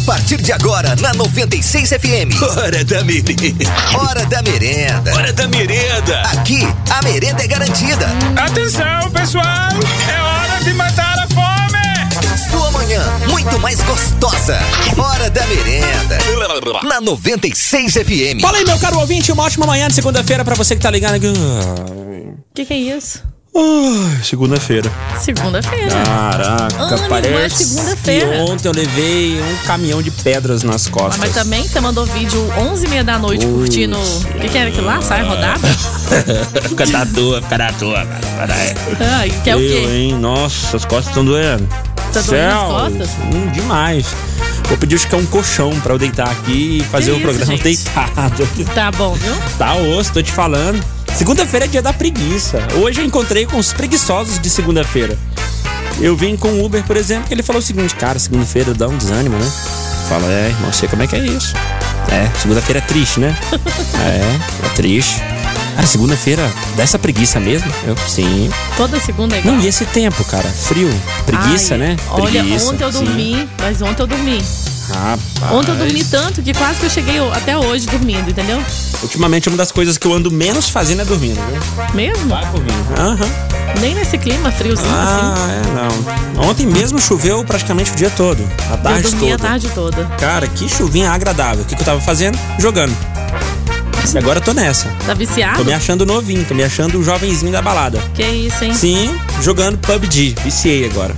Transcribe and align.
A 0.00 0.12
partir 0.12 0.40
de 0.40 0.52
agora, 0.52 0.96
na 0.96 1.12
96 1.12 1.90
FM. 1.90 2.32
Hora 2.58 2.84
da 2.84 3.04
merenda. 3.04 3.64
Hora 3.98 4.26
da 4.26 4.42
merenda. 4.42 5.14
Hora 5.14 5.32
da 5.32 5.46
merenda. 5.48 6.22
Aqui, 6.22 6.62
a 6.90 7.02
merenda 7.02 7.42
é 7.44 7.46
garantida. 7.46 8.06
Atenção, 8.36 9.10
pessoal! 9.12 9.44
É 9.44 10.20
hora 10.20 10.64
de 10.64 10.72
matar 10.72 11.18
a 11.18 11.28
fome! 11.28 12.50
Sua 12.50 12.70
manhã, 12.72 13.02
muito 13.28 13.58
mais 13.60 13.80
gostosa. 13.82 14.58
Hora 14.98 15.30
da 15.30 15.46
merenda. 15.46 16.18
Na 16.88 17.00
96 17.00 17.92
FM. 17.92 18.40
Fala 18.40 18.58
aí, 18.58 18.64
meu 18.64 18.78
caro 18.78 18.98
ouvinte, 18.98 19.30
uma 19.30 19.44
ótima 19.44 19.66
manhã 19.66 19.86
de 19.86 19.94
segunda-feira 19.94 20.44
pra 20.44 20.54
você 20.54 20.74
que 20.74 20.82
tá 20.82 20.90
ligado 20.90 21.14
aqui. 21.14 21.28
O 21.28 22.54
que, 22.54 22.64
que 22.64 22.72
é 22.72 22.76
isso? 22.78 23.29
Segunda-feira. 24.22 24.90
Segunda-feira. 25.18 25.90
Caraca, 26.04 26.82
Ânimo, 26.82 27.04
é 27.04 27.08
parece 27.08 27.64
segunda-feira. 27.64 28.26
que 28.28 28.38
ontem 28.50 28.68
eu 28.68 28.72
levei 28.72 29.40
um 29.42 29.66
caminhão 29.66 30.00
de 30.00 30.10
pedras 30.10 30.62
nas 30.62 30.86
Ah, 30.86 30.90
costas. 30.90 31.18
mas 31.18 31.34
também 31.34 31.66
você 31.66 31.80
mandou 31.80 32.06
vídeo 32.06 32.40
11 32.56 32.86
h 32.86 33.02
da 33.02 33.18
noite 33.18 33.44
curtindo. 33.44 33.98
O 33.98 34.40
que, 34.40 34.48
que 34.48 34.56
era 34.58 34.70
aquilo 34.70 34.86
lá? 34.86 35.02
Sai 35.02 35.24
rodada? 35.26 35.60
fica 36.68 36.86
da 36.86 37.04
toa, 37.06 37.42
fica 37.42 37.58
da 37.58 37.72
toa, 37.72 38.06
cara. 38.06 38.26
Para 38.36 38.54
aí. 38.54 38.74
Ai, 39.18 39.30
que 39.42 39.50
é 39.50 39.56
o 39.56 39.60
Eu, 39.60 39.68
quê? 39.82 39.88
hein? 39.96 40.14
Nossa, 40.18 40.76
as 40.76 40.84
costas 40.84 41.08
estão 41.08 41.24
doendo. 41.24 41.66
Tá 42.12 42.20
doendo 42.22 42.54
as 42.54 42.62
costas? 42.62 43.10
Hum, 43.34 43.50
demais. 43.52 44.06
Vou 44.68 44.78
pedir 44.78 44.94
acho 44.96 45.08
que 45.08 45.14
é 45.16 45.18
um 45.18 45.26
colchão 45.26 45.70
pra 45.80 45.94
eu 45.94 45.98
deitar 45.98 46.28
aqui 46.30 46.78
e 46.78 46.84
fazer 46.84 47.06
Que 47.06 47.10
o 47.10 47.14
isso, 47.16 47.22
programa 47.24 47.46
gente? 47.52 47.62
deitado. 47.64 48.48
Tá 48.74 48.90
bom, 48.92 49.14
viu? 49.14 49.34
Tá 49.58 49.74
osso, 49.74 50.12
tô 50.12 50.22
te 50.22 50.30
falando. 50.30 50.80
Segunda-feira 51.16 51.66
é 51.66 51.68
dia 51.68 51.82
da 51.82 51.92
preguiça. 51.92 52.58
Hoje 52.80 53.00
eu 53.00 53.04
encontrei 53.04 53.46
com 53.46 53.58
os 53.58 53.72
preguiçosos 53.72 54.38
de 54.38 54.48
segunda-feira. 54.48 55.18
Eu 56.00 56.16
vim 56.16 56.36
com 56.36 56.48
o 56.48 56.64
Uber, 56.64 56.82
por 56.84 56.96
exemplo, 56.96 57.28
que 57.28 57.34
ele 57.34 57.42
falou 57.42 57.60
o 57.60 57.64
seguinte, 57.64 57.94
cara, 57.94 58.18
segunda-feira 58.18 58.72
dá 58.72 58.88
um 58.88 58.96
desânimo, 58.96 59.36
né? 59.36 59.52
Fala, 60.08 60.26
é, 60.32 60.48
irmão, 60.48 60.72
sei 60.72 60.88
como 60.88 61.02
é 61.02 61.06
que 61.06 61.16
é 61.16 61.18
isso. 61.18 61.54
É, 62.10 62.38
segunda-feira 62.38 62.78
é 62.78 62.82
triste, 62.82 63.20
né? 63.20 63.36
é, 64.00 64.66
é 64.66 64.68
triste. 64.70 65.20
Cara, 65.74 65.86
segunda-feira 65.86 66.50
dá 66.76 66.82
essa 66.82 66.98
preguiça 66.98 67.38
mesmo? 67.38 67.70
Eu, 67.86 67.96
sim. 68.08 68.50
Toda 68.76 68.98
segunda 68.98 69.36
é 69.36 69.40
igual. 69.40 69.56
Não, 69.56 69.62
e 69.62 69.68
esse 69.68 69.84
tempo, 69.86 70.24
cara? 70.24 70.48
Frio, 70.48 70.90
preguiça, 71.26 71.74
Ai, 71.74 71.80
né? 71.80 71.96
Olha, 72.10 72.40
Preguiça, 72.42 72.70
ontem 72.70 72.84
eu 72.84 72.92
sim. 72.92 73.04
dormi, 73.04 73.48
mas 73.58 73.82
ontem 73.82 74.02
eu 74.02 74.06
dormi. 74.06 74.42
Rapaz. 74.92 75.52
Ontem 75.52 75.70
eu 75.72 75.76
dormi 75.76 76.04
tanto 76.04 76.42
que 76.42 76.52
quase 76.54 76.80
que 76.80 76.86
eu 76.86 76.90
cheguei 76.90 77.18
até 77.32 77.56
hoje 77.56 77.86
dormindo, 77.86 78.30
entendeu? 78.30 78.62
Ultimamente, 79.02 79.48
uma 79.48 79.56
das 79.56 79.70
coisas 79.72 79.96
que 79.96 80.06
eu 80.06 80.12
ando 80.12 80.30
menos 80.30 80.68
fazendo 80.68 81.02
é 81.02 81.04
dormindo, 81.04 81.40
viu? 81.46 81.84
Mesmo? 81.94 82.28
Vai 82.28 82.44
dormindo. 82.46 82.98
Aham. 82.98 83.28
Nem 83.80 83.94
nesse 83.94 84.18
clima 84.18 84.50
friozinho 84.50 84.88
Ah, 84.92 85.32
assim. 85.32 85.52
é, 85.52 86.34
não. 86.34 86.48
Ontem 86.50 86.66
mesmo 86.66 86.98
choveu 87.00 87.44
praticamente 87.44 87.92
o 87.92 87.94
dia 87.96 88.10
todo. 88.10 88.42
A 88.68 88.74
Eu 88.74 88.78
tarde 88.78 89.02
dormi 89.10 89.32
a 89.32 89.36
toda. 89.36 89.48
tarde 89.48 89.68
toda. 89.70 90.04
Cara, 90.18 90.46
que 90.48 90.68
chuvinha 90.68 91.10
agradável. 91.12 91.62
O 91.62 91.64
que, 91.64 91.74
que 91.76 91.80
eu 91.82 91.86
tava 91.86 92.00
fazendo? 92.00 92.38
Jogando. 92.58 92.94
E 94.12 94.18
agora 94.18 94.38
eu 94.40 94.42
tô 94.42 94.52
nessa. 94.52 94.88
Tá 95.06 95.14
viciado? 95.14 95.58
Tô 95.58 95.64
me 95.64 95.72
achando 95.72 96.04
novinho, 96.04 96.44
tô 96.44 96.52
me 96.54 96.64
achando 96.64 96.98
o 96.98 97.04
jovenzinho 97.04 97.52
da 97.52 97.62
balada. 97.62 98.00
Que 98.12 98.24
isso, 98.24 98.64
hein? 98.64 98.74
Sim, 98.74 99.14
jogando 99.40 99.78
PUBG. 99.78 100.34
Viciei 100.42 100.84
agora. 100.86 101.14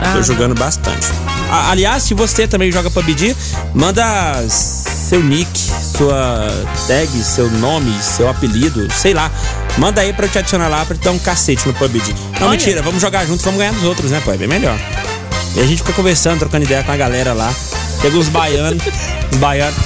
Ah, 0.00 0.14
Tô 0.14 0.22
jogando 0.22 0.54
bastante. 0.54 1.08
Aliás, 1.50 2.02
se 2.02 2.14
você 2.14 2.46
também 2.48 2.72
joga 2.72 2.90
PUBG, 2.90 3.36
manda 3.74 4.04
seu 4.48 5.22
nick, 5.22 5.48
sua 5.96 6.48
tag, 6.88 7.08
seu 7.22 7.50
nome, 7.50 7.92
seu 8.02 8.28
apelido, 8.28 8.88
sei 8.92 9.14
lá. 9.14 9.30
Manda 9.78 10.00
aí 10.00 10.12
pra 10.12 10.26
eu 10.26 10.30
te 10.30 10.38
adicionar 10.38 10.68
lá 10.68 10.84
pra 10.84 10.96
te 10.96 11.02
dar 11.02 11.12
um 11.12 11.18
cacete 11.18 11.66
no 11.66 11.74
PUBG. 11.74 12.14
Não, 12.40 12.48
Olha. 12.48 12.50
mentira, 12.58 12.82
vamos 12.82 13.00
jogar 13.00 13.24
junto, 13.26 13.42
vamos 13.44 13.58
ganhar 13.58 13.72
dos 13.72 13.84
outros, 13.84 14.10
né, 14.10 14.20
pô? 14.24 14.32
É 14.32 14.36
bem 14.36 14.48
melhor. 14.48 14.76
E 15.54 15.60
a 15.60 15.64
gente 15.66 15.78
fica 15.78 15.92
conversando, 15.92 16.38
trocando 16.38 16.64
ideia 16.64 16.82
com 16.82 16.92
a 16.92 16.96
galera 16.96 17.32
lá. 17.32 17.54
Chega 18.00 18.16
uns 18.18 18.28
baianos, 18.28 18.82
os 19.32 19.38
baianos. 19.38 19.76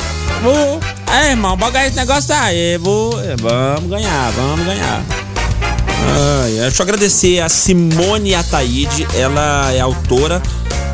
Vou. 0.43 0.81
É, 1.13 1.31
irmão, 1.31 1.57
bora 1.57 1.73
ganhar 1.73 1.87
esse 1.89 1.97
negócio 1.97 2.35
aí. 2.35 2.79
Vou. 2.79 3.21
é, 3.21 3.37
Vamos 3.37 3.91
ganhar, 3.91 4.31
vamos 4.33 4.65
ganhar. 4.65 5.03
Ai, 6.43 6.53
deixa 6.53 6.83
eu 6.83 6.85
agradecer 6.85 7.41
a 7.41 7.49
Simone 7.49 8.35
Ataíde, 8.35 9.07
ela 9.15 9.71
é 9.73 9.81
autora 9.81 10.41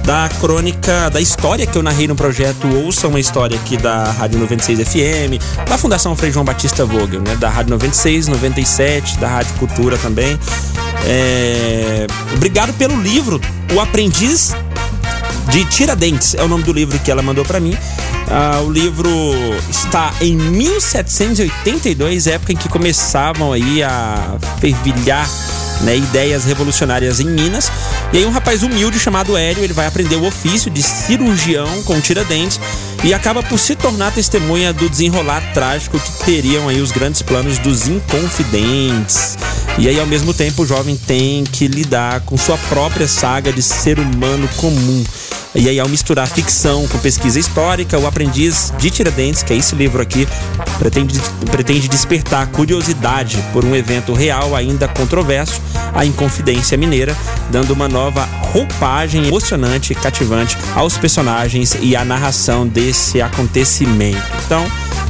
da 0.07 0.29
crônica, 0.41 1.11
da 1.11 1.21
história 1.21 1.67
que 1.67 1.77
eu 1.77 1.83
narrei 1.83 2.07
no 2.07 2.15
projeto 2.15 2.69
Ouça 2.69 3.09
uma 3.09 3.19
História 3.19 3.59
aqui 3.59 3.77
da 3.77 4.05
Rádio 4.13 4.39
96 4.39 4.89
FM, 4.89 5.69
da 5.69 5.77
Fundação 5.77 6.15
Frei 6.15 6.31
João 6.31 6.45
Batista 6.45 6.85
Vogel, 6.85 7.21
né? 7.21 7.35
Da 7.35 7.51
Rádio 7.51 7.71
96, 7.71 8.29
97, 8.29 9.19
da 9.19 9.29
Rádio 9.29 9.55
Cultura 9.55 9.99
também. 9.99 10.39
É, 11.05 12.07
Obrigado 12.35 12.73
pelo 12.75 13.01
livro, 13.03 13.41
O 13.75 13.81
Aprendiz 13.81 14.55
de 15.51 15.65
Tiradentes 15.65 16.35
é 16.35 16.43
o 16.43 16.49
nome 16.49 16.63
do 16.63 16.73
livro 16.73 16.97
que 17.01 17.11
ela 17.11 17.21
mandou 17.21 17.45
pra 17.45 17.59
mim. 17.59 17.77
Ah, 18.31 18.61
o 18.61 18.71
livro 18.71 19.11
está 19.69 20.15
em 20.21 20.37
1782, 20.37 22.29
época 22.29 22.53
em 22.53 22.57
que 22.57 22.69
começavam 22.69 23.53
aí 23.53 23.83
a 23.83 24.37
fervilhar 24.61 25.29
né, 25.83 25.97
ideias 25.97 26.45
revolucionárias 26.45 27.21
em 27.21 27.27
Minas. 27.27 27.71
E 28.13 28.19
aí 28.19 28.27
um 28.27 28.31
rapaz 28.31 28.63
humilde 28.63 28.99
chamado 28.99 29.37
Hélio, 29.37 29.63
ele 29.63 29.73
vai 29.73 29.87
aprender 29.87 30.17
o 30.17 30.27
ofício 30.27 30.71
de 30.71 30.83
cirurgião 30.83 31.83
com 31.83 32.01
Tiradentes 32.01 32.61
e 33.05 33.13
acaba 33.13 33.43
por 33.43 33.59
se 33.59 33.77
tornar 33.77 34.13
testemunha 34.13 34.73
do 34.73 34.89
desenrolar 34.89 35.43
trágico 35.53 35.99
que 35.99 36.25
teriam 36.25 36.69
aí 36.69 36.81
os 36.81 36.93
grandes 36.93 37.23
planos 37.23 37.59
dos 37.59 37.87
inconfidentes. 37.89 39.37
E 39.79 39.89
aí 39.89 40.01
ao 40.01 40.07
mesmo 40.07 40.33
tempo 40.33 40.63
o 40.63 40.67
jovem 40.67 40.97
tem 40.97 41.45
que 41.45 41.69
lidar 41.69 42.21
com 42.21 42.37
sua 42.37 42.57
própria 42.69 43.07
saga 43.07 43.53
de 43.53 43.63
ser 43.63 43.99
humano 43.99 44.49
comum. 44.57 45.05
E 45.57 45.71
aí, 45.71 45.81
ao 45.81 45.89
misturar 45.89 46.29
ficção 46.29 46.87
com 46.87 46.99
pesquisa 46.99 47.41
histórica, 47.41 47.99
o 47.99 48.07
aprendiz 48.07 48.75
de 48.79 48.91
Tiradentes, 48.91 49.43
que 49.43 49.55
é 49.55 49.57
esse 49.57 49.75
livro 49.75 50.03
aqui, 50.03 50.29
pretende, 50.79 51.19
pretende 51.51 51.89
despertar 51.89 52.47
curiosidade 52.49 53.43
por 53.55 53.65
um 53.65 53.75
evento 53.75 54.13
real 54.13 54.55
ainda 54.55 54.87
controverso, 54.87 55.63
a 55.95 56.05
Inconfidência 56.05 56.77
Mineira, 56.77 57.17
dando 57.51 57.73
uma 57.73 57.89
nova 57.89 58.29
roupagem 58.53 59.27
emocionante 59.27 59.95
e 59.95 59.97
cativante 59.97 60.59
aos 60.75 60.99
personagens 60.99 61.75
e 61.81 61.97
à 61.97 62.05
narração 62.05 62.67
desse 62.67 63.23
acontecimento. 63.23 64.23
Então, 64.45 64.65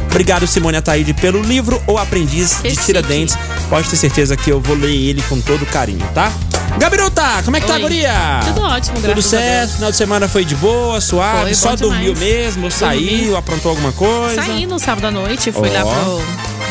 obrigado 0.09 0.47
Simone 0.47 0.77
Ataíde 0.77 1.13
pelo 1.13 1.43
livro 1.43 1.83
O 1.89 1.99
Aprendiz 1.99 2.63
de. 2.63 2.77
Tiradentes. 2.77 3.37
Pode 3.69 3.91
ter 3.91 3.97
certeza 3.97 4.37
que 4.37 4.51
eu 4.51 4.61
vou 4.61 4.77
ler 4.77 4.95
ele 4.95 5.23
com 5.23 5.41
todo 5.41 5.67
carinho, 5.67 6.07
tá? 6.15 6.33
Gabiruta, 6.79 7.43
como 7.45 7.57
é 7.57 7.61
que 7.61 7.67
tá, 7.67 7.75
Oi. 7.75 7.81
guria? 7.83 8.13
Tudo 8.45 8.61
ótimo, 8.63 8.97
Tudo 8.97 9.07
graças 9.09 9.35
a 9.35 9.39
certo, 9.39 9.75
final 9.75 9.91
de 9.91 9.97
semana 9.97 10.29
foi 10.29 10.45
de 10.45 10.55
boa, 10.57 11.01
suave, 11.01 11.41
Foi, 11.45 11.55
só 11.55 11.75
dormiu 11.75 12.13
demais. 12.15 12.19
mesmo, 12.19 12.71
saiu, 12.71 13.21
Dormi. 13.23 13.37
aprontou 13.37 13.71
alguma 13.71 13.93
coisa. 13.93 14.43
Saí 14.43 14.67
no 14.67 14.79
sábado 14.79 15.07
à 15.07 15.11
noite, 15.11 15.51
fui 15.53 15.71
Ó. 15.71 15.73
lá 15.73 15.83
pro, 15.83 16.23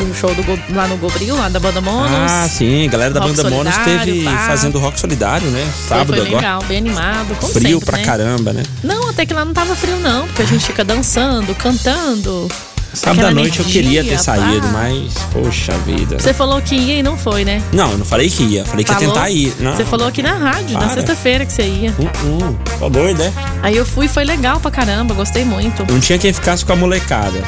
pro 0.06 0.14
show 0.14 0.32
do, 0.34 0.74
lá 0.74 0.86
no 0.86 0.96
Gobril, 0.96 1.34
lá 1.36 1.48
da 1.48 1.58
banda 1.58 1.80
Monos. 1.80 2.30
Ah, 2.32 2.48
sim, 2.48 2.86
a 2.86 2.90
galera 2.90 3.14
da 3.14 3.20
banda 3.20 3.50
Monos 3.50 3.74
pá. 3.76 4.46
fazendo 4.46 4.78
rock 4.78 4.98
solidário, 5.00 5.48
né? 5.50 5.66
Foi- 5.74 5.88
Sábado 5.88 6.06
foi 6.16 6.26
agora. 6.26 6.36
legal, 6.36 6.62
bem 6.68 6.78
animado, 6.78 7.36
como 7.40 7.52
Frio 7.52 7.68
sempre, 7.80 7.86
pra 7.86 7.98
né? 7.98 8.04
caramba, 8.04 8.52
né? 8.52 8.62
Não, 8.84 9.08
até 9.10 9.26
que 9.26 9.34
lá 9.34 9.44
não 9.44 9.52
tava 9.52 9.74
frio 9.74 9.98
não, 9.98 10.26
porque 10.28 10.42
a 10.42 10.46
gente 10.46 10.64
fica 10.66 10.84
dançando, 10.84 11.52
cantando. 11.56 12.48
Sábado 12.96 13.26
à 13.26 13.30
noite 13.30 13.58
eu 13.60 13.64
queria 13.64 14.02
ter 14.02 14.16
pá. 14.16 14.18
saído, 14.18 14.66
mas, 14.68 15.12
poxa 15.32 15.72
vida. 15.86 16.18
Você 16.18 16.32
falou 16.32 16.60
que 16.62 16.74
ia 16.74 16.94
e 16.98 17.02
não 17.02 17.16
foi, 17.16 17.44
né? 17.44 17.62
Não, 17.72 17.92
eu 17.92 17.98
não 17.98 18.04
falei 18.06 18.30
que 18.30 18.42
ia, 18.42 18.64
falei 18.64 18.84
que 18.84 18.90
ia 18.90 18.98
Falou? 18.98 19.12
tentar 19.14 19.30
ir. 19.30 19.52
Não. 19.60 19.76
Você 19.76 19.84
falou 19.84 20.08
aqui 20.08 20.22
na 20.22 20.34
rádio, 20.34 20.72
na 20.74 20.80
Para. 20.80 20.94
sexta-feira 20.94 21.44
que 21.44 21.52
você 21.52 21.62
ia. 21.62 21.90
Hum, 21.98 22.08
hum, 22.24 22.56
tô 22.78 22.88
doido, 22.88 23.18
né? 23.18 23.32
Aí 23.62 23.76
eu 23.76 23.84
fui, 23.84 24.08
foi 24.08 24.24
legal 24.24 24.58
pra 24.60 24.70
caramba, 24.70 25.14
gostei 25.14 25.44
muito. 25.44 25.84
Não 25.92 26.00
tinha 26.00 26.18
quem 26.18 26.32
ficasse 26.32 26.64
com 26.64 26.72
a 26.72 26.76
molecada. 26.76 27.42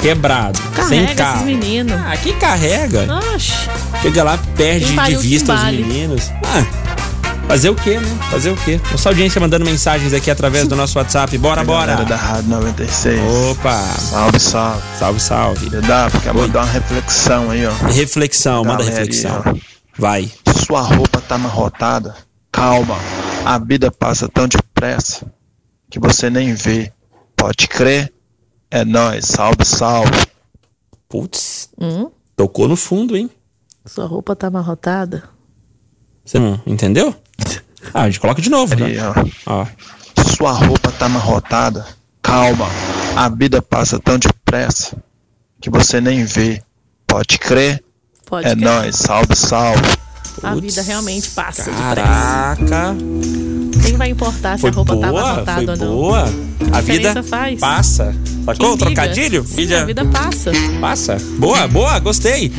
Quebrado, 0.00 0.58
sem 0.58 0.74
Carrega 0.74 1.04
esses 1.04 1.14
carro. 1.16 1.46
meninos. 1.46 1.94
Ah, 1.94 2.14
carrega? 2.38 3.06
Oxe, 3.34 3.52
Chega 4.02 4.22
lá, 4.22 4.38
perde 4.54 4.86
de 4.94 5.16
vista 5.16 5.54
os 5.54 5.64
meninos. 5.64 6.30
Ah, 6.44 6.83
fazer 7.48 7.70
o 7.70 7.74
quê, 7.74 7.98
né? 8.00 8.08
Fazer 8.30 8.50
o 8.50 8.56
quê? 8.56 8.80
Nossa 8.90 9.08
audiência 9.08 9.40
mandando 9.40 9.64
mensagens 9.64 10.12
aqui 10.12 10.30
através 10.30 10.66
do 10.66 10.74
nosso 10.76 10.98
WhatsApp. 10.98 11.36
Bora, 11.38 11.64
bora! 11.64 12.04
da 12.04 12.16
Rádio 12.16 12.50
96. 12.50 13.20
Opa! 13.50 13.80
Salve, 13.82 14.40
salve. 14.40 14.82
Salve, 14.98 15.20
salve. 15.20 15.70
Dá, 15.82 16.06
acabou 16.06 16.42
Oi. 16.42 16.48
de 16.48 16.54
dar 16.54 16.60
uma 16.64 16.72
reflexão 16.72 17.50
aí, 17.50 17.66
ó. 17.66 17.72
Reflexão, 17.88 18.64
manda 18.64 18.82
aí, 18.82 18.88
reflexão. 18.88 19.42
ó. 19.46 19.54
Vai. 19.96 20.30
Sua 20.66 20.80
roupa 20.80 21.20
tá 21.20 21.36
amarrotada. 21.36 22.14
Calma. 22.50 22.96
A 23.44 23.58
vida 23.58 23.90
passa 23.90 24.28
tão 24.28 24.48
depressa 24.48 25.26
que 25.90 25.98
você 26.00 26.30
nem 26.30 26.54
vê. 26.54 26.92
Pode 27.36 27.68
crer? 27.68 28.12
É 28.70 28.84
nóis. 28.84 29.26
Salve, 29.26 29.64
salve. 29.64 30.24
Putz, 31.08 31.68
hum, 31.80 32.10
tocou 32.34 32.66
no 32.66 32.74
fundo, 32.74 33.16
hein? 33.16 33.30
sua 33.86 34.06
roupa 34.06 34.34
tá 34.34 34.46
amarrotada. 34.48 35.24
Você 36.24 36.38
não 36.38 36.60
entendeu? 36.66 37.14
Ah, 37.92 38.04
a 38.04 38.06
gente 38.06 38.18
coloca 38.18 38.40
de 38.40 38.48
novo, 38.48 38.74
né? 38.76 38.94
ó. 39.46 39.60
Ó. 39.60 39.66
Sua 40.36 40.52
roupa 40.52 40.90
tá 40.90 41.04
amarrotada. 41.04 41.86
Calma. 42.22 42.66
A 43.14 43.28
vida 43.28 43.60
passa 43.60 43.98
tão 44.00 44.18
depressa 44.18 44.96
que 45.60 45.68
você 45.68 46.00
nem 46.00 46.24
vê. 46.24 46.62
Pode 47.06 47.38
crer? 47.38 47.84
Pode 48.24 48.48
É 48.48 48.56
crer. 48.56 48.64
nóis. 48.64 48.96
Salve, 48.96 49.36
salve. 49.36 49.82
A 50.42 50.52
Putz, 50.52 50.62
vida 50.62 50.80
realmente 50.82 51.28
passa 51.32 51.64
depressa. 51.64 51.94
Caraca. 51.94 52.96
Quem 53.82 53.96
vai 53.98 54.08
importar 54.08 54.56
se 54.56 54.62
Foi 54.62 54.70
a 54.70 54.72
roupa 54.72 54.96
boa, 54.96 55.20
arrotada 55.22 55.76
foi 55.76 55.86
ou 55.86 55.92
não? 55.92 55.94
boa. 55.94 56.24
A 56.72 56.80
vida 56.80 57.22
faz? 57.22 57.60
passa. 57.60 58.16
Sacou 58.46 58.72
o 58.72 58.78
trocadilho? 58.78 59.46
Sim, 59.46 59.56
Vida 59.56 59.82
a 59.82 59.84
vida 59.84 60.04
passa. 60.06 60.52
passa. 60.80 61.16
Boa, 61.38 61.68
boa, 61.68 61.98
gostei. 61.98 62.50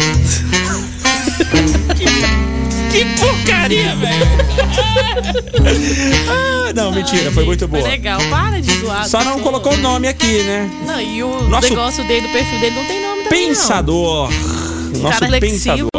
que, 2.95 3.19
porcaria, 3.19 3.95
velho. 3.95 4.25
ah, 6.29 6.73
não, 6.73 6.91
mentira, 6.91 7.31
foi 7.31 7.45
muito 7.45 7.67
boa. 7.67 7.81
Foi 7.81 7.91
legal, 7.91 8.19
para 8.29 8.61
de 8.61 8.71
zoar. 8.79 9.07
Só 9.07 9.19
não 9.23 9.35
pessoa. 9.35 9.43
colocou 9.43 9.73
o 9.73 9.77
nome 9.77 10.07
aqui, 10.07 10.43
né? 10.43 10.69
Não, 10.85 10.99
e 11.01 11.23
o 11.23 11.41
Nosso 11.49 11.69
negócio 11.69 12.03
dele, 12.05 12.27
o 12.27 12.31
perfil 12.31 12.59
dele 12.59 12.75
não 12.75 12.85
tem 12.85 13.01
nome 13.01 13.23
também, 13.23 13.47
Pensador. 13.47 14.29
Nosso 15.01 15.19
Cara 15.19 15.39
pensador. 15.39 15.89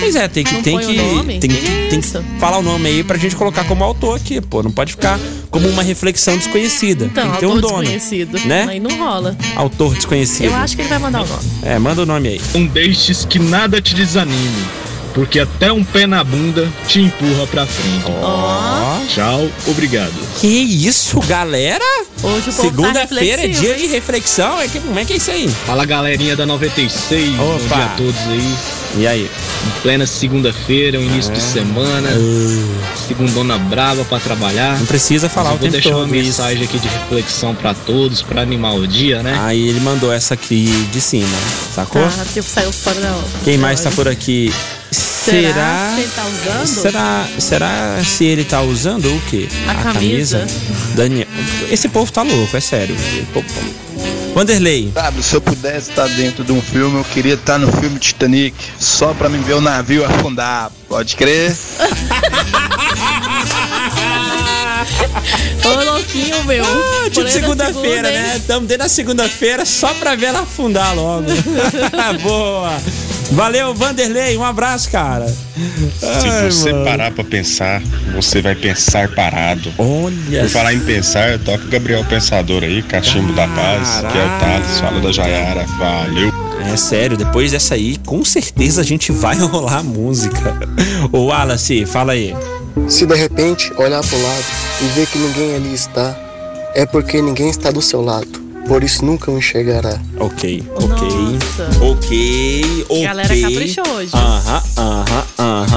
Pois 0.00 0.14
é, 0.14 0.28
tem 0.28 0.44
que, 0.44 0.54
Não 0.54 0.62
tem 0.62 0.78
que, 0.78 0.86
tem, 0.86 1.40
Que 1.40 1.48
que 1.48 1.66
é 1.66 1.88
tem 1.90 2.00
que 2.00 2.08
falar 2.38 2.58
o 2.58 2.62
nome 2.62 2.88
aí 2.88 3.02
pra 3.02 3.18
gente 3.18 3.34
colocar 3.34 3.64
como 3.64 3.82
autor 3.82 4.16
aqui, 4.16 4.40
pô. 4.40 4.62
Não 4.62 4.70
pode 4.70 4.92
ficar 4.92 5.18
como 5.50 5.68
uma 5.68 5.82
reflexão 5.82 6.36
desconhecida. 6.36 7.06
Não. 7.06 7.10
Então, 7.10 7.24
tem 7.24 7.32
que 7.32 7.38
ter 7.40 7.46
um 7.46 7.60
dono. 7.60 7.80
desconhecido. 7.80 8.38
né? 8.46 8.66
Aí 8.68 8.78
não 8.80 8.96
rola. 8.96 9.36
Autor 9.56 9.94
desconhecido. 9.94 10.46
Eu 10.46 10.54
acho 10.54 10.76
que 10.76 10.82
ele 10.82 10.88
vai 10.88 10.98
mandar 11.00 11.22
o 11.24 11.26
nome. 11.26 11.42
É, 11.62 11.78
manda 11.80 12.02
o 12.02 12.06
nome 12.06 12.28
aí. 12.28 12.40
Não 12.54 12.64
deixes 12.66 13.24
que 13.24 13.40
nada 13.40 13.80
te 13.82 13.92
desanime, 13.94 14.64
porque 15.18 15.40
até 15.40 15.72
um 15.72 15.82
pé 15.82 16.06
na 16.06 16.22
bunda 16.22 16.68
te 16.86 17.00
empurra 17.00 17.44
pra 17.48 17.66
frente. 17.66 18.04
Ó, 18.22 19.00
Tchau, 19.08 19.48
obrigado. 19.66 20.12
Que 20.40 20.46
isso, 20.46 21.18
galera? 21.22 21.84
hoje 22.22 22.46
tá 22.46 22.52
Segunda-feira 22.52 23.42
é 23.42 23.46
reflexivo, 23.46 23.60
dia 23.60 23.74
de 23.74 23.86
reflexão. 23.88 24.60
É 24.60 24.68
que, 24.68 24.78
como 24.78 24.96
é 24.96 25.04
que 25.04 25.14
é 25.14 25.16
isso 25.16 25.32
aí? 25.32 25.48
Fala 25.66 25.84
galerinha 25.84 26.36
da 26.36 26.46
96, 26.46 27.30
bom 27.34 27.56
Opa. 27.56 27.74
dia 27.74 27.84
a 27.84 27.88
todos 27.96 28.20
aí. 28.28 28.54
E 28.96 29.06
aí? 29.08 29.22
Em 29.66 29.80
plena 29.82 30.06
segunda-feira, 30.06 31.00
um 31.00 31.02
início 31.02 31.32
de 31.32 31.40
semana, 31.40 32.08
segundona 33.08 33.58
brava 33.58 34.04
pra 34.04 34.20
trabalhar. 34.20 34.78
Não 34.78 34.86
precisa 34.86 35.28
falar 35.28 35.50
Mas 35.50 35.54
eu 35.54 35.56
o 35.56 35.58
vou 35.58 35.68
tempo 35.70 35.82
deixar 35.82 35.96
uma 35.96 36.06
todo 36.06 36.14
isso. 36.14 36.26
mensagem 36.26 36.62
aqui 36.62 36.78
de 36.78 36.86
reflexão 36.88 37.54
pra 37.56 37.74
todos, 37.74 38.22
pra 38.22 38.40
animar 38.42 38.74
o 38.74 38.86
dia, 38.86 39.20
né? 39.20 39.36
Aí 39.42 39.68
ele 39.68 39.80
mandou 39.80 40.12
essa 40.12 40.34
aqui 40.34 40.64
de 40.92 41.00
cima, 41.00 41.26
sacou? 41.74 42.02
Tá, 42.02 42.24
que 42.32 42.40
saiu 42.40 42.72
fora 42.72 43.00
da 43.00 43.18
Quem 43.44 43.58
mais 43.58 43.80
tá 43.80 43.90
por 43.90 44.06
aqui? 44.06 44.52
Será 45.30 45.92
que 45.94 46.00
ele 46.00 46.10
tá 46.10 46.26
usando? 46.26 46.66
Será, 46.66 47.28
será 47.38 48.04
se 48.04 48.24
ele 48.24 48.44
tá 48.44 48.62
usando 48.62 49.14
o 49.14 49.20
quê? 49.28 49.48
A 49.66 49.74
camisa. 49.74 50.46
Daniel. 50.94 51.26
Esse 51.70 51.88
povo 51.88 52.10
tá 52.10 52.22
louco, 52.22 52.56
é 52.56 52.60
sério. 52.60 52.96
Tá. 53.34 53.40
Wanderlei. 54.34 54.90
Sabe, 54.94 55.22
se 55.22 55.34
eu 55.34 55.40
pudesse 55.40 55.90
estar 55.90 56.06
dentro 56.08 56.44
de 56.44 56.52
um 56.52 56.62
filme, 56.62 56.98
eu 56.98 57.04
queria 57.04 57.34
estar 57.34 57.58
no 57.58 57.70
filme 57.72 57.98
Titanic, 57.98 58.54
só 58.78 59.12
pra 59.12 59.28
me 59.28 59.38
ver 59.38 59.54
o 59.54 59.60
navio 59.60 60.04
afundar. 60.04 60.70
Pode 60.88 61.16
crer? 61.16 61.54
Ô, 65.64 65.84
louquinho, 65.84 66.44
meu. 66.44 66.64
Ah, 66.64 67.04
tipo 67.04 67.14
Plena 67.14 67.30
segunda-feira, 67.30 68.08
segunda, 68.08 68.10
né? 68.10 68.42
Tamo 68.46 68.66
dentro 68.66 68.84
da 68.84 68.88
segunda-feira 68.88 69.66
só 69.66 69.92
pra 69.94 70.14
ver 70.14 70.26
ela 70.26 70.40
afundar 70.40 70.94
logo. 70.94 71.26
Boa. 72.22 72.80
Valeu, 73.32 73.74
Vanderlei. 73.74 74.36
Um 74.36 74.44
abraço, 74.44 74.90
cara. 74.90 75.26
Se 75.28 76.28
Ai, 76.28 76.50
você 76.50 76.72
mano. 76.72 76.84
parar 76.84 77.10
pra 77.10 77.24
pensar, 77.24 77.82
você 78.14 78.40
vai 78.40 78.54
pensar 78.54 79.08
parado. 79.14 79.72
Olha 79.76 80.42
Por 80.42 80.48
falar 80.50 80.72
em 80.72 80.80
pensar, 80.80 81.38
toca 81.40 81.64
o 81.64 81.68
Gabriel 81.68 82.04
Pensador 82.04 82.62
aí, 82.64 82.82
Cachimbo 82.82 83.32
da 83.34 83.46
Paz, 83.48 84.00
que 84.10 84.18
é 84.18 84.24
o 84.24 84.40
Thales, 84.40 84.80
fala 84.80 85.00
da 85.00 85.12
Jaiara. 85.12 85.66
Valeu! 85.78 86.32
É 86.72 86.76
sério, 86.76 87.16
depois 87.16 87.52
dessa 87.52 87.74
aí, 87.74 87.96
com 88.04 88.24
certeza 88.24 88.80
a 88.80 88.84
gente 88.84 89.12
vai 89.12 89.36
rolar 89.38 89.78
a 89.78 89.82
música. 89.82 90.56
Ô, 91.12 91.26
Wallace, 91.26 91.84
fala 91.86 92.12
aí. 92.12 92.34
Se 92.88 93.06
de 93.06 93.14
repente 93.14 93.72
olhar 93.76 94.02
para 94.02 94.16
o 94.18 94.22
lado 94.22 94.44
e 94.82 94.84
ver 94.94 95.06
que 95.06 95.18
ninguém 95.18 95.54
ali 95.54 95.74
está, 95.74 96.16
é 96.74 96.86
porque 96.86 97.20
ninguém 97.20 97.50
está 97.50 97.70
do 97.70 97.82
seu 97.82 98.00
lado. 98.02 98.47
Por 98.68 98.84
isso 98.84 99.02
nunca 99.02 99.30
o 99.30 99.38
enxergará. 99.38 99.98
Ok, 100.20 100.62
ok. 100.74 100.86
Nossa. 100.86 101.68
Ok, 101.82 102.84
ok. 102.90 103.02
Galera 103.02 103.40
caprichou 103.40 103.84
hoje. 103.94 104.10
Aham, 104.14 104.62
aham, 104.76 105.24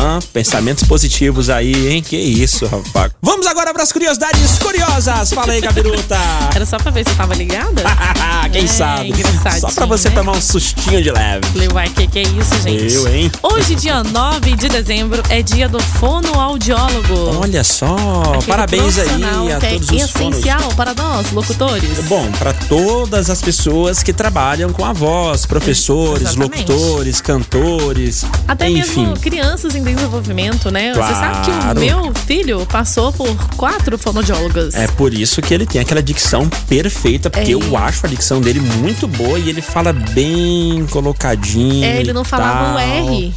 aham. 0.02 0.20
Pensamentos 0.34 0.84
positivos 0.84 1.50
aí, 1.50 1.90
hein? 1.90 2.02
Que 2.02 2.18
isso, 2.18 2.66
rapaz. 2.66 3.12
Vamos 3.22 3.46
agora 3.48 3.74
pras 3.74 3.92
curiosidades 3.92 4.58
curiosas. 4.60 5.32
Fala 5.34 5.54
aí, 5.54 5.62
Gabiruta. 5.62 6.18
Era 6.56 6.66
só 6.66 6.78
pra 6.78 6.92
ver 6.92 7.04
se 7.06 7.12
eu 7.12 7.18
tava 7.18 7.34
ligada? 7.36 7.84
Quem 8.52 8.64
É, 8.66 8.68
sabe? 8.68 9.14
Só 9.60 9.72
pra 9.72 9.86
você 9.86 10.10
né? 10.10 10.16
tomar 10.16 10.34
um 10.34 10.42
sustinho 10.42 11.02
de 11.02 11.12
leve. 11.12 11.46
Falei, 11.48 11.68
uai, 11.74 11.90
que 11.90 12.08
que 12.08 12.20
é 12.20 12.24
isso, 12.24 12.62
gente? 12.64 12.94
Eu, 12.94 13.08
hein? 13.14 13.32
Hoje, 13.44 13.76
dia 13.76 14.04
9 14.04 14.56
de 14.56 14.68
dezembro, 14.70 15.22
é 15.30 15.42
dia 15.42 15.70
do 15.70 15.80
fonoaudiólogo. 15.80 17.40
Olha 17.42 17.64
só, 17.64 17.96
Aquele 18.36 18.46
parabéns 18.48 18.98
aí 18.98 19.08
a 19.54 19.60
que 19.60 19.68
todos 19.68 19.90
é 19.90 19.96
os 20.06 20.12
fonos. 20.12 20.38
essencial 20.38 20.74
para 20.76 20.94
nós, 20.94 21.32
locutores. 21.32 22.00
Bom, 22.08 22.30
para 22.34 22.54
todas 22.54 23.30
as 23.30 23.42
pessoas 23.42 24.04
que 24.04 24.12
trabalham 24.14 24.72
com 24.72 24.84
a 24.86 24.94
voz, 24.94 25.46
professores, 25.46 26.30
Exatamente. 26.32 26.70
locutores, 26.72 27.22
cantores, 27.22 28.26
Até 28.48 28.70
enfim. 28.70 29.02
mesmo 29.08 29.20
crianças 29.20 29.76
em 29.76 29.84
desenvolvimento, 29.96 30.70
né? 30.72 30.94
Você 30.94 31.14
sabe 31.14 31.46
que 31.46 31.52
Claro. 31.52 31.80
o 31.80 31.84
meu 31.84 32.14
filho 32.26 32.66
passou 32.66 33.12
por 33.12 33.34
quatro 33.56 33.98
fonoaudiólogas. 33.98 34.74
É 34.76 34.88
por 34.88 35.14
isso 35.14 35.42
que 35.42 35.54
ele 35.54 35.66
tem 35.66 35.82
aquela 35.82 36.02
dicção 36.02 36.48
perfeita, 36.68 37.30
porque 37.30 37.52
É. 37.52 37.54
eu 37.56 37.78
acho 37.78 38.06
a 38.06 38.10
dicção 38.10 38.42
dele 38.42 38.60
muito 38.60 39.08
boa 39.08 39.38
e 39.40 39.50
ele 39.50 39.62
fala 39.62 39.92
bem 39.94 40.86
colocadinho. 40.90 41.84
É, 41.86 42.00
ele 42.00 42.14
não 42.14 42.24
falava 42.24 42.76
o. 42.76 42.80
R. 42.80 43.34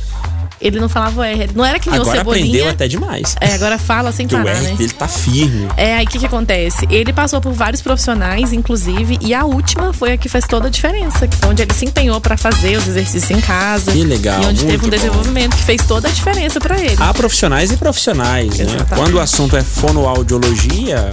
Ele 0.61 0.81
não 0.81 0.89
falava 0.89 1.21
o 1.21 1.25
R. 1.25 1.51
Não 1.55 1.65
era 1.65 1.79
que 1.79 1.91
nem 1.91 1.99
o 1.99 2.03
Agora 2.03 2.19
Cebolinha. 2.19 2.45
aprendeu 2.47 2.69
até 2.71 2.89
demais. 2.89 3.37
É, 3.41 3.55
agora 3.55 3.79
fala 3.79 4.13
sem 4.13 4.27
Porque 4.29 4.41
o 4.41 4.45
parar, 4.45 4.57
R 4.59 4.71
né? 4.71 4.75
dele 4.77 4.93
tá 4.93 5.07
firme. 5.09 5.69
É, 5.77 5.97
aí 5.97 6.05
o 6.05 6.09
que, 6.09 6.19
que 6.19 6.27
acontece? 6.27 6.87
Ele 6.91 7.13
passou 7.13 7.41
por 7.41 7.53
vários 7.53 7.83
profissionais, 7.83 8.53
inclusive, 8.53 9.19
e 9.21 9.35
a 9.35 9.45
última 9.45 9.93
foi 9.93 10.13
a 10.13 10.17
que 10.17 10.29
fez 10.29 10.47
toda 10.47 10.69
a 10.69 10.71
diferença, 10.71 11.27
que 11.29 11.37
foi 11.37 11.51
onde 11.51 11.63
ele 11.63 11.75
se 11.75 11.85
empenhou 11.85 12.21
pra 12.21 12.37
fazer 12.37 12.77
os 12.79 12.87
exercícios 12.89 13.31
em 13.31 13.41
casa. 13.41 13.93
Que 13.93 14.05
legal, 14.05 14.43
E 14.43 14.47
onde 14.47 14.65
teve 14.65 14.77
um 14.87 14.91
bom. 14.91 14.97
desenvolvimento 14.97 15.57
que 15.57 15.63
fez 15.65 15.83
toda 15.87 16.09
a 16.09 16.11
diferença 16.11 16.61
pra 16.61 16.79
ele. 16.79 16.97
Há 16.99 17.13
profissionais 17.13 17.71
e 17.73 17.77
profissionais, 17.77 18.59
né? 18.59 18.65
Exatamente. 18.65 18.95
Quando 18.95 19.15
o 19.15 19.21
assunto 19.21 19.57
é 19.57 19.63
fonoaudiologia, 19.63 21.11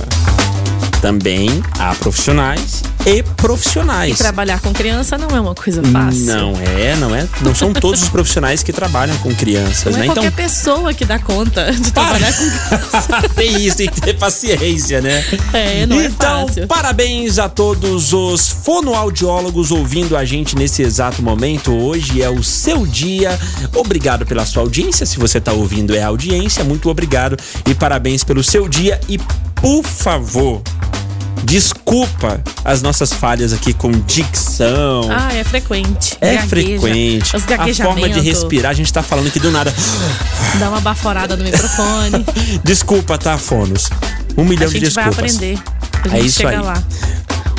também 1.01 1.63
há 1.79 1.95
profissionais 1.95 2.83
e 3.05 3.23
profissionais. 3.35 4.17
Trabalhar 4.19 4.61
com 4.61 4.71
criança 4.71 5.17
não 5.17 5.35
é 5.35 5.41
uma 5.41 5.55
coisa 5.55 5.81
fácil. 5.83 6.25
Não 6.25 6.53
é, 6.77 6.95
não 6.97 7.15
é. 7.15 7.27
Não 7.41 7.55
são 7.55 7.73
todos 7.73 8.03
os 8.03 8.09
profissionais 8.09 8.61
que 8.61 8.71
trabalham 8.71 9.17
com 9.17 9.33
crianças, 9.35 9.93
Não 9.93 9.99
né? 9.99 10.05
é 10.07 10.13
qualquer 10.13 10.31
pessoa 10.31 10.93
que 10.93 11.03
dá 11.03 11.17
conta 11.17 11.71
de 11.71 11.91
trabalhar 11.91 12.31
com 12.31 12.43
criança. 12.77 13.29
tem 13.35 13.65
isso, 13.65 13.77
tem 13.77 13.89
que 13.89 13.99
ter 13.99 14.13
paciência, 14.17 15.01
né? 15.01 15.25
É, 15.51 15.85
não 15.87 15.99
é 15.99 16.05
então, 16.05 16.47
fácil. 16.47 16.67
parabéns 16.67 17.39
a 17.39 17.49
todos 17.49 18.13
os 18.13 18.47
fonoaudiólogos 18.49 19.71
ouvindo 19.71 20.15
a 20.15 20.23
gente 20.23 20.55
nesse 20.55 20.83
exato 20.83 21.23
momento. 21.23 21.73
Hoje 21.73 22.21
é 22.21 22.29
o 22.29 22.43
seu 22.43 22.85
dia. 22.85 23.39
Obrigado 23.75 24.25
pela 24.25 24.45
sua 24.45 24.61
audiência. 24.61 25.05
Se 25.07 25.17
você 25.17 25.39
está 25.39 25.51
ouvindo, 25.51 25.95
é 25.95 26.03
audiência. 26.03 26.63
Muito 26.63 26.89
obrigado 26.89 27.35
e 27.67 27.73
parabéns 27.73 28.23
pelo 28.23 28.43
seu 28.43 28.69
dia. 28.69 28.99
E, 29.09 29.19
por 29.61 29.83
favor, 29.83 30.61
desculpa 31.43 32.41
as 32.65 32.81
nossas 32.81 33.13
falhas 33.13 33.53
aqui 33.53 33.73
com 33.73 33.91
dicção. 33.91 35.09
Ah, 35.11 35.33
é 35.33 35.43
frequente. 35.43 36.17
É 36.21 36.35
Gagueja. 36.35 36.47
frequente. 36.47 37.35
Os 37.35 37.43
A 37.43 37.83
forma 37.83 38.09
de 38.09 38.19
respirar, 38.19 38.71
a 38.71 38.73
gente 38.73 38.91
tá 38.91 39.01
falando 39.03 39.27
aqui 39.27 39.39
do 39.39 39.51
nada. 39.51 39.73
Dá 40.59 40.69
uma 40.69 40.81
baforada 40.81 41.35
no 41.35 41.43
microfone. 41.43 42.25
Desculpa, 42.63 43.17
tá, 43.17 43.37
Fonos? 43.37 43.89
Um 44.37 44.43
milhão 44.45 44.69
a 44.69 44.73
de 44.73 44.79
gente 44.79 44.91
vai 44.93 45.05
desculpas. 45.05 45.35
aprender. 45.35 45.59
A 46.03 46.07
gente 46.09 46.15
É 46.15 46.19
isso 46.25 46.37
chega 46.37 46.49
aí. 46.49 46.61
lá. 46.61 46.83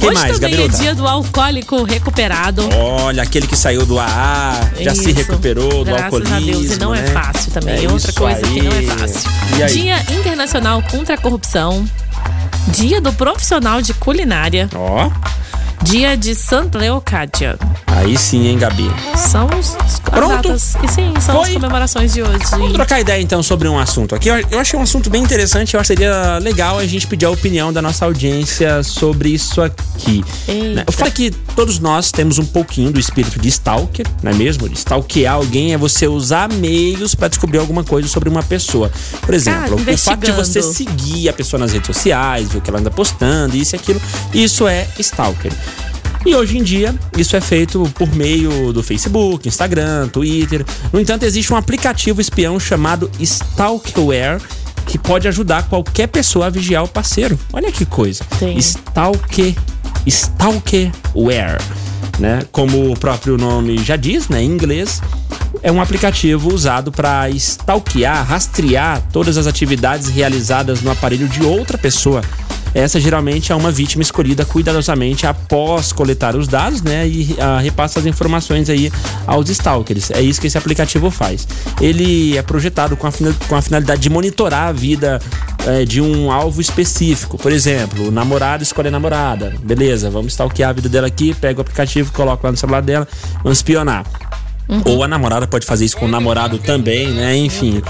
Que 0.02 0.08
Hoje 0.08 0.14
mais, 0.20 0.32
também 0.40 0.50
Gabiruta? 0.50 0.76
é 0.76 0.80
dia 0.80 0.94
do 0.96 1.06
alcoólico 1.06 1.84
recuperado. 1.84 2.68
Olha, 2.76 3.22
aquele 3.22 3.46
que 3.46 3.56
saiu 3.56 3.86
do 3.86 4.00
AA, 4.00 4.52
já 4.80 4.92
se 4.96 5.10
Isso. 5.10 5.14
recuperou 5.14 5.68
do 5.68 5.84
Graças 5.84 6.04
alcoolismo. 6.06 6.34
a 6.36 6.40
Deus. 6.40 6.70
E 6.72 6.78
não 6.80 6.92
é 6.92 7.02
né? 7.02 7.06
fácil 7.12 7.52
também. 7.52 7.74
É 7.76 7.84
É 7.84 7.88
outra 7.88 8.12
coisa 8.12 8.40
que 8.42 8.62
não 8.62 8.72
é 8.72 8.78
aí. 8.78 8.86
fácil. 8.88 9.30
E 9.58 9.62
aí? 9.62 9.72
Dia 9.72 9.96
Internacional 10.18 10.82
contra 10.90 11.14
a 11.14 11.18
Corrupção. 11.18 11.84
Dia 12.68 13.00
do 13.00 13.12
Profissional 13.12 13.80
de 13.80 13.94
Culinária. 13.94 14.68
Ó, 14.74 15.08
Dia 15.84 16.16
de 16.16 16.34
Santa 16.34 16.78
Leocádia. 16.78 17.56
Aí 18.02 18.18
sim, 18.18 18.46
hein, 18.48 18.58
Gabi? 18.58 18.90
São 19.16 19.46
os, 19.58 19.76
as 19.76 20.00
Pronto? 20.00 20.34
datas. 20.48 20.74
E 20.82 20.88
sim, 20.88 21.12
são 21.20 21.36
Foi? 21.36 21.48
as 21.48 21.54
comemorações 21.54 22.12
de 22.12 22.22
hoje. 22.22 22.38
Vamos 22.50 22.72
trocar 22.72 23.00
ideia 23.00 23.20
então 23.22 23.42
sobre 23.42 23.68
um 23.68 23.78
assunto 23.78 24.14
aqui. 24.14 24.28
Eu- 24.28 24.42
Eu 24.50 24.58
achei 24.60 24.78
um 24.78 24.82
assunto 24.82 25.08
bem 25.08 25.22
interessante. 25.22 25.74
Eu 25.74 25.80
acho 25.80 25.88
que 25.92 25.96
seria 25.98 26.38
legal 26.38 26.78
a 26.78 26.86
gente 26.86 27.06
pedir 27.06 27.24
a 27.26 27.30
opinião 27.30 27.72
da 27.72 27.80
nossa 27.80 28.04
audiência 28.04 28.82
sobre 28.82 29.30
isso 29.30 29.62
aqui. 29.62 30.24
Eita. 30.48 30.74
né? 30.74 30.84
Eu 30.86 30.92
falo 30.92 31.10
que 31.12 31.30
todos 31.54 31.78
nós 31.78 32.10
temos 32.10 32.38
um 32.38 32.44
pouquinho 32.44 32.90
do 32.92 32.98
espírito 33.00 33.38
de 33.38 33.48
stalker, 33.48 34.06
não 34.22 34.32
é 34.32 34.34
mesmo? 34.34 34.68
De 34.68 34.76
stalkear 34.76 35.34
alguém 35.34 35.72
é 35.72 35.78
você 35.78 36.06
usar 36.06 36.52
meios 36.52 37.14
pra 37.14 37.28
descobrir 37.28 37.58
alguma 37.58 37.84
coisa 37.84 38.08
sobre 38.08 38.28
uma 38.28 38.42
pessoa. 38.42 38.90
Por 39.22 39.32
exemplo, 39.34 39.76
Cara, 39.78 39.92
o 39.94 39.98
fato 39.98 40.20
de 40.20 40.32
você 40.32 40.62
seguir 40.62 41.28
a 41.28 41.32
pessoa 41.32 41.60
nas 41.60 41.72
redes 41.72 41.86
sociais, 41.86 42.48
ver 42.48 42.58
o 42.58 42.60
que 42.60 42.68
ela 42.70 42.80
anda 42.80 42.90
postando, 42.90 43.56
isso 43.56 43.74
e 43.74 43.76
aquilo, 43.76 44.00
isso 44.34 44.66
é 44.66 44.86
stalker. 44.98 45.52
E 46.24 46.34
hoje 46.34 46.56
em 46.56 46.62
dia, 46.62 46.94
isso 47.16 47.36
é 47.36 47.40
feito 47.40 47.82
por 47.94 48.14
meio 48.14 48.72
do 48.72 48.82
Facebook, 48.82 49.48
Instagram, 49.48 50.08
Twitter. 50.08 50.64
No 50.92 51.00
entanto, 51.00 51.24
existe 51.24 51.52
um 51.52 51.56
aplicativo 51.56 52.20
espião 52.20 52.60
chamado 52.60 53.10
Stalkerware 53.18 54.40
que 54.86 54.98
pode 54.98 55.26
ajudar 55.28 55.64
qualquer 55.64 56.08
pessoa 56.08 56.46
a 56.46 56.50
vigiar 56.50 56.84
o 56.84 56.88
parceiro. 56.88 57.38
Olha 57.52 57.72
que 57.72 57.84
coisa. 57.84 58.24
Tem. 58.38 58.56
Stalker, 58.58 59.54
Stalkerware, 60.06 61.60
né? 62.18 62.44
Como 62.52 62.92
o 62.92 62.98
próprio 62.98 63.36
nome 63.36 63.78
já 63.78 63.96
diz, 63.96 64.28
né, 64.28 64.42
em 64.42 64.46
inglês, 64.46 65.00
é 65.62 65.70
um 65.70 65.80
aplicativo 65.80 66.52
usado 66.52 66.90
para 66.92 67.28
stalkear, 67.30 68.26
rastrear 68.26 69.02
todas 69.12 69.36
as 69.36 69.46
atividades 69.46 70.08
realizadas 70.08 70.82
no 70.82 70.90
aparelho 70.90 71.28
de 71.28 71.44
outra 71.44 71.78
pessoa. 71.78 72.22
Essa 72.74 72.98
geralmente 72.98 73.52
é 73.52 73.54
uma 73.54 73.70
vítima 73.70 74.02
escolhida 74.02 74.44
cuidadosamente 74.44 75.26
após 75.26 75.92
coletar 75.92 76.36
os 76.36 76.48
dados, 76.48 76.82
né, 76.82 77.06
e 77.06 77.36
ah, 77.38 77.58
repassa 77.60 78.00
as 78.00 78.06
informações 78.06 78.70
aí 78.70 78.90
aos 79.26 79.48
stalkers. 79.50 80.10
É 80.10 80.20
isso 80.20 80.40
que 80.40 80.46
esse 80.46 80.58
aplicativo 80.58 81.10
faz. 81.10 81.46
Ele 81.80 82.36
é 82.36 82.42
projetado 82.42 82.96
com 82.96 83.06
a, 83.06 83.12
com 83.48 83.56
a 83.56 83.62
finalidade 83.62 84.00
de 84.00 84.10
monitorar 84.10 84.68
a 84.68 84.72
vida 84.72 85.20
eh, 85.66 85.84
de 85.84 86.00
um 86.00 86.30
alvo 86.30 86.60
específico. 86.60 87.38
Por 87.38 87.52
exemplo, 87.52 88.08
o 88.08 88.10
namorado 88.10 88.62
escolhe 88.62 88.88
a 88.88 88.90
namorada. 88.90 89.54
Beleza, 89.62 90.10
vamos 90.10 90.32
stalkear 90.32 90.70
a 90.70 90.72
vida 90.72 90.88
dela 90.88 91.06
aqui, 91.06 91.34
pega 91.34 91.58
o 91.58 91.62
aplicativo, 91.62 92.12
coloca 92.12 92.46
lá 92.46 92.52
no 92.52 92.56
celular 92.56 92.82
dela, 92.82 93.06
vamos 93.42 93.58
espionar. 93.58 94.04
Ou 94.84 95.02
a 95.02 95.08
namorada 95.08 95.46
pode 95.46 95.66
fazer 95.66 95.84
isso 95.84 95.96
com 95.96 96.06
o 96.06 96.08
namorado 96.08 96.58
também, 96.58 97.08
né? 97.08 97.36
Enfim. 97.36 97.82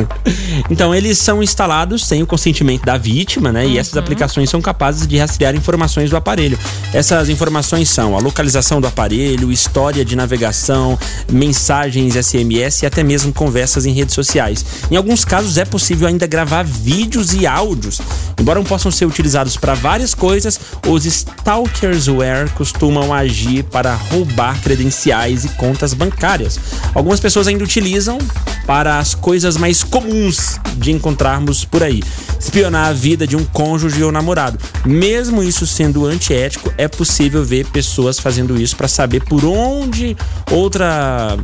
então, 0.70 0.94
eles 0.94 1.18
são 1.18 1.42
instalados 1.42 2.06
sem 2.06 2.22
o 2.22 2.26
consentimento 2.26 2.84
da 2.84 2.96
vítima, 2.96 3.50
né? 3.50 3.66
E 3.66 3.78
essas 3.78 3.96
aplicações 3.96 4.50
são 4.50 4.60
capazes 4.60 5.06
de 5.06 5.16
rastrear 5.18 5.54
informações 5.56 6.10
do 6.10 6.16
aparelho. 6.16 6.58
Essas 6.92 7.28
informações 7.28 7.88
são 7.88 8.16
a 8.16 8.20
localização 8.20 8.80
do 8.80 8.86
aparelho, 8.86 9.50
história 9.50 10.04
de 10.04 10.14
navegação, 10.14 10.98
mensagens 11.30 12.14
SMS 12.14 12.82
e 12.82 12.86
até 12.86 13.02
mesmo 13.02 13.32
conversas 13.32 13.86
em 13.86 13.92
redes 13.92 14.14
sociais. 14.14 14.64
Em 14.90 14.96
alguns 14.96 15.24
casos 15.24 15.58
é 15.58 15.64
possível 15.64 16.06
ainda 16.06 16.26
gravar 16.26 16.64
vídeos 16.64 17.32
e 17.32 17.46
áudios. 17.46 18.00
Embora 18.38 18.58
não 18.58 18.66
possam 18.66 18.90
ser 18.90 19.06
utilizados 19.06 19.56
para 19.56 19.74
várias 19.74 20.14
coisas, 20.14 20.60
os 20.86 21.06
stalkersware 21.06 22.50
costumam 22.50 23.12
agir 23.12 23.64
para 23.64 23.94
roubar 23.94 24.60
credenciais 24.60 25.44
e 25.44 25.48
contas 25.50 25.93
bancárias. 25.94 26.58
Algumas 26.94 27.20
pessoas 27.20 27.46
ainda 27.46 27.64
utilizam 27.64 28.18
para 28.66 28.98
as 28.98 29.14
coisas 29.14 29.56
mais 29.56 29.82
comuns 29.82 30.58
de 30.76 30.90
encontrarmos 30.90 31.64
por 31.64 31.82
aí. 31.82 32.02
Espionar 32.38 32.88
a 32.88 32.92
vida 32.92 33.26
de 33.26 33.36
um 33.36 33.44
cônjuge 33.44 34.02
ou 34.02 34.12
namorado. 34.12 34.58
Mesmo 34.84 35.42
isso 35.42 35.66
sendo 35.66 36.06
antiético, 36.06 36.72
é 36.76 36.88
possível 36.88 37.44
ver 37.44 37.66
pessoas 37.66 38.18
fazendo 38.18 38.60
isso 38.60 38.76
para 38.76 38.88
saber 38.88 39.24
por 39.24 39.44
onde 39.44 40.16
outra 40.50 41.36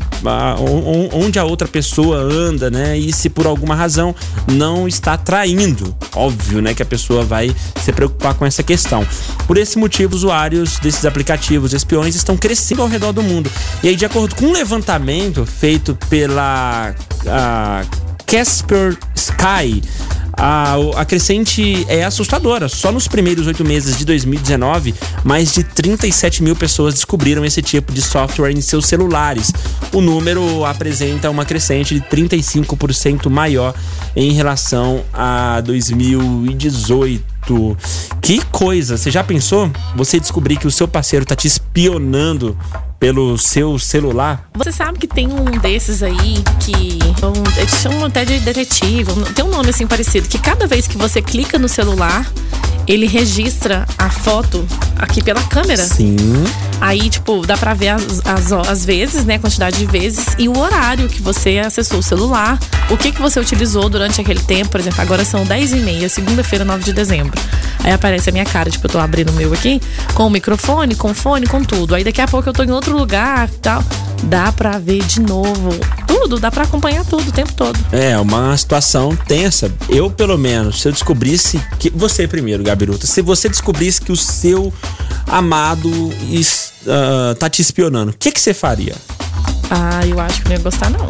onde 1.12 1.38
a 1.38 1.44
outra 1.44 1.66
pessoa 1.66 2.18
anda, 2.18 2.70
né? 2.70 2.98
E 2.98 3.12
se 3.12 3.30
por 3.30 3.46
alguma 3.46 3.74
razão 3.74 4.14
não 4.52 4.86
está 4.86 5.16
traindo. 5.16 5.94
Óbvio, 6.14 6.60
né, 6.60 6.74
que 6.74 6.82
a 6.82 6.86
pessoa 6.86 7.24
vai 7.24 7.54
se 7.82 7.92
preocupar 7.92 8.34
com 8.34 8.44
essa 8.44 8.62
questão. 8.62 9.06
Por 9.46 9.56
esse 9.56 9.78
motivo, 9.78 10.14
usuários 10.14 10.78
desses 10.78 11.04
aplicativos 11.04 11.72
espiões 11.72 12.14
estão 12.14 12.36
crescendo 12.36 12.82
ao 12.82 12.88
redor 12.88 13.12
do 13.12 13.22
mundo. 13.22 13.50
E 13.82 13.88
aí, 13.88 13.96
de 13.96 14.04
acordo 14.04 14.34
um 14.42 14.52
levantamento 14.52 15.44
feito 15.44 15.96
pela 16.08 16.94
Casper 18.26 18.96
Sky, 19.14 19.82
a, 20.32 20.76
a 20.96 21.04
crescente 21.04 21.84
é 21.88 22.02
assustadora. 22.02 22.68
Só 22.68 22.90
nos 22.90 23.06
primeiros 23.06 23.46
oito 23.46 23.64
meses 23.64 23.98
de 23.98 24.04
2019, 24.04 24.94
mais 25.22 25.52
de 25.52 25.62
37 25.62 26.42
mil 26.42 26.56
pessoas 26.56 26.94
descobriram 26.94 27.44
esse 27.44 27.60
tipo 27.60 27.92
de 27.92 28.00
software 28.00 28.50
em 28.50 28.60
seus 28.60 28.86
celulares. 28.86 29.52
O 29.92 30.00
número 30.00 30.64
apresenta 30.64 31.28
uma 31.28 31.44
crescente 31.44 31.94
de 31.94 32.00
35% 32.00 33.28
maior 33.28 33.74
em 34.16 34.32
relação 34.32 35.04
a 35.12 35.60
2018. 35.60 37.29
Que 38.20 38.44
coisa! 38.46 38.96
Você 38.96 39.10
já 39.10 39.24
pensou? 39.24 39.70
Você 39.96 40.20
descobrir 40.20 40.56
que 40.56 40.66
o 40.66 40.70
seu 40.70 40.86
parceiro 40.86 41.24
tá 41.24 41.34
te 41.34 41.46
espionando 41.46 42.56
pelo 42.98 43.38
seu 43.38 43.78
celular? 43.78 44.48
Você 44.54 44.70
sabe 44.70 44.98
que 44.98 45.06
tem 45.06 45.26
um 45.26 45.44
desses 45.58 46.02
aí 46.02 46.44
que 46.60 46.98
eles 47.56 47.74
chamam 47.80 48.04
até 48.04 48.24
de 48.24 48.38
detetive, 48.40 49.10
tem 49.34 49.44
um 49.44 49.50
nome 49.50 49.70
assim 49.70 49.86
parecido, 49.86 50.28
que 50.28 50.38
cada 50.38 50.66
vez 50.66 50.86
que 50.86 50.98
você 50.98 51.22
clica 51.22 51.58
no 51.58 51.68
celular, 51.68 52.30
ele 52.90 53.06
registra 53.06 53.86
a 53.96 54.10
foto 54.10 54.66
aqui 54.96 55.22
pela 55.22 55.40
câmera. 55.44 55.84
Sim. 55.84 56.16
Aí, 56.80 57.08
tipo, 57.08 57.46
dá 57.46 57.56
pra 57.56 57.72
ver 57.72 57.90
as, 57.90 58.20
as, 58.24 58.52
as 58.52 58.84
vezes, 58.84 59.24
né? 59.24 59.38
Quantidade 59.38 59.78
de 59.78 59.86
vezes 59.86 60.26
e 60.36 60.48
o 60.48 60.58
horário 60.58 61.08
que 61.08 61.22
você 61.22 61.58
acessou 61.58 62.00
o 62.00 62.02
celular, 62.02 62.58
o 62.90 62.96
que, 62.96 63.12
que 63.12 63.22
você 63.22 63.38
utilizou 63.38 63.88
durante 63.88 64.20
aquele 64.20 64.40
tempo. 64.40 64.70
Por 64.70 64.80
exemplo, 64.80 65.00
agora 65.00 65.24
são 65.24 65.44
10 65.44 65.72
e 65.72 65.76
meia, 65.76 66.08
segunda-feira, 66.08 66.64
9 66.64 66.82
de 66.82 66.92
dezembro. 66.92 67.40
Aí 67.84 67.92
aparece 67.92 68.28
a 68.28 68.32
minha 68.32 68.44
cara, 68.44 68.68
tipo, 68.68 68.86
eu 68.86 68.90
tô 68.90 68.98
abrindo 68.98 69.30
o 69.30 69.34
meu 69.34 69.52
aqui, 69.52 69.80
com 70.14 70.26
o 70.26 70.30
microfone, 70.30 70.96
com 70.96 71.14
fone, 71.14 71.46
com 71.46 71.62
tudo. 71.62 71.94
Aí 71.94 72.02
daqui 72.02 72.20
a 72.20 72.26
pouco 72.26 72.48
eu 72.48 72.52
tô 72.52 72.64
em 72.64 72.70
outro 72.72 72.96
lugar 72.96 73.48
tal. 73.62 73.84
Dá 74.24 74.52
pra 74.52 74.78
ver 74.78 75.02
de 75.04 75.20
novo. 75.20 75.70
Tudo, 76.06 76.38
dá 76.38 76.50
pra 76.50 76.64
acompanhar 76.64 77.04
tudo 77.06 77.28
o 77.28 77.32
tempo 77.32 77.52
todo. 77.54 77.78
É, 77.90 78.18
uma 78.18 78.54
situação 78.56 79.16
tensa. 79.16 79.72
Eu, 79.88 80.10
pelo 80.10 80.36
menos, 80.36 80.80
se 80.80 80.88
eu 80.88 80.92
descobrisse 80.92 81.60
que. 81.78 81.90
Você 81.90 82.28
primeiro, 82.28 82.62
Gabiruta. 82.80 83.06
Se 83.06 83.20
você 83.20 83.48
descobrisse 83.48 84.00
que 84.00 84.10
o 84.10 84.16
seu 84.16 84.72
amado 85.26 85.90
ah, 86.88 87.34
tá 87.38 87.48
te 87.50 87.60
espionando, 87.60 88.10
o 88.10 88.14
que, 88.16 88.32
que 88.32 88.40
você 88.40 88.54
faria? 88.54 88.94
Ah, 89.70 90.00
eu 90.06 90.18
acho 90.18 90.40
que 90.40 90.48
não 90.48 90.56
ia 90.56 90.62
gostar, 90.62 90.90
não. 90.90 91.06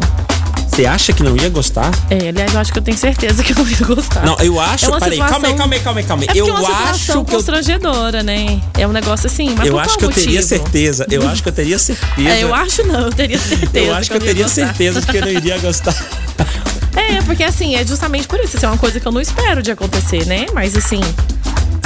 Você 0.67 0.85
acha 0.85 1.11
que 1.11 1.21
não 1.21 1.35
ia 1.35 1.49
gostar? 1.49 1.91
É, 2.09 2.29
aliás, 2.29 2.53
eu 2.53 2.59
acho 2.59 2.71
que 2.71 2.79
eu 2.79 2.83
tenho 2.83 2.97
certeza 2.97 3.43
que 3.43 3.51
eu 3.51 3.57
não 3.57 3.67
ia 3.69 3.85
gostar. 3.85 4.25
Não, 4.25 4.37
eu 4.39 4.59
acho. 4.59 4.85
É 4.85 4.87
uma 4.89 4.99
peraí, 4.99 5.17
calma 5.17 5.35
aí, 5.35 5.39
situação- 5.39 5.57
calma 5.57 5.73
aí, 5.75 5.79
calma 5.81 5.99
aí, 5.99 6.05
calma 6.05 6.23
aí. 6.23 6.29
É 6.29 6.41
eu 6.41 6.47
é 6.47 6.51
uma 6.51 6.59
situação 6.61 6.89
acho 6.91 7.05
que 7.05 7.11
eu. 7.17 7.25
constrangedora, 7.25 8.23
né? 8.23 8.61
É 8.77 8.87
um 8.87 8.91
negócio 8.91 9.27
assim, 9.27 9.53
mas 9.57 9.67
Eu 9.67 9.77
acho 9.79 9.97
que 9.97 10.05
eu 10.05 10.09
teria 10.09 10.41
certeza. 10.41 11.05
Eu 11.09 11.27
acho 11.27 11.43
que 11.43 11.49
eu 11.49 11.53
teria 11.53 11.77
certeza. 11.79 12.29
É, 12.29 12.43
eu 12.43 12.53
acho 12.53 12.83
não, 12.83 13.01
eu 13.01 13.11
teria 13.11 13.39
certeza. 13.39 13.71
Eu 13.87 13.95
acho 13.95 14.09
que 14.09 14.15
eu 14.15 14.19
não 14.19 14.25
ia 14.27 14.33
teria 14.33 14.43
gostar. 14.45 14.65
certeza 14.67 15.01
de 15.01 15.07
que 15.07 15.17
eu 15.17 15.21
não 15.21 15.29
iria 15.31 15.57
gostar. 15.59 15.95
É, 16.93 17.21
porque 17.21 17.41
assim, 17.43 17.75
é 17.75 17.85
justamente 17.85 18.27
por 18.27 18.37
isso. 18.41 18.57
Isso 18.57 18.65
é 18.65 18.69
uma 18.69 18.77
coisa 18.77 18.99
que 18.99 19.07
eu 19.07 19.11
não 19.13 19.21
espero 19.21 19.63
de 19.63 19.71
acontecer, 19.71 20.25
né? 20.25 20.45
Mas 20.53 20.75
assim, 20.75 20.99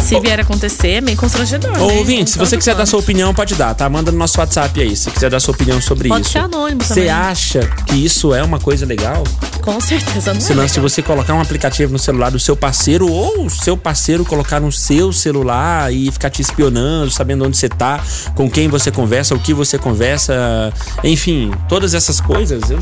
se 0.06 0.20
vier 0.20 0.40
a 0.40 0.44
acontecer, 0.44 0.88
é 0.90 1.02
meio 1.02 1.18
constrangedor. 1.18 1.72
Ô, 1.82 1.88
né? 1.88 1.94
ouvinte, 1.98 2.32
se 2.32 2.38
Tanto 2.38 2.50
você 2.50 2.58
quiser 2.58 2.72
dar 2.72 2.78
quanto. 2.82 2.90
sua 2.90 3.00
opinião, 3.00 3.34
pode 3.34 3.56
dar, 3.56 3.74
tá? 3.74 3.90
Manda 3.90 4.12
no 4.12 4.18
nosso 4.18 4.40
WhatsApp 4.40 4.80
aí, 4.82 4.96
se 4.96 5.10
quiser 5.12 5.30
dar 5.30 5.40
sua 5.40 5.54
opinião 5.54 5.82
sobre 5.82 6.10
Pode 6.10 6.22
isso. 6.24 6.32
ser 6.34 6.40
anônimo 6.40 6.84
Você 6.84 6.94
também. 6.94 7.10
acha 7.10 7.60
que 7.88 7.96
isso 7.96 8.34
é 8.34 8.44
uma 8.44 8.60
coisa 8.60 8.86
legal? 8.86 9.24
Com 9.62 9.82
certeza 9.82 10.34
não 10.34 10.40
Se 10.42 10.52
é 10.52 10.56
não, 10.56 10.68
se 10.68 10.80
você 10.80 11.02
colocar 11.02 11.34
um 11.34 11.42
aplicativo 11.42 11.92
no 11.92 11.98
celular 11.98 12.30
do 12.30 12.40
seu 12.40 12.56
parceiro 12.56 13.12
ou 13.12 13.46
o 13.46 13.50
seu 13.50 13.76
parceiro 13.76 14.24
colocar 14.24 14.60
no 14.60 14.72
seu 14.72 15.12
celular 15.12 15.92
e 15.92 16.12
ficar 16.12 16.30
te 16.30 16.42
espionando, 16.42 17.10
sabendo 17.10 17.46
onde 17.46 17.58
você 17.58 17.68
tá, 17.68 18.00
com 18.36 18.50
quem 18.50 18.68
você 18.68 18.92
conversa, 18.92 19.34
o 19.34 19.40
que 19.40 19.54
você 19.54 19.78
conversa, 19.80 20.72
enfim, 21.04 21.52
todas 21.68 21.94
essas 21.96 22.22
coisas, 22.22 22.70
eu- 22.70 22.80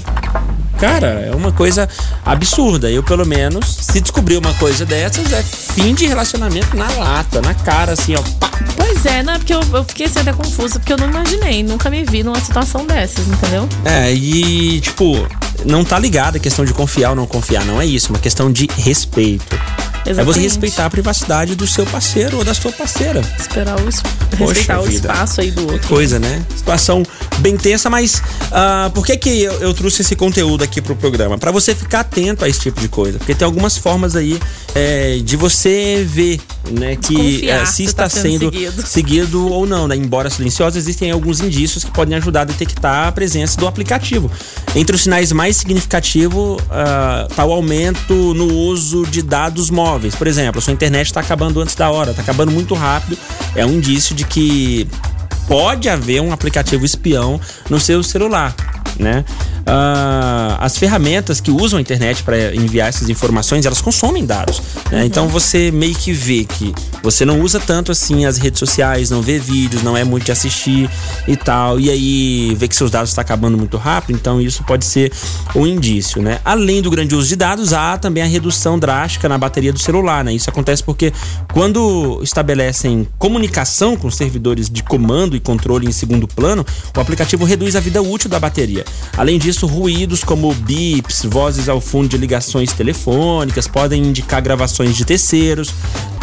cara, 0.80 1.08
é 1.08 1.36
uma 1.36 1.52
coisa 1.52 1.88
absurda. 2.26 2.90
Eu, 2.90 3.04
pelo 3.04 3.26
menos, 3.26 3.66
se 3.82 4.02
descobrir 4.02 4.38
uma 4.38 4.54
coisa 4.56 4.86
dessas, 4.86 5.32
é 5.32 5.44
fim 5.44 5.94
de 5.94 6.06
relacionamento 6.06 6.76
na 6.76 6.90
lata, 6.92 7.42
na 7.42 7.54
cara, 7.54 7.94
assim, 7.94 8.16
ó. 8.16 8.22
pá. 8.40 8.52
Pois 8.76 9.06
é, 9.06 9.24
né? 9.24 9.38
Porque 9.38 9.54
eu, 9.54 9.62
eu 9.74 9.84
fiquei 9.84 10.06
assim, 10.06 10.20
até 10.20 10.34
confusa, 10.34 10.80
porque 10.80 10.94
eu 10.94 10.98
não 10.98 11.08
imaginei, 11.08 11.64
nunca 11.64 11.90
me 11.90 12.04
vi 12.04 12.24
numa 12.24 12.40
situação 12.40 12.86
dessas, 12.86 13.28
entendeu? 13.28 13.68
É, 13.86 14.12
e, 14.14 14.80
tipo, 14.82 15.28
não 15.66 15.84
tá 15.84 16.00
ligado 16.00 16.38
a 16.38 16.40
questão 16.40 16.66
de 16.66 16.74
confiar 16.74 17.12
ou 17.12 17.16
não 17.16 17.26
confiar, 17.26 17.66
não 17.66 17.82
é 17.82 17.86
isso, 17.86 18.08
é 18.08 18.10
uma 18.12 18.20
questão 18.20 18.52
de 18.52 18.68
respeito. 18.78 19.58
É 20.06 20.14
você 20.14 20.22
Exatamente. 20.22 20.40
respeitar 20.42 20.86
a 20.86 20.90
privacidade 20.90 21.56
do 21.56 21.66
seu 21.66 21.86
parceiro 21.86 22.38
ou 22.38 22.44
da 22.44 22.54
sua 22.54 22.72
parceira. 22.72 23.22
Esperar 23.40 23.80
o, 23.80 23.84
Poxa 23.84 24.54
respeitar 24.54 24.80
o 24.82 24.84
vida. 24.84 24.96
espaço 24.96 25.42
aí 25.42 25.52
do 25.52 25.72
outro. 25.72 25.88
Coisa, 25.88 26.20
né? 26.20 26.46
Situação 26.56 27.04
bem 27.40 27.56
tensa, 27.56 27.90
mas 27.90 28.22
ah, 28.52 28.92
por 28.94 29.06
que, 29.06 29.16
que 29.18 29.42
eu, 29.42 29.54
eu 29.54 29.74
trouxe 29.74 30.02
esse 30.02 30.16
conteúdo 30.16 30.64
aqui 30.64 30.82
pro 30.82 30.96
programa? 30.96 31.38
Pra 31.38 31.52
você 31.52 31.74
ficar 31.74 32.02
atento 32.02 32.44
a 32.44 32.50
esse 32.50 32.60
tipo 32.60 32.82
de 32.82 32.90
coisa. 32.90 33.18
Porque 33.18 33.34
tem 33.34 33.46
algumas 33.46 33.78
formas 33.78 34.16
aí 34.16 34.40
é, 34.76 35.20
de 35.24 35.38
você 35.38 36.06
ver, 36.08 36.42
né, 36.72 36.98
que 36.98 37.50
é, 37.50 37.66
se 37.66 37.84
tá 37.86 38.06
está 38.06 38.10
sendo 38.10 38.24
sendo 38.24 38.52
seguido. 38.52 38.84
seguido 38.88 39.48
ou 39.52 39.66
não, 39.66 39.88
né? 39.88 39.96
Embora 39.96 40.30
silencioso, 40.30 40.78
existem 40.78 41.12
alguns 41.12 41.40
indícios 41.40 41.84
que 41.84 41.92
podem 41.92 42.18
ajudar 42.18 42.42
a 42.42 42.46
detectar 42.46 43.08
a 43.08 43.12
presença 43.12 43.58
do 43.58 43.68
aplicativo. 43.68 44.30
Entre 44.76 44.96
os 44.96 45.04
sinais 45.04 45.32
mais 45.32 45.58
significativos 45.58 46.62
está 47.30 47.46
o 47.46 47.52
aumento 47.54 48.34
no 48.34 48.54
uso 48.54 49.06
de 49.06 49.22
dados 49.22 49.70
móveis. 49.70 49.93
Por 50.16 50.28
exemplo, 50.28 50.60
a 50.60 50.62
sua 50.62 50.74
internet 50.74 51.08
está 51.08 51.20
acabando 51.20 51.62
antes 51.62 51.76
da 51.76 51.90
hora, 51.90 52.12
está 52.12 52.22
acabando 52.22 52.52
muito 52.52 52.74
rápido. 52.74 53.18
É 53.56 53.66
um 53.66 53.72
indício 53.72 54.16
de 54.16 54.24
que 54.24 54.88
pode 55.48 55.90
haver 55.90 56.22
um 56.22 56.32
aplicativo 56.32 56.86
espião 56.86 57.40
no 57.70 57.80
seu 57.80 58.04
celular, 58.04 58.56
né? 59.00 59.26
Ah, 59.66 60.58
as 60.60 60.78
ferramentas 60.78 61.40
que 61.40 61.52
usam 61.52 61.78
a 61.78 61.82
internet 61.82 62.24
para 62.24 62.56
enviar 62.56 62.90
essas 62.90 63.10
informações, 63.10 63.66
elas 63.66 63.82
consomem 63.82 64.26
dados. 64.26 64.62
né? 64.92 65.06
Então 65.06 65.28
você 65.28 65.72
meio 65.72 65.96
que 65.96 66.12
vê 66.12 66.46
que 66.46 66.74
você 67.02 67.26
não 67.26 67.42
usa 67.42 67.60
tanto 67.60 67.92
assim 67.92 68.26
as 68.26 68.38
redes 68.38 68.60
sociais, 68.60 69.10
não 69.10 69.22
vê 69.22 69.40
vídeos, 69.40 69.84
não 69.84 69.96
é 69.96 70.04
muito 70.04 70.26
de 70.26 70.32
assistir 70.32 70.90
e 71.28 71.36
tal. 71.36 71.80
E 71.80 71.90
aí 71.90 72.56
vê 72.56 72.68
que 72.68 72.76
seus 72.76 72.92
dados 72.92 73.10
estão 73.10 73.22
acabando 73.22 73.58
muito 73.58 73.78
rápido, 73.78 74.16
então 74.16 74.42
isso 74.42 74.64
pode 74.64 74.86
ser 74.86 75.12
um 75.56 75.66
indício, 75.66 76.22
né? 76.22 76.40
Além 76.44 76.82
do 76.82 76.90
grande 76.90 77.16
uso 77.16 77.28
de 77.28 77.36
dados, 77.36 77.74
há 77.74 77.98
também 77.98 78.24
a 78.24 78.26
redução 78.26 78.78
drástica 78.78 79.28
na 79.30 79.38
bateria 79.38 79.72
do 79.72 79.80
celular, 79.80 80.24
né? 80.24 80.34
Isso 80.34 80.50
acontece 80.50 80.84
porque 80.84 81.14
quando 81.54 82.20
estabelecem 82.24 83.08
comunicação 83.18 83.96
com 83.96 84.10
servidores 84.10 84.70
de 84.70 84.84
comando 84.84 85.36
e 85.36 85.40
controle 85.40 85.88
em 85.88 85.92
segundo 85.92 86.28
plano, 86.28 86.66
o 86.96 87.00
aplicativo 87.00 87.46
reduz 87.46 87.76
a 87.76 87.80
vida 87.80 88.02
útil 88.02 88.30
da 88.30 88.40
bateria. 88.40 88.86
Além 89.18 89.38
disso, 89.38 89.53
ruídos 89.62 90.24
como 90.24 90.54
bips, 90.54 91.26
vozes 91.30 91.70
ao 91.70 91.80
fundo 91.82 92.08
de 92.10 92.18
ligações 92.18 92.72
telefônicas 92.74 93.68
podem 93.68 94.02
indicar 94.04 94.42
gravações 94.42 94.96
de 94.96 95.06
terceiros. 95.06 95.70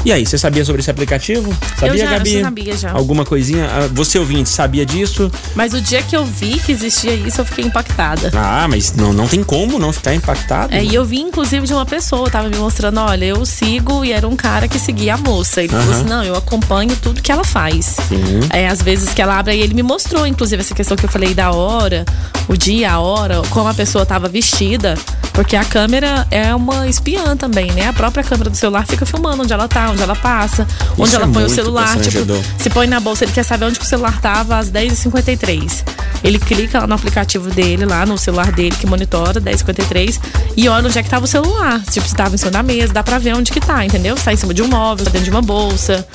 E 0.03 0.11
aí, 0.11 0.25
você 0.25 0.39
sabia 0.39 0.65
sobre 0.65 0.81
esse 0.81 0.91
aplicativo? 0.91 1.55
Sabia, 1.79 1.89
eu 1.93 1.99
já, 1.99 2.11
Gabi? 2.13 2.35
eu 2.37 2.45
sabia 2.45 2.75
já. 2.75 2.91
Alguma 2.93 3.23
coisinha? 3.23 3.67
Ah, 3.71 3.89
Você 3.93 4.19
ouvinte, 4.19 4.49
sabia 4.49 4.87
disso? 4.87 5.31
Mas 5.55 5.75
o 5.75 5.81
dia 5.83 6.03
que 6.03 6.17
eu 6.17 6.25
vi 6.25 6.59
que 6.59 6.73
existia 6.73 7.13
isso, 7.13 7.43
eu 7.43 7.45
fiquei 7.45 7.67
impactada. 7.67 8.31
Ah, 8.35 8.67
mas 8.67 8.95
não, 8.95 9.13
não 9.13 9.29
tem 9.29 9.45
como 9.45 9.79
não 9.79 9.93
ficar 9.93 10.15
impactado. 10.15 10.73
É, 10.75 10.83
e 10.83 10.95
eu 10.95 11.05
vi, 11.05 11.21
inclusive, 11.21 11.67
de 11.67 11.75
uma 11.75 11.85
pessoa, 11.85 12.31
tava 12.31 12.49
me 12.49 12.57
mostrando, 12.57 12.99
olha, 12.99 13.27
eu 13.27 13.45
sigo, 13.45 14.03
e 14.03 14.11
era 14.11 14.27
um 14.27 14.37
cara 14.37 14.67
que 14.67 14.79
seguia 14.79 15.17
a 15.17 15.19
moça. 15.19 15.61
Ele 15.63 15.69
falou 15.69 15.85
Aham. 15.85 15.95
assim, 16.01 16.09
não, 16.09 16.25
eu 16.25 16.35
acompanho 16.35 16.97
tudo 16.97 17.21
que 17.21 17.31
ela 17.31 17.45
faz. 17.45 17.97
Sim. 18.09 18.41
É, 18.55 18.69
às 18.69 18.81
vezes 18.81 19.13
que 19.13 19.21
ela 19.21 19.39
abre, 19.39 19.53
aí 19.53 19.61
ele 19.61 19.75
me 19.75 19.83
mostrou, 19.83 20.27
inclusive, 20.27 20.63
essa 20.63 20.75
questão 20.75 20.97
que 20.97 21.05
eu 21.05 21.11
falei 21.11 21.35
da 21.35 21.51
hora, 21.53 22.07
o 22.49 22.57
dia, 22.57 22.93
a 22.93 23.01
hora, 23.01 23.20
como 23.51 23.69
a 23.69 23.75
pessoa 23.75 24.07
tava 24.07 24.29
vestida. 24.29 24.97
Porque 25.33 25.57
a 25.57 25.65
câmera 25.65 26.27
é 26.31 26.55
uma 26.55 26.87
espiã 26.89 27.37
também, 27.37 27.71
né? 27.73 27.89
A 27.89 27.93
própria 27.93 28.23
câmera 28.23 28.51
do 28.51 28.57
celular 28.57 28.87
fica 28.87 29.07
filmando 29.07 29.43
onde 29.43 29.53
ela 29.53 29.69
tá, 29.69 29.91
onde 29.91 30.03
ela 30.03 30.17
passa, 30.17 30.67
onde 30.99 31.09
Isso 31.09 31.17
ela 31.17 31.27
é 31.27 31.33
põe 31.33 31.45
o 31.45 31.49
celular. 31.49 31.99
Tipo, 32.01 32.27
se 32.59 32.69
põe 32.69 32.87
na 32.87 33.01
bolsa, 33.01 33.25
ele 33.25 33.33
quer 33.33 33.45
saber 33.45 33.67
onde 33.67 33.79
o 33.79 33.85
celular 33.85 34.21
tava 34.21 34.59
às 34.59 34.71
10h53. 34.71 35.85
Ele 36.23 36.39
clica 36.39 36.81
lá 36.81 36.87
no 36.87 36.95
aplicativo 36.95 37.49
dele, 37.51 37.87
lá 37.87 38.05
no 38.05 38.19
celular 38.19 38.53
dele, 38.53 38.75
que 38.79 38.87
monitora 38.87 39.41
10h53, 39.41 40.21
e 40.57 40.69
olha 40.69 40.89
onde 40.89 40.99
é 40.99 41.03
que 41.03 41.09
tava 41.09 41.25
o 41.25 41.29
celular. 41.29 41.81
Tipo, 41.91 42.07
se 42.07 42.15
tava 42.15 42.35
em 42.35 42.39
cima 42.39 42.51
da 42.51 42.63
mesa, 42.63 42.93
dá 42.93 43.03
pra 43.03 43.19
ver 43.19 43.35
onde 43.35 43.51
que 43.51 43.61
tá, 43.61 43.85
entendeu? 43.85 44.17
Se 44.17 44.25
tá 44.25 44.33
em 44.33 44.37
cima 44.37 44.53
de 44.53 44.63
um 44.63 44.69
móvel, 44.69 45.05
tá 45.05 45.11
dentro 45.11 45.25
de 45.25 45.31
uma 45.31 45.43
bolsa. 45.43 46.07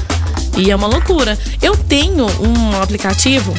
E 0.58 0.70
é 0.70 0.76
uma 0.76 0.88
loucura. 0.88 1.38
Eu 1.62 1.76
tenho 1.76 2.26
um 2.26 2.82
aplicativo 2.82 3.54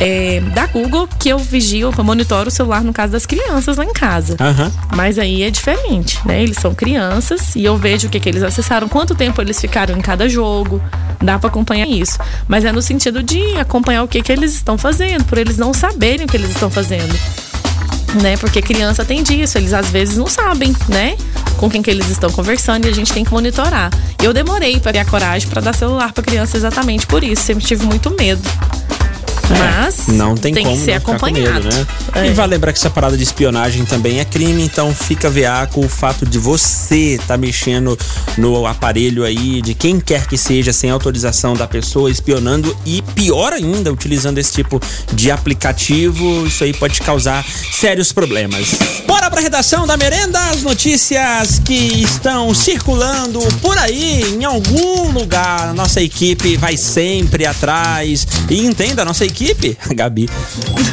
é, 0.00 0.40
da 0.54 0.66
Google 0.66 1.08
que 1.18 1.28
eu 1.28 1.38
vigio, 1.38 1.92
eu 1.96 2.04
monitoro 2.04 2.48
o 2.48 2.50
celular 2.50 2.82
no 2.82 2.92
caso 2.92 3.12
das 3.12 3.26
crianças 3.26 3.76
lá 3.76 3.84
em 3.84 3.92
casa. 3.92 4.36
Aham. 4.40 4.70
Mas 4.94 5.18
aí 5.18 5.42
é 5.42 5.50
diferente, 5.50 6.20
né? 6.24 6.42
Eles 6.42 6.56
são 6.58 6.74
crianças 6.74 7.56
e 7.56 7.64
eu 7.64 7.76
vejo 7.76 8.06
o 8.06 8.10
que, 8.10 8.20
que 8.20 8.28
eles 8.28 8.42
acessaram, 8.42 8.88
quanto 8.88 9.14
tempo 9.14 9.42
eles 9.42 9.60
ficaram 9.60 9.96
em 9.96 10.00
cada 10.00 10.28
jogo. 10.28 10.80
Dá 11.20 11.38
pra 11.38 11.48
acompanhar 11.48 11.88
isso. 11.88 12.18
Mas 12.46 12.64
é 12.64 12.70
no 12.70 12.80
sentido 12.80 13.22
de 13.22 13.56
acompanhar 13.56 14.04
o 14.04 14.08
que, 14.08 14.22
que 14.22 14.30
eles 14.30 14.54
estão 14.54 14.78
fazendo, 14.78 15.24
por 15.24 15.36
eles 15.36 15.58
não 15.58 15.74
saberem 15.74 16.26
o 16.26 16.28
que 16.28 16.36
eles 16.36 16.50
estão 16.50 16.70
fazendo. 16.70 17.12
Né? 18.22 18.36
Porque 18.36 18.62
criança 18.62 19.04
tem 19.04 19.22
disso, 19.22 19.58
eles 19.58 19.74
às 19.74 19.90
vezes 19.90 20.16
não 20.16 20.28
sabem, 20.28 20.74
né? 20.88 21.16
Com 21.56 21.68
quem 21.68 21.82
que 21.82 21.90
eles 21.90 22.08
estão 22.08 22.30
conversando 22.30 22.86
e 22.86 22.88
a 22.88 22.94
gente 22.94 23.12
tem 23.12 23.24
que 23.24 23.32
monitorar. 23.32 23.90
Eu 24.22 24.32
demorei 24.32 24.78
pra 24.78 24.92
ter 24.92 25.00
a 25.00 25.04
coragem 25.04 25.48
pra 25.48 25.60
dar 25.60 25.74
celular 25.74 26.12
pra 26.12 26.22
criança 26.22 26.56
exatamente 26.56 27.06
por 27.06 27.24
isso, 27.24 27.42
sempre 27.42 27.64
tive 27.64 27.84
muito 27.84 28.10
medo. 28.10 28.40
Mas 29.50 30.06
Não 30.08 30.36
tem, 30.36 30.52
como 30.54 30.76
que 30.76 30.84
ser 30.84 30.92
não 30.92 31.00
ficar 31.00 31.18
com 31.18 31.26
acompanhado. 31.26 31.64
medo, 31.64 31.74
né? 31.76 31.86
É. 32.14 32.26
E 32.26 32.30
vale 32.32 32.54
lembrar 32.54 32.72
que 32.72 32.78
essa 32.78 32.90
parada 32.90 33.16
de 33.16 33.22
espionagem 33.22 33.84
também 33.84 34.20
é 34.20 34.24
crime, 34.24 34.62
então 34.62 34.94
fica 34.94 35.30
VA 35.30 35.66
com 35.72 35.84
o 35.84 35.88
fato 35.88 36.26
de 36.26 36.38
você 36.38 37.14
estar 37.14 37.36
mexendo 37.38 37.98
no 38.36 38.66
aparelho 38.66 39.24
aí 39.24 39.62
de 39.62 39.74
quem 39.74 40.00
quer 40.00 40.26
que 40.26 40.36
seja 40.36 40.72
sem 40.72 40.90
autorização 40.90 41.54
da 41.54 41.66
pessoa, 41.66 42.10
espionando 42.10 42.76
e 42.84 43.02
pior 43.14 43.52
ainda, 43.52 43.92
utilizando 43.92 44.38
esse 44.38 44.52
tipo 44.52 44.80
de 45.12 45.30
aplicativo, 45.30 46.46
isso 46.46 46.64
aí 46.64 46.72
pode 46.72 47.00
causar 47.00 47.44
sérios 47.72 48.12
problemas. 48.12 48.74
Bora 49.06 49.30
pra 49.30 49.40
redação 49.40 49.86
da 49.86 49.96
merenda, 49.96 50.38
as 50.50 50.62
notícias 50.62 51.60
que 51.64 52.02
estão 52.02 52.52
circulando 52.54 53.40
por 53.60 53.76
aí 53.78 54.22
em 54.34 54.44
algum 54.44 55.10
lugar. 55.12 55.72
Nossa 55.74 56.00
equipe 56.00 56.56
vai 56.56 56.76
sempre 56.76 57.46
atrás 57.46 58.26
e 58.50 58.64
entenda, 58.66 59.02
a 59.02 59.04
nossa 59.04 59.24
equipe, 59.24 59.37
a 59.88 59.94
Gabi, 59.94 60.28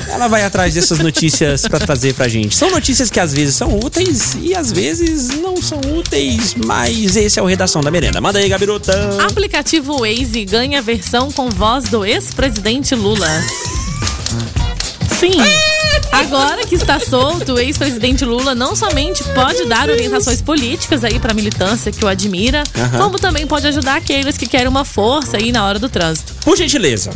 ela 0.09 0.27
vai 0.27 0.43
atrás 0.43 0.73
dessas 0.73 0.99
notícias 0.99 1.63
pra 1.63 1.79
trazer 1.79 2.13
pra 2.13 2.27
gente. 2.27 2.55
São 2.55 2.69
notícias 2.69 3.09
que 3.09 3.19
às 3.19 3.33
vezes 3.33 3.55
são 3.55 3.79
úteis 3.79 4.37
e 4.41 4.53
às 4.53 4.71
vezes 4.71 5.29
não 5.41 5.57
são 5.57 5.79
úteis, 5.97 6.53
mas 6.65 7.15
esse 7.15 7.39
é 7.39 7.41
o 7.41 7.45
Redação 7.45 7.81
da 7.81 7.89
Merenda. 7.89 8.21
Manda 8.21 8.39
aí, 8.39 8.47
Gabirota. 8.47 9.17
Aplicativo 9.27 9.99
Waze 9.99 10.45
ganha 10.45 10.81
versão 10.81 11.31
com 11.31 11.49
voz 11.49 11.85
do 11.85 12.05
ex-presidente 12.05 12.93
Lula. 12.93 13.27
Sim. 15.19 15.41
Agora 16.11 16.65
que 16.65 16.75
está 16.75 16.99
solto, 16.99 17.53
o 17.53 17.59
ex-presidente 17.59 18.23
Lula 18.23 18.55
não 18.55 18.75
somente 18.75 19.23
pode 19.33 19.65
dar 19.65 19.89
orientações 19.89 20.41
políticas 20.41 21.03
aí 21.03 21.19
para 21.19 21.33
militância 21.33 21.91
que 21.91 22.05
o 22.05 22.07
admira, 22.07 22.63
Aham. 22.77 22.99
como 22.99 23.19
também 23.19 23.45
pode 23.45 23.67
ajudar 23.67 23.97
aqueles 23.97 24.37
que 24.37 24.45
querem 24.45 24.67
uma 24.67 24.85
força 24.85 25.37
aí 25.37 25.51
na 25.51 25.65
hora 25.65 25.77
do 25.77 25.89
trânsito. 25.89 26.33
Por 26.43 26.55
gentileza, 26.55 27.11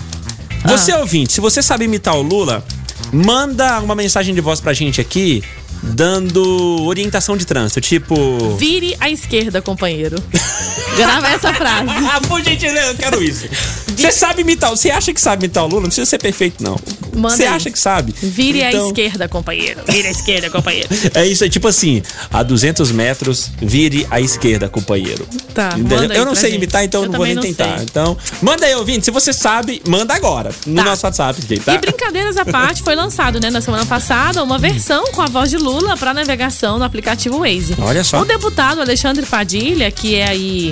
você 0.65 0.93
ouvinte, 0.93 1.33
se 1.33 1.41
você 1.41 1.61
sabe 1.61 1.85
imitar 1.85 2.15
o 2.15 2.21
Lula, 2.21 2.63
manda 3.11 3.79
uma 3.79 3.95
mensagem 3.95 4.33
de 4.35 4.41
voz 4.41 4.59
pra 4.59 4.73
gente 4.73 4.99
aqui, 4.99 5.43
dando 5.81 6.83
orientação 6.85 7.35
de 7.37 7.45
trânsito, 7.45 7.81
tipo... 7.81 8.55
Vire 8.57 8.95
à 8.99 9.09
esquerda, 9.09 9.61
companheiro. 9.61 10.21
Grava 10.97 11.27
essa 11.29 11.53
frase. 11.53 11.89
Ah, 11.89 12.19
por 12.27 12.41
gentileza, 12.43 12.91
eu 12.91 12.95
quero 12.95 13.23
isso. 13.23 13.47
Você 13.95 14.11
sabe 14.11 14.41
imitar, 14.41 14.69
você 14.69 14.89
acha 14.89 15.13
que 15.13 15.19
sabe 15.19 15.45
imitar 15.45 15.63
o 15.63 15.67
Lula? 15.67 15.81
Não 15.81 15.87
precisa 15.87 16.05
ser 16.05 16.19
perfeito, 16.19 16.63
não. 16.63 16.77
Manda 17.15 17.35
Você 17.35 17.43
acha 17.43 17.69
que 17.69 17.77
sabe? 17.79 18.13
Vire 18.21 18.63
à 18.63 18.69
Então- 18.71 18.87
esquerda, 18.87 19.27
companheiro. 19.27 19.81
Vire 19.87 20.07
à 20.07 20.11
esquerda, 20.11 20.49
companheiro. 20.49 20.87
É 21.13 21.25
isso, 21.25 21.43
é 21.43 21.49
tipo 21.49 21.67
assim, 21.67 22.01
a 22.31 22.43
200 22.43 22.91
metros, 22.91 23.49
vire 23.61 24.07
à 24.09 24.21
esquerda, 24.21 24.69
companheiro. 24.69 25.27
Tá, 25.53 25.71
Entendeu? 25.77 25.97
manda 25.99 26.13
aí 26.13 26.19
Eu 26.19 26.25
não 26.25 26.35
sei 26.35 26.51
gente. 26.51 26.57
imitar, 26.59 26.83
então 26.85 27.03
Eu 27.03 27.09
não 27.09 27.17
vou 27.17 27.25
nem 27.25 27.35
não 27.35 27.41
tentar. 27.41 27.75
sei. 27.77 27.83
Então, 27.89 28.17
manda 28.41 28.65
aí, 28.65 28.73
ouvinte. 28.75 29.05
Se 29.05 29.11
você 29.11 29.33
sabe, 29.33 29.81
manda 29.87 30.13
agora. 30.13 30.51
No 30.65 30.75
Tá. 30.77 30.83
nosso 30.83 31.05
WhatsApp, 31.05 31.59
tá? 31.59 31.73
E 31.73 31.77
brincadeiras 31.77 32.37
à 32.37 32.45
parte, 32.45 32.81
foi 32.83 32.95
lançado, 32.95 33.39
né, 33.39 33.49
na 33.49 33.59
semana 33.61 33.85
passada, 33.85 34.41
uma 34.43 34.57
versão 34.57 35.03
com 35.11 35.21
a 35.21 35.25
voz 35.25 35.49
de 35.49 35.57
Lula 35.57 35.68
para 35.97 36.13
navegação 36.13 36.77
no 36.77 36.83
aplicativo 36.83 37.39
Waze. 37.39 37.75
Olha 37.81 38.03
só. 38.03 38.21
O 38.21 38.25
deputado 38.25 38.81
Alexandre 38.81 39.25
Padilha, 39.25 39.91
que 39.91 40.15
é 40.15 40.27
aí. 40.27 40.71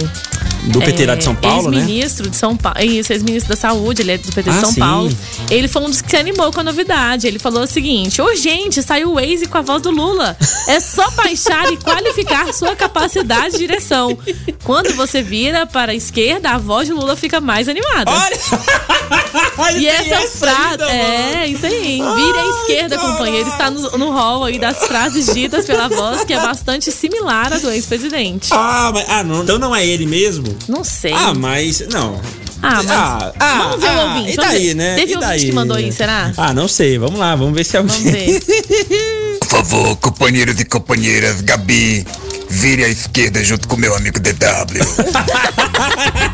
Do 0.68 0.80
PT 0.80 1.06
lá 1.06 1.16
de 1.16 1.24
São 1.24 1.36
Paulo, 1.36 1.72
né? 1.72 1.78
Ex-ministro 1.78 2.30
de 2.30 2.36
São 2.36 2.56
Paulo. 2.58 2.80
Isso, 2.82 3.14
ex-ministro 3.14 3.50
da 3.50 3.56
Saúde, 3.56 4.02
ele 4.02 4.12
é 4.12 4.18
do 4.18 4.32
PT 4.32 4.50
de 4.50 4.58
Ah, 4.58 4.62
São 4.62 4.72
sim. 4.72 4.80
Paulo. 4.80 5.18
Ele 5.50 5.68
foi 5.68 5.82
um 5.82 5.90
dos 5.90 6.02
que 6.02 6.10
se 6.10 6.18
animou 6.18 6.52
com 6.52 6.60
a 6.60 6.64
novidade. 6.64 7.28
Ele 7.28 7.40
falou 7.40 7.64
o 7.64 7.68
seguinte: 7.68 8.22
urgente, 8.22 8.82
saiu 8.84 9.12
o 9.12 9.16
Waze 9.16 9.48
com 9.48 9.58
a 9.58 9.62
voz 9.62 9.82
do 9.82 9.92
Lula. 9.92 10.36
É 10.68 10.80
só 10.80 11.10
baixar 11.12 11.72
e 11.72 11.78
qualificar 11.78 12.54
sua 12.54 12.76
capacidade 12.76 13.54
de 13.54 13.60
direção. 13.60 14.18
Quando 14.64 14.94
você 14.96 15.22
vira 15.22 15.66
para 15.66 15.92
a 15.92 15.96
esquerda, 15.96 16.52
a 16.52 16.58
voz 16.58 16.88
de 16.88 16.94
Lula 16.94 17.16
fica 17.16 17.40
mais 17.40 17.68
animada. 17.68 18.12
Olha! 18.12 18.38
E 19.78 19.88
essa 19.88 20.28
frase. 20.38 20.84
É, 20.84 21.48
isso 21.48 21.66
aí. 21.66 22.02
Vire 22.02 22.38
à 22.38 22.48
esquerda, 22.62 22.98
companheiro. 22.98 23.48
Está 23.50 23.70
no, 23.70 23.98
no 23.98 24.12
hall 24.12 24.44
aí 24.46 24.60
das 24.60 24.78
frases 24.86 25.34
ditas 25.34 25.66
pela 25.66 25.88
voz, 25.88 26.24
que 26.24 26.34
é 26.34 26.40
bastante 26.40 26.92
similar 26.92 27.54
à 27.54 27.58
do 27.58 27.70
ex-presidente. 27.72 28.50
Ah, 28.52 28.92
mas, 28.94 29.06
ah 29.10 29.24
não, 29.24 29.44
então 29.44 29.58
não 29.60 29.76
é 29.76 29.86
ele 29.86 30.06
mesmo? 30.06 30.57
Não 30.67 30.84
sei. 30.84 31.13
Ah, 31.13 31.34
mas. 31.34 31.82
Não. 31.91 32.20
Ah, 32.62 32.82
mas. 32.84 32.89
Ah, 32.91 33.34
ah, 33.39 33.58
vamos 33.70 33.82
ver 33.82 33.88
o 33.88 34.00
ah, 34.00 34.04
ouvinte. 34.15 34.32
E 34.32 34.36
daí, 34.36 34.74
né? 34.74 34.96
Teve 34.96 35.12
E 35.12 35.15
ouvinte 35.15 35.30
daí? 35.32 35.46
que 35.46 35.52
mandou 35.52 35.78
aí, 35.78 35.91
será? 35.91 36.32
Ah, 36.38 36.54
não 36.54 36.67
sei. 36.67 36.98
Vamos 36.98 37.20
lá, 37.20 37.36
vamos 37.36 37.54
ver 37.56 37.63
se 37.63 37.76
é 37.76 37.80
alguém. 37.80 37.98
Vamos 37.98 38.12
ver. 38.12 39.38
Por 39.41 39.48
favor, 39.50 39.96
companheiros 39.98 40.60
e 40.60 40.65
companheiras, 40.65 41.39
Gabi, 41.41 42.06
vire 42.50 42.84
à 42.84 42.89
esquerda 42.89 43.41
junto 43.43 43.65
com 43.67 43.78
meu 43.78 43.96
amigo 43.96 44.20
DW. 44.20 44.34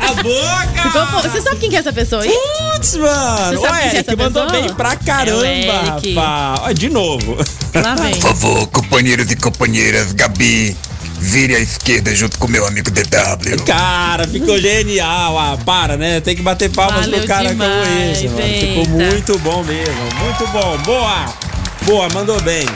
a 0.08 0.12
boca! 0.22 1.28
Você 1.28 1.40
sabe 1.40 1.56
quem 1.58 1.70
que 1.70 1.76
é 1.76 1.78
essa 1.78 1.92
pessoa 1.92 2.22
aí? 2.22 2.30
Putz, 2.74 2.96
mano! 2.96 3.50
Você 3.52 3.56
O 3.56 3.60
sabe 3.60 3.78
quem 3.78 3.88
é 3.88 3.94
Eric 3.94 3.98
essa 4.10 4.16
mandou 4.16 4.42
pessoa? 4.46 4.62
bem 4.62 4.74
pra 4.74 4.96
caramba, 4.96 5.30
É 5.30 5.34
o 5.40 5.44
Eric. 5.44 6.14
rapaz. 6.14 6.60
Ó, 6.64 6.72
de 6.72 6.90
novo. 6.90 7.36
Lá 7.74 7.94
vem. 8.02 8.14
Por 8.14 8.20
favor, 8.22 8.66
companheiros 8.68 9.30
e 9.30 9.36
companheiras, 9.36 10.12
Gabi, 10.12 10.76
vire 11.24 11.54
à 11.56 11.60
esquerda 11.60 12.14
junto 12.14 12.38
com 12.38 12.46
meu 12.46 12.66
amigo 12.66 12.90
DW. 12.90 13.64
Cara, 13.66 14.28
ficou 14.28 14.58
genial. 14.58 15.38
Ah, 15.38 15.58
para, 15.64 15.96
né? 15.96 16.20
Tem 16.20 16.36
que 16.36 16.42
bater 16.42 16.70
palmas 16.70 17.06
Valeu 17.06 17.20
pro 17.20 17.28
cara 17.28 17.48
como 17.48 17.62
demais, 17.62 18.18
esse, 18.18 18.28
mano. 18.28 18.40
eita. 18.40 18.66
Ficou 18.66 18.88
muito 18.88 19.38
bom 19.38 19.64
mesmo. 19.64 20.14
Muito 20.22 20.46
bom. 20.48 20.78
Boa! 20.84 21.34
Boa, 21.86 22.08
mandou 22.10 22.40
bem. 22.42 22.66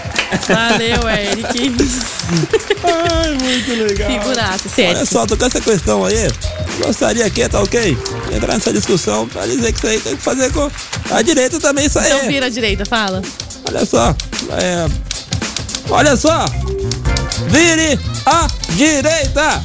Valeu, 0.49 1.09
Eric. 1.09 1.77
Ai, 2.85 3.33
muito 3.35 3.85
legal. 3.85 4.11
Figuraça, 4.11 4.69
sério. 4.69 4.97
Olha 4.97 5.07
só, 5.07 5.27
tô 5.27 5.37
com 5.37 5.45
essa 5.45 5.61
questão 5.61 6.05
aí. 6.05 6.31
Gostaria 6.85 7.27
aqui, 7.27 7.49
tá 7.49 7.61
ok? 7.61 7.97
Entrar 8.35 8.55
nessa 8.55 8.73
discussão 8.73 9.29
pra 9.29 9.47
dizer 9.47 9.73
que 9.73 9.79
isso 9.79 9.87
aí 9.87 10.01
tem 10.01 10.17
que 10.17 10.23
fazer 10.23 10.53
com 10.53 10.71
a 11.11 11.23
direita 11.23 11.59
também, 11.59 11.87
isso 11.87 11.99
aí. 11.99 12.13
Então 12.13 12.29
vira 12.29 12.47
à 12.47 12.51
direita, 12.51 12.85
fala. 12.85 13.23
Olha 13.67 13.85
só, 13.85 14.15
é, 14.53 14.89
Olha 15.91 16.17
só! 16.17 16.45
Vire 17.49 17.99
à 18.27 18.47
direita! 18.71 19.63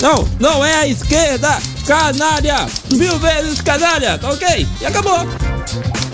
Não, 0.00 0.28
não 0.38 0.64
é 0.64 0.74
a 0.76 0.86
esquerda! 0.88 1.58
Canalha! 1.86 2.66
Mil 2.92 3.18
vezes 3.18 3.60
canalha, 3.60 4.18
tá 4.18 4.30
ok? 4.30 4.66
E 4.80 4.86
acabou! 4.86 5.18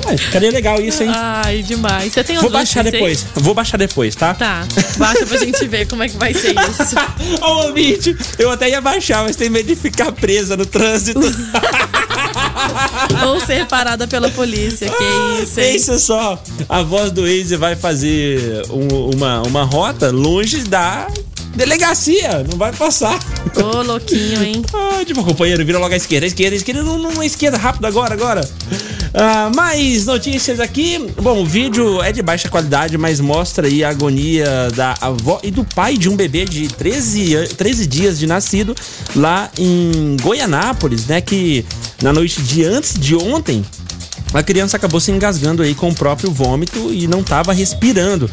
Ai, 0.08 0.16
ficaria 0.16 0.52
legal 0.52 0.80
isso, 0.80 1.02
hein? 1.02 1.10
Ai, 1.12 1.62
demais. 1.62 2.12
Você 2.12 2.22
tem 2.22 2.36
Vou 2.36 2.44
outro 2.44 2.58
baixar 2.58 2.84
notícia 2.84 3.04
aí? 3.06 3.14
depois. 3.14 3.26
Vou 3.44 3.54
baixar 3.54 3.76
depois, 3.76 4.14
tá? 4.14 4.34
Tá, 4.34 4.64
baixa 4.98 5.26
pra 5.26 5.36
gente 5.38 5.66
ver 5.66 5.88
como 5.88 6.02
é 6.04 6.08
que 6.08 6.16
vai 6.16 6.32
ser 6.32 6.52
isso. 6.52 6.94
Ô, 7.42 7.66
ouvinte, 7.66 8.16
eu 8.38 8.50
até 8.50 8.70
ia 8.70 8.80
baixar, 8.80 9.24
mas 9.24 9.34
tem 9.34 9.50
medo 9.50 9.66
de 9.66 9.74
ficar 9.74 10.12
presa 10.12 10.56
no 10.56 10.64
trânsito. 10.64 11.20
Ou 13.26 13.40
ser 13.40 13.66
parada 13.66 14.06
pela 14.06 14.28
polícia, 14.30 14.88
que 14.88 15.42
isso, 15.42 15.60
hein? 15.60 15.72
Pensa 15.72 15.98
só, 15.98 16.42
a 16.68 16.82
voz 16.82 17.10
do 17.12 17.22
Waze 17.22 17.56
vai 17.56 17.76
fazer 17.76 18.64
um- 18.70 19.10
uma, 19.14 19.42
uma 19.42 19.62
rota 19.64 20.10
longe 20.10 20.58
da 20.64 21.06
delegacia, 21.54 22.44
não 22.50 22.58
vai 22.58 22.72
passar. 22.72 23.18
Ô, 23.56 23.82
louquinho, 23.82 24.42
hein? 24.42 24.62
Ah, 24.74 25.04
tipo, 25.04 25.24
companheiro, 25.24 25.64
vira 25.64 25.78
logo 25.78 25.92
à 25.92 25.96
esquerda, 25.96 26.26
à 26.26 26.28
esquerda, 26.28 26.54
à 26.54 26.58
esquerda, 26.58 26.82
não, 26.82 26.98
não, 26.98 27.20
à 27.20 27.26
esquerda, 27.26 27.56
rápido 27.56 27.86
agora, 27.86 28.12
agora. 28.14 28.48
Ah, 29.18 29.50
mais 29.54 30.04
notícias 30.04 30.60
aqui. 30.60 30.98
Bom, 31.22 31.40
o 31.42 31.46
vídeo 31.46 32.02
é 32.02 32.12
de 32.12 32.20
baixa 32.20 32.50
qualidade, 32.50 32.98
mas 32.98 33.18
mostra 33.18 33.66
aí 33.66 33.82
a 33.82 33.88
agonia 33.88 34.68
da 34.74 34.94
avó 35.00 35.40
e 35.42 35.50
do 35.50 35.64
pai 35.64 35.96
de 35.96 36.06
um 36.10 36.14
bebê 36.14 36.44
de 36.44 36.68
13, 36.68 37.34
an- 37.34 37.46
13 37.46 37.86
dias 37.86 38.18
de 38.18 38.26
nascido 38.26 38.74
lá 39.14 39.50
em 39.58 40.18
Goianápolis, 40.20 41.06
né? 41.06 41.22
Que 41.22 41.64
na 42.02 42.12
noite 42.12 42.42
de 42.42 42.62
antes 42.64 42.92
de 42.92 43.16
ontem, 43.16 43.64
a 44.34 44.42
criança 44.42 44.76
acabou 44.76 45.00
se 45.00 45.10
engasgando 45.10 45.62
aí 45.62 45.74
com 45.74 45.88
o 45.88 45.94
próprio 45.94 46.30
vômito 46.30 46.92
e 46.92 47.06
não 47.06 47.20
estava 47.20 47.54
respirando. 47.54 48.30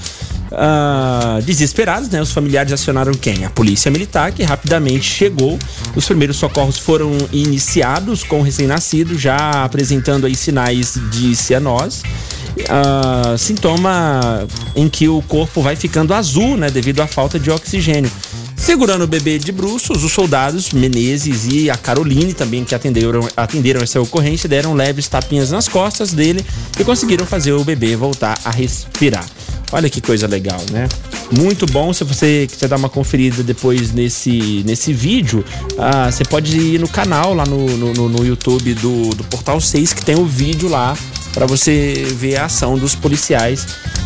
Ah, 0.56 1.39
desesperados, 1.44 2.10
né? 2.10 2.22
Os 2.22 2.32
familiares 2.32 2.72
acionaram 2.72 3.13
quem? 3.13 3.46
A 3.46 3.50
polícia 3.50 3.89
militar, 3.89 4.32
que 4.32 4.44
rapidamente 4.44 5.06
chegou. 5.06 5.58
Os 5.96 6.06
primeiros 6.06 6.38
socorros 6.38 6.78
foram 6.78 7.12
iniciados 7.32 8.24
com 8.24 8.39
o 8.39 8.44
recém-nascido, 8.44 9.18
já 9.18 9.63
apresentando 9.63 10.26
aí 10.26 10.36
sinais 10.36 10.98
de 11.12 11.36
cianose. 11.36 12.04
Ah, 12.70 13.36
sintoma 13.38 14.48
em 14.76 14.88
que 14.88 15.08
o 15.08 15.22
corpo 15.24 15.62
vai 15.62 15.76
ficando 15.76 16.13
azul, 16.13 16.56
né? 16.56 16.70
Devido 16.70 17.02
à 17.02 17.08
falta 17.08 17.39
de 17.39 17.50
oxigênio. 17.50 18.12
Segurando 18.56 19.04
o 19.04 19.08
bebê 19.08 19.38
de 19.38 19.52
bruços, 19.52 20.06
os 20.06 20.12
soldados 20.13 20.72
Menezes 20.72 21.46
e 21.52 21.70
a 21.70 21.76
Caroline 21.76 22.34
também 22.34 22.63
que 22.63 22.74
atenderam, 22.74 23.28
atenderam 23.36 23.82
essa 23.82 24.00
ocorrência 24.00 24.48
deram 24.48 24.74
leves 24.74 25.06
tapinhas 25.10 25.52
nas 25.52 25.68
costas 25.68 26.13
dele 26.13 26.46
e 26.80 26.84
conseguiram 26.84 27.26
fazer 27.26 27.52
o 27.52 27.63
bebê 27.63 27.94
voltar 27.98 28.39
a 28.46 28.50
respirar. 28.50 29.26
Olha 29.74 29.90
que 29.90 30.00
coisa 30.00 30.28
legal, 30.28 30.62
né? 30.72 30.88
Muito 31.36 31.66
bom. 31.66 31.92
Se 31.92 32.04
você 32.04 32.48
quiser 32.50 32.68
dar 32.70 32.76
uma 32.78 32.90
conferida 32.90 33.42
depois 33.42 33.92
nesse, 33.92 34.62
nesse 34.66 34.94
vídeo, 34.94 35.44
ah, 35.80 36.12
você 36.12 36.24
pode 36.24 36.56
ir 36.56 36.80
no 36.80 36.88
canal 36.88 37.34
lá 37.34 37.44
no, 37.44 37.66
no, 37.78 38.08
no- 38.10 38.24
YouTube 38.24 38.76
do, 38.76 39.10
do 39.16 39.24
Portal 39.24 39.60
6, 39.60 39.94
que 39.94 40.06
tem 40.06 40.16
o 40.16 40.26
vídeo 40.26 40.70
lá 40.70 40.96
para 41.34 41.46
você 41.46 42.06
ver 42.15 42.38
a 42.38 42.46
ação 42.46 42.78
dos 42.78 42.96
policiais. 42.96 43.65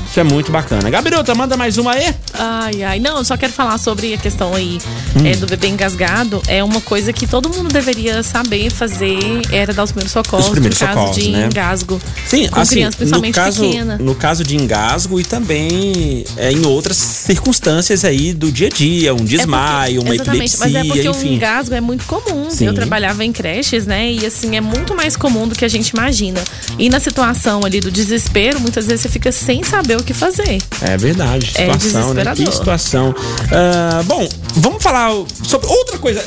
Isso 0.10 0.20
é 0.22 0.24
muito 0.24 0.52
bacana. 0.54 0.90
Gabiruta, 0.90 1.36
manda 1.36 1.58
mais 1.58 1.78
uma 1.78 1.92
aí. 1.92 2.16
Ai, 2.34 2.82
ai. 2.84 3.00
Não, 3.00 3.18
eu 3.18 3.26
só 3.26 3.36
quero 3.36 3.52
falar 3.52 3.78
sobre 3.78 4.14
a 4.14 4.18
questão 4.18 4.54
aí 4.56 4.78
Hum. 5.20 5.26
é, 5.26 5.36
do 5.36 5.46
bebê 5.46 5.68
engasgado. 5.68 6.42
É 6.48 6.64
uma 6.64 6.80
coisa 6.80 7.12
que 7.12 7.28
todo 7.28 7.50
mundo 7.50 7.68
deveria 7.74 8.24
saber 8.24 8.70
fazer, 8.72 9.18
era 9.52 9.74
dar 9.74 9.84
os 9.84 9.92
primeiros 9.92 10.12
socorros 10.14 10.46
Os 10.46 10.52
primeiros 10.52 10.80
no 10.80 10.88
caso 10.88 11.00
socorros, 11.00 11.18
de 11.24 11.30
né? 11.32 11.46
engasgo. 11.48 12.02
Sim, 12.26 12.48
com 12.48 12.60
assim, 12.60 12.76
criança, 12.76 12.92
no 12.92 12.98
principalmente 12.98 13.36
caso, 13.36 13.62
pequena. 13.64 13.98
no 14.00 14.16
caso 14.16 14.44
de 14.44 14.56
engasgo 14.56 15.20
e 15.20 15.24
também 15.26 16.24
é, 16.38 16.52
em 16.52 16.66
outras 16.66 16.96
circunstâncias 16.98 18.06
aí 18.06 18.34
do 18.34 18.52
dia 18.52 18.68
a 18.68 18.70
dia, 18.70 19.14
um 19.14 19.26
desmaio, 19.26 20.02
uma 20.02 20.14
Exatamente, 20.16 20.54
epilepsia, 20.56 20.60
mas 20.60 20.76
é 20.76 20.84
porque 20.94 21.08
o 21.10 21.12
enfim. 21.12 21.34
engasgo 21.36 21.76
é 21.76 21.82
muito 21.82 22.06
comum. 22.06 22.50
Sim. 22.50 22.68
Eu 22.68 22.74
trabalhava 22.74 23.26
em 23.26 23.32
creches, 23.34 23.86
né? 23.86 24.10
E 24.12 24.26
assim, 24.26 24.56
é 24.56 24.62
muito 24.62 24.96
mais 24.96 25.18
comum 25.18 25.48
do 25.48 25.56
que 25.56 25.66
a 25.66 25.70
gente 25.70 25.90
imagina. 25.90 26.40
E 26.80 26.90
na 26.90 27.00
situação 27.00 27.17
ali 27.66 27.80
do 27.80 27.92
desespero, 27.92 28.60
muitas 28.60 28.86
vezes 28.86 29.02
você 29.02 29.10
fica 29.10 29.32
sem 29.32 29.64
saber 29.64 29.98
o 29.98 30.04
que 30.04 30.14
fazer. 30.14 30.58
É 30.82 30.98
verdade, 30.98 31.52
É 31.56 31.72
situação, 31.78 32.14
né? 32.14 32.24
Que 32.26 32.44
desesperador. 32.44 32.54
situação. 32.54 33.16
Ah, 33.52 34.02
bom, 34.06 34.28
vamos 34.56 34.82
falar 34.84 35.12
sobre 35.44 35.68
outra 35.68 35.98
coisa. 35.98 36.24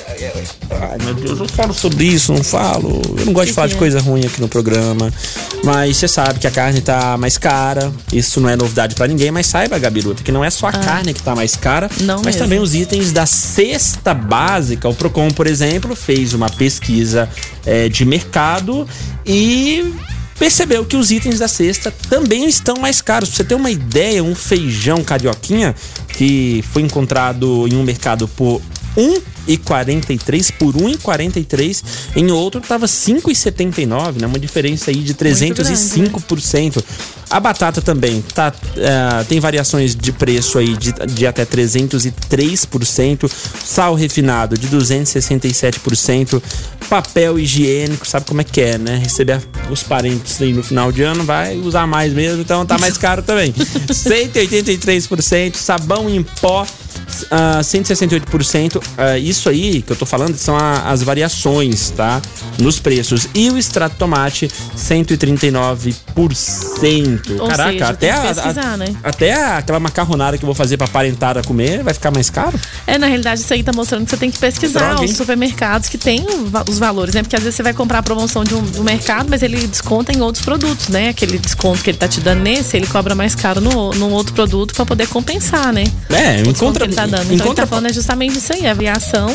Ai, 0.70 0.98
meu 1.04 1.14
Deus, 1.14 1.38
eu 1.40 1.48
falo 1.48 1.72
sobre 1.74 2.04
isso, 2.04 2.32
não 2.32 2.42
falo. 2.42 3.00
Eu 3.18 3.26
não 3.26 3.32
gosto 3.32 3.48
de 3.48 3.52
falar 3.54 3.66
de 3.68 3.74
é? 3.74 3.78
coisa 3.78 4.00
ruim 4.00 4.24
aqui 4.24 4.40
no 4.40 4.48
programa. 4.48 5.12
Mas 5.64 5.96
você 5.96 6.08
sabe 6.08 6.38
que 6.38 6.46
a 6.46 6.50
carne 6.50 6.80
tá 6.80 7.16
mais 7.18 7.36
cara. 7.36 7.92
Isso 8.12 8.40
não 8.40 8.48
é 8.48 8.56
novidade 8.56 8.94
pra 8.94 9.06
ninguém, 9.06 9.30
mas 9.30 9.46
saiba, 9.46 9.78
Gabiruta, 9.78 10.22
que 10.22 10.32
não 10.32 10.44
é 10.44 10.50
só 10.50 10.68
a 10.68 10.72
carne 10.72 11.12
que 11.12 11.22
tá 11.22 11.34
mais 11.34 11.56
cara, 11.56 11.90
Ah. 11.90 12.02
Não 12.02 12.16
mas 12.16 12.26
mesmo. 12.36 12.40
também 12.40 12.58
os 12.58 12.74
itens 12.74 13.12
da 13.12 13.26
cesta 13.26 14.14
básica. 14.14 14.88
O 14.88 14.94
Procon, 14.94 15.28
por 15.30 15.46
exemplo, 15.46 15.94
fez 15.94 16.32
uma 16.34 16.48
pesquisa 16.48 17.28
eh, 17.66 17.88
de 17.88 18.04
mercado 18.04 18.86
e 19.26 19.92
percebeu 20.40 20.86
que 20.86 20.96
os 20.96 21.10
itens 21.10 21.38
da 21.38 21.46
cesta 21.46 21.92
também 22.08 22.48
estão 22.48 22.76
mais 22.80 23.02
caros. 23.02 23.28
Pra 23.28 23.36
você 23.36 23.44
ter 23.44 23.54
uma 23.54 23.70
ideia, 23.70 24.24
um 24.24 24.34
feijão 24.34 25.04
carioquinha 25.04 25.76
que 26.08 26.64
foi 26.72 26.80
encontrado 26.80 27.68
em 27.68 27.76
um 27.76 27.82
mercado 27.82 28.26
por 28.26 28.62
1,43 28.96 30.52
por 30.58 30.74
1,43 30.74 31.82
em 32.16 32.30
outro 32.30 32.60
tava 32.60 32.86
5,79, 32.86 34.20
né? 34.20 34.26
Uma 34.26 34.38
diferença 34.38 34.90
aí 34.90 34.96
de 34.96 35.14
305%. 35.14 36.82
A 37.30 37.38
batata 37.38 37.80
também 37.80 38.22
tá 38.34 38.52
eh, 38.76 39.24
tem 39.28 39.38
variações 39.38 39.94
de 39.94 40.10
preço 40.10 40.58
aí 40.58 40.76
de, 40.76 40.92
de 40.92 41.26
até 41.28 41.46
303%, 41.46 43.30
sal 43.64 43.94
refinado 43.94 44.58
de 44.58 44.66
267%, 44.68 46.42
papel 46.88 47.38
higiênico, 47.38 48.04
sabe 48.04 48.26
como 48.26 48.40
é 48.40 48.44
que 48.44 48.60
é, 48.60 48.76
né? 48.76 48.96
Receber 48.96 49.40
os 49.70 49.80
parentes 49.80 50.42
aí 50.42 50.52
no 50.52 50.64
final 50.64 50.90
de 50.90 51.02
ano 51.02 51.22
vai 51.22 51.56
usar 51.56 51.86
mais 51.86 52.12
mesmo, 52.12 52.42
então 52.42 52.66
tá 52.66 52.76
mais 52.78 52.98
caro 52.98 53.22
também. 53.22 53.52
183%, 53.86 55.54
sabão 55.54 56.10
em 56.10 56.24
pó 56.24 56.66
ah, 57.30 57.60
168%. 57.62 58.80
Ah, 58.96 59.18
isso 59.18 59.48
aí 59.48 59.82
que 59.82 59.92
eu 59.92 59.96
tô 59.96 60.06
falando 60.06 60.36
são 60.36 60.56
a- 60.56 60.90
as 60.90 61.02
variações, 61.02 61.90
tá? 61.90 62.20
Nos 62.58 62.78
preços. 62.78 63.28
E 63.34 63.50
o 63.50 63.58
extrato 63.58 63.96
tomate, 63.98 64.48
139%. 64.76 67.40
Ou 67.40 67.48
Caraca, 67.48 67.72
seja, 67.72 67.88
até, 67.88 68.10
a- 68.10 68.72
a- 68.72 68.76
né? 68.76 68.94
até 69.02 69.32
aquela 69.56 69.80
macarronada 69.80 70.36
que 70.38 70.44
eu 70.44 70.46
vou 70.46 70.54
fazer 70.54 70.76
pra 70.76 70.86
parentada 70.88 71.42
comer 71.42 71.82
vai 71.82 71.94
ficar 71.94 72.10
mais 72.10 72.30
caro? 72.30 72.58
É, 72.86 72.98
na 72.98 73.06
realidade, 73.06 73.40
isso 73.40 73.52
aí 73.52 73.62
tá 73.62 73.72
mostrando 73.74 74.04
que 74.04 74.10
você 74.10 74.16
tem 74.16 74.30
que 74.30 74.38
pesquisar 74.38 74.90
Droga, 74.94 75.04
os 75.04 75.16
supermercados 75.16 75.88
que 75.88 75.98
tem 75.98 76.24
os 76.68 76.78
valores, 76.78 77.14
né? 77.14 77.22
Porque 77.22 77.36
às 77.36 77.42
vezes 77.42 77.56
você 77.56 77.62
vai 77.62 77.72
comprar 77.72 77.98
a 77.98 78.02
promoção 78.02 78.44
de 78.44 78.54
um, 78.54 78.62
do 78.62 78.84
mercado, 78.84 79.28
mas 79.30 79.42
ele 79.42 79.66
desconta 79.66 80.12
em 80.12 80.20
outros 80.20 80.44
produtos, 80.44 80.88
né? 80.88 81.08
Aquele 81.08 81.38
desconto 81.38 81.82
que 81.82 81.90
ele 81.90 81.98
tá 81.98 82.08
te 82.08 82.20
dando 82.20 82.40
nesse, 82.42 82.76
ele 82.76 82.86
cobra 82.86 83.14
mais 83.14 83.34
caro 83.34 83.60
no, 83.60 83.90
no 83.94 84.10
outro 84.10 84.34
produto 84.34 84.74
pra 84.74 84.84
poder 84.86 85.06
compensar, 85.08 85.72
né? 85.72 85.84
É, 86.10 86.40
encontra- 86.42 86.88
tá 86.88 87.06
dando. 87.10 87.24
Então 87.24 87.34
encontra- 87.36 87.50
ele 87.50 87.54
tá 87.56 87.66
falando 87.66 87.86
é 87.86 87.92
justamente 87.92 88.38
isso 88.38 88.52
aí, 88.52 88.66
a 88.66 88.74
variação 88.74 89.28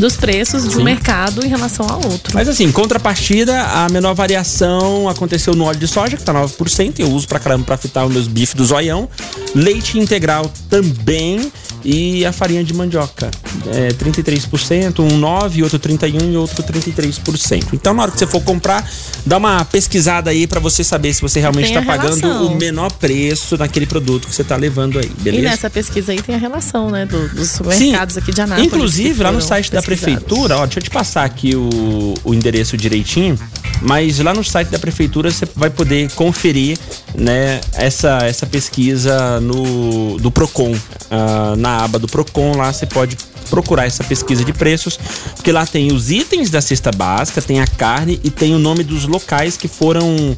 dos 0.00 0.16
preços 0.16 0.64
de 0.64 0.74
Sim. 0.74 0.80
um 0.80 0.84
mercado 0.84 1.44
em 1.44 1.48
relação 1.48 1.86
ao 1.88 2.02
outro. 2.10 2.32
Mas 2.34 2.48
assim, 2.48 2.64
em 2.64 2.72
contrapartida, 2.72 3.60
a 3.62 3.88
menor 3.88 4.14
variação 4.14 5.08
aconteceu 5.08 5.54
no 5.54 5.64
óleo 5.64 5.78
de 5.78 5.86
soja, 5.86 6.16
que 6.16 6.22
tá 6.24 6.32
9%. 6.32 6.98
Eu 6.98 7.10
uso 7.12 7.28
pra 7.28 7.38
caramba 7.38 7.64
pra 7.64 7.76
fritar 7.76 8.06
os 8.06 8.12
meus 8.12 8.26
bifes 8.26 8.54
do 8.54 8.64
zoião. 8.64 9.08
Leite 9.54 9.98
integral 9.98 10.50
também. 10.68 11.52
E 11.82 12.26
a 12.26 12.32
farinha 12.32 12.62
de 12.62 12.74
mandioca. 12.74 13.30
É 13.68 13.88
33%, 13.92 14.98
um 15.00 15.18
9%, 15.18 15.62
outro 15.62 15.78
31% 15.78 16.30
e 16.32 16.36
outro 16.36 16.62
33%. 16.62 17.68
Então, 17.72 17.94
na 17.94 18.02
hora 18.02 18.10
que 18.12 18.18
você 18.18 18.26
for 18.26 18.42
comprar, 18.42 18.86
dá 19.24 19.38
uma 19.38 19.64
pesquisada 19.64 20.28
aí 20.30 20.46
pra 20.46 20.60
você 20.60 20.84
saber 20.84 21.14
se 21.14 21.22
você 21.22 21.40
realmente 21.40 21.66
Tem 21.72 21.74
tá 21.74 21.80
a 21.80 21.84
pagando 21.84 22.26
o 22.46 22.54
menor 22.56 22.92
preço 22.92 23.56
naquele 23.56 23.86
produto 23.86 24.28
que 24.28 24.34
você 24.34 24.44
tá 24.44 24.56
levando 24.56 24.98
aí, 24.98 25.06
E 25.06 25.22
beleza? 25.22 25.42
nessa 25.48 25.70
pesquisa 25.70 26.12
aí 26.12 26.20
tem 26.20 26.34
a 26.34 26.38
relação, 26.38 26.90
né? 26.90 27.06
do- 27.06 27.28
dos 27.30 27.48
supermercados 27.50 28.18
aqui 28.18 28.30
de 28.32 28.40
Anápolis. 28.42 28.66
Inclusive, 28.72 29.22
lá 29.22 29.32
no 29.32 29.40
site 29.40 29.70
da. 29.72 29.80
Prefeitura, 29.96 30.56
ó, 30.56 30.64
deixa 30.64 30.78
eu 30.78 30.82
te 30.84 30.90
passar 30.90 31.24
aqui 31.24 31.56
o, 31.56 32.14
o 32.22 32.34
endereço 32.34 32.76
direitinho, 32.76 33.38
mas 33.82 34.18
lá 34.20 34.32
no 34.32 34.44
site 34.44 34.68
da 34.68 34.78
prefeitura 34.78 35.30
você 35.30 35.46
vai 35.56 35.70
poder 35.70 36.10
conferir, 36.12 36.78
né, 37.14 37.60
essa, 37.74 38.18
essa 38.22 38.46
pesquisa 38.46 39.40
no, 39.40 40.18
do 40.18 40.30
Procon. 40.30 40.76
Ah, 41.10 41.54
na 41.56 41.84
aba 41.84 41.98
do 41.98 42.06
Procon, 42.06 42.56
lá 42.56 42.72
você 42.72 42.86
pode 42.86 43.16
procurar 43.48 43.84
essa 43.84 44.04
pesquisa 44.04 44.44
de 44.44 44.52
preços, 44.52 44.98
porque 45.34 45.50
lá 45.50 45.66
tem 45.66 45.92
os 45.92 46.10
itens 46.10 46.50
da 46.50 46.60
cesta 46.60 46.92
básica, 46.92 47.42
tem 47.42 47.60
a 47.60 47.66
carne 47.66 48.20
e 48.22 48.30
tem 48.30 48.54
o 48.54 48.58
nome 48.58 48.84
dos 48.84 49.06
locais 49.06 49.56
que 49.56 49.66
foram 49.66 50.36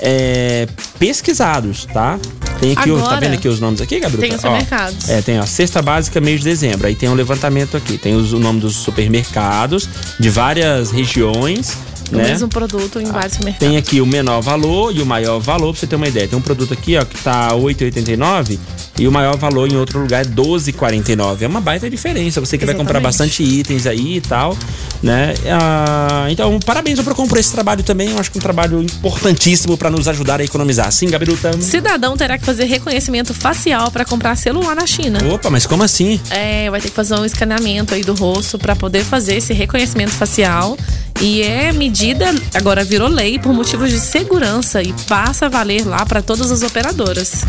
é, 0.00 0.66
pesquisados, 0.98 1.86
tá? 1.86 2.18
Tem 2.60 2.72
aqui, 2.72 2.90
tá 2.90 2.96
Agora, 2.96 3.20
vendo 3.20 3.34
aqui 3.34 3.48
os 3.48 3.60
nomes 3.60 3.80
aqui, 3.80 3.98
Gabriel? 4.00 4.20
tem 4.20 4.30
os 4.30 4.44
Ó, 4.44 4.48
supermercados. 4.48 5.08
É, 5.08 5.20
tem 5.22 5.38
a 5.38 5.46
cesta 5.46 5.82
básica 5.82 6.20
mês 6.20 6.40
de 6.40 6.44
dezembro. 6.44 6.86
Aí 6.86 6.94
tem 6.94 7.08
um 7.08 7.14
levantamento 7.14 7.76
aqui. 7.76 7.98
Tem 7.98 8.14
os- 8.14 8.32
o 8.32 8.38
nome 8.38 8.60
dos 8.60 8.74
supermercados 8.76 9.88
de 10.18 10.30
várias 10.30 10.90
regiões. 10.90 11.76
O 12.12 12.16
né? 12.16 12.24
mesmo 12.28 12.48
produto 12.48 13.00
em 13.00 13.04
vários 13.06 13.32
supermercados. 13.34 13.68
Tem 13.68 13.76
aqui 13.76 14.00
o 14.00 14.06
menor 14.06 14.40
valor 14.40 14.94
e 14.94 15.00
o 15.02 15.06
maior 15.06 15.38
valor, 15.40 15.72
pra 15.72 15.80
você 15.80 15.86
ter 15.86 15.96
uma 15.96 16.06
ideia. 16.06 16.28
Tem 16.28 16.38
um 16.38 16.42
produto 16.42 16.72
aqui, 16.72 16.96
ó, 16.96 17.04
que 17.04 17.16
tá 17.18 17.54
8,89 17.54 18.58
E 18.98 19.08
o 19.08 19.12
maior 19.12 19.36
valor 19.36 19.70
em 19.70 19.76
outro 19.76 20.00
lugar 20.00 20.22
é 20.22 20.28
12,49. 20.28 21.42
É 21.42 21.46
uma 21.46 21.60
baita 21.60 21.90
diferença. 21.90 22.40
Você 22.40 22.56
que 22.56 22.64
vai 22.64 22.74
comprar 22.74 23.00
bastante 23.00 23.42
itens 23.42 23.86
aí 23.86 24.16
e 24.16 24.20
tal, 24.20 24.56
né? 25.02 25.34
Ah, 25.50 26.26
então, 26.30 26.58
parabéns 26.60 26.98
ao 26.98 27.04
Procon 27.04 27.26
por 27.26 27.38
esse 27.38 27.50
trabalho 27.50 27.82
também. 27.82 28.10
Eu 28.10 28.18
acho 28.18 28.30
que 28.30 28.38
é 28.38 28.40
um 28.40 28.42
trabalho 28.42 28.80
importantíssimo 28.80 29.76
para 29.76 29.90
nos 29.90 30.06
ajudar 30.06 30.40
a 30.40 30.44
economizar. 30.44 30.90
Sim, 30.92 31.08
Gabiruta? 31.08 31.60
Cidadão 31.60 32.16
terá 32.16 32.38
que 32.38 32.44
fazer 32.44 32.64
reconhecimento 32.64 33.34
facial 33.34 33.90
para 33.90 34.04
comprar 34.04 34.36
celular 34.36 34.76
na 34.76 34.86
China. 34.86 35.18
Opa, 35.32 35.50
mas 35.50 35.66
como 35.66 35.82
assim? 35.82 36.20
É, 36.30 36.70
vai 36.70 36.80
ter 36.80 36.88
que 36.88 36.94
fazer 36.94 37.14
um 37.18 37.24
escaneamento 37.24 37.94
aí 37.94 38.02
do 38.02 38.14
rosto 38.14 38.58
para 38.58 38.76
poder 38.76 39.04
fazer 39.04 39.36
esse 39.36 39.52
reconhecimento 39.52 40.12
facial. 40.12 40.76
E 41.20 41.42
é 41.42 41.72
medida, 41.72 42.34
agora 42.54 42.84
virou 42.84 43.08
lei 43.08 43.38
por 43.38 43.52
motivos 43.52 43.90
de 43.90 43.98
segurança 43.98 44.82
e 44.82 44.92
passa 45.08 45.46
a 45.46 45.48
valer 45.48 45.86
lá 45.86 46.04
para 46.06 46.22
todas 46.22 46.50
as 46.50 46.62
operadoras. 46.62 47.44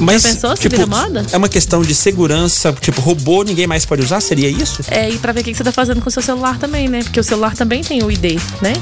Mas, 0.00 0.22
Já 0.22 0.28
pensou 0.30 0.54
tipo, 0.56 0.86
moda? 0.88 1.24
é 1.32 1.36
uma 1.36 1.48
questão 1.48 1.82
de 1.82 1.94
segurança, 1.94 2.72
tipo, 2.80 3.00
robô 3.00 3.42
ninguém 3.42 3.66
mais 3.66 3.84
pode 3.84 4.02
usar? 4.04 4.20
Seria 4.20 4.48
isso? 4.48 4.82
É, 4.88 5.08
e 5.10 5.18
pra 5.18 5.32
ver 5.32 5.40
o 5.40 5.44
que 5.44 5.54
você 5.54 5.64
tá 5.64 5.72
fazendo 5.72 6.00
com 6.00 6.08
o 6.08 6.12
seu 6.12 6.22
celular 6.22 6.58
também, 6.58 6.88
né? 6.88 7.00
Porque 7.02 7.18
o 7.20 7.24
celular 7.24 7.54
também 7.54 7.82
tem 7.82 8.02
o 8.02 8.10
ID, 8.10 8.38
né? 8.62 8.72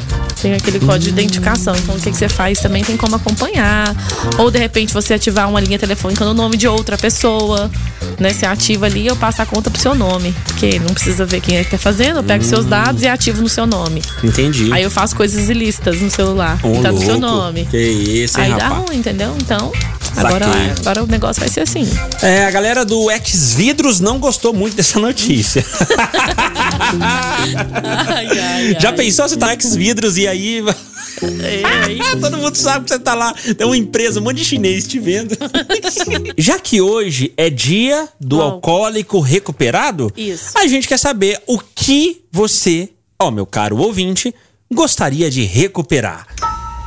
Tem 0.40 0.52
aquele 0.54 0.78
código 0.80 1.04
de 1.04 1.08
identificação. 1.10 1.74
Então 1.76 1.94
o 1.94 2.00
que, 2.00 2.10
que 2.10 2.16
você 2.16 2.28
faz 2.28 2.58
também 2.60 2.84
tem 2.84 2.96
como 2.96 3.16
acompanhar. 3.16 3.94
Ou 4.38 4.50
de 4.50 4.58
repente 4.58 4.92
você 4.92 5.14
ativar 5.14 5.48
uma 5.48 5.60
linha 5.60 5.78
telefônica 5.78 6.24
no 6.24 6.34
nome 6.34 6.56
de 6.56 6.68
outra 6.68 6.96
pessoa, 6.98 7.70
né? 8.18 8.32
Você 8.32 8.44
ativa 8.46 8.86
ali 8.86 9.06
eu 9.06 9.16
passo 9.16 9.42
a 9.42 9.46
conta 9.46 9.70
pro 9.70 9.80
seu 9.80 9.94
nome. 9.94 10.34
Porque 10.44 10.78
não 10.78 10.88
precisa 10.94 11.24
ver 11.24 11.40
quem 11.40 11.56
é 11.58 11.64
que 11.64 11.70
tá 11.70 11.78
fazendo, 11.78 12.18
eu 12.18 12.24
pego 12.24 12.44
seus 12.44 12.64
dados 12.66 13.02
e 13.02 13.08
ativo 13.08 13.42
no 13.42 13.48
seu 13.48 13.66
nome. 13.66 14.02
Entendi. 14.22 14.72
Aí 14.72 14.82
eu 14.82 14.90
faço 14.90 15.16
coisas 15.16 15.48
ilícitas 15.48 16.00
no 16.00 16.10
celular. 16.10 16.58
Que 16.60 16.82
tá 16.82 16.92
no 16.92 17.00
seu 17.00 17.18
nome. 17.18 17.66
Que 17.70 17.78
isso, 17.78 18.38
hein, 18.38 18.52
Aí 18.52 18.58
dá 18.58 18.68
rapaz? 18.68 18.88
ruim, 18.88 18.98
entendeu? 18.98 19.34
Então, 19.40 19.72
agora, 20.16 20.46
agora 20.80 21.05
o 21.06 21.10
negócio 21.10 21.40
vai 21.40 21.48
ser 21.48 21.60
assim. 21.60 21.88
É, 22.22 22.44
a 22.44 22.50
galera 22.50 22.84
do 22.84 23.10
X 23.10 23.54
Vidros 23.54 24.00
não 24.00 24.18
gostou 24.18 24.52
muito 24.52 24.76
dessa 24.76 24.98
notícia. 24.98 25.64
Ai, 27.00 28.38
ai, 28.38 28.76
Já 28.80 28.90
ai. 28.90 28.96
pensou 28.96 29.28
você 29.28 29.36
tá 29.36 29.50
X 29.52 29.74
Vidros 29.74 30.16
e 30.16 30.26
aí. 30.26 30.64
Ei, 31.22 31.98
Todo 32.20 32.36
mundo 32.36 32.54
sabe 32.56 32.84
que 32.84 32.90
você 32.90 32.98
tá 32.98 33.14
lá. 33.14 33.32
Tem 33.56 33.66
uma 33.66 33.76
empresa, 33.76 34.20
um 34.20 34.24
monte 34.24 34.38
de 34.38 34.44
chinês 34.44 34.86
te 34.86 34.98
vendo. 34.98 35.36
Já 36.36 36.58
que 36.58 36.80
hoje 36.80 37.32
é 37.36 37.48
dia 37.48 38.08
do 38.20 38.40
alcoólico 38.42 39.20
recuperado, 39.20 40.12
Isso. 40.16 40.56
a 40.56 40.66
gente 40.66 40.88
quer 40.88 40.98
saber 40.98 41.40
o 41.46 41.58
que 41.58 42.22
você, 42.30 42.90
ó, 43.20 43.30
meu 43.30 43.46
caro 43.46 43.76
ouvinte, 43.78 44.34
gostaria 44.72 45.30
de 45.30 45.42
recuperar. 45.44 46.26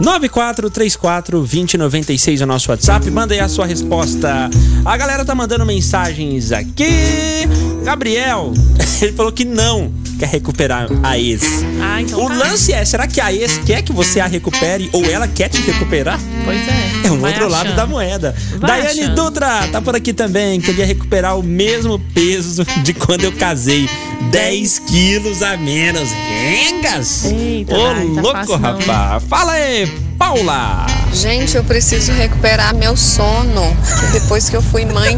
9434-2096 0.01 2.39
é 2.39 2.43
o 2.43 2.47
nosso 2.47 2.71
WhatsApp. 2.71 3.09
Manda 3.12 3.33
aí 3.33 3.39
a 3.39 3.49
sua 3.49 3.65
resposta. 3.65 4.49
A 4.85 4.97
galera 4.97 5.25
tá 5.25 5.33
mandando 5.35 5.65
mensagens 5.65 6.51
aqui. 6.51 7.47
Gabriel, 7.83 8.53
ele 9.01 9.13
falou 9.13 9.31
que 9.31 9.45
não 9.45 9.91
quer 10.19 10.27
recuperar 10.27 10.88
a 11.01 11.17
ex. 11.17 11.63
Ah, 11.82 12.01
então 12.01 12.23
O 12.23 12.27
tá. 12.27 12.36
lance 12.36 12.73
é, 12.73 12.84
será 12.84 13.08
que 13.08 13.21
a 13.21 13.32
ex 13.34 13.58
quer 13.65 13.82
que 13.82 13.93
você 13.93 14.19
a 14.19 14.27
recupere 14.27 14.89
ou 14.91 15.05
ela 15.05 15.27
quer 15.27 15.47
te 15.49 15.62
recuperar? 15.62 16.19
Pois 16.43 16.60
é. 16.67 17.08
É 17.08 17.12
um 17.12 17.25
outro 17.25 17.47
lado 17.47 17.67
achando. 17.67 17.75
da 17.75 17.88
moeda. 17.88 18.36
Vai 18.58 18.82
Daiane 18.82 19.01
achando. 19.01 19.15
Dutra 19.15 19.67
tá 19.71 19.82
por 19.82 19.95
aqui 19.95 20.13
também. 20.13 20.60
Queria 20.60 20.86
recuperar 20.86 21.39
o 21.39 21.43
mesmo 21.43 21.97
peso 22.13 22.65
de 22.84 22.93
quando 22.93 23.23
eu 23.23 23.32
casei. 23.32 23.89
10 24.32 24.79
quilos 24.79 25.41
a 25.41 25.55
menos. 25.58 26.10
Rengas! 26.12 27.25
Eita, 27.25 27.75
Ô, 27.75 27.79
tá 27.79 28.21
louco, 28.21 28.55
rapaz. 28.58 29.23
Fala 29.23 29.53
aí, 29.53 29.88
Paula. 30.19 30.86
Gente, 31.13 31.55
eu 31.55 31.63
preciso 31.63 32.12
recuperar 32.12 32.75
meu 32.75 32.95
sono. 32.97 33.75
Depois 34.12 34.49
que 34.49 34.55
eu 34.58 34.62
fui 34.62 34.86
mãe 34.86 35.17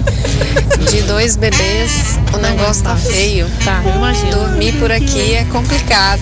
de 0.89 1.01
dois 1.01 1.35
bebês, 1.35 2.17
o 2.33 2.37
negócio 2.37 2.83
tá 2.83 2.95
feio. 2.95 3.49
Tá, 3.65 3.81
eu 3.83 3.95
imagino. 3.95 4.31
Dormir 4.35 4.73
por 4.79 4.91
aqui 4.91 5.33
é 5.33 5.43
complicado. 5.45 6.21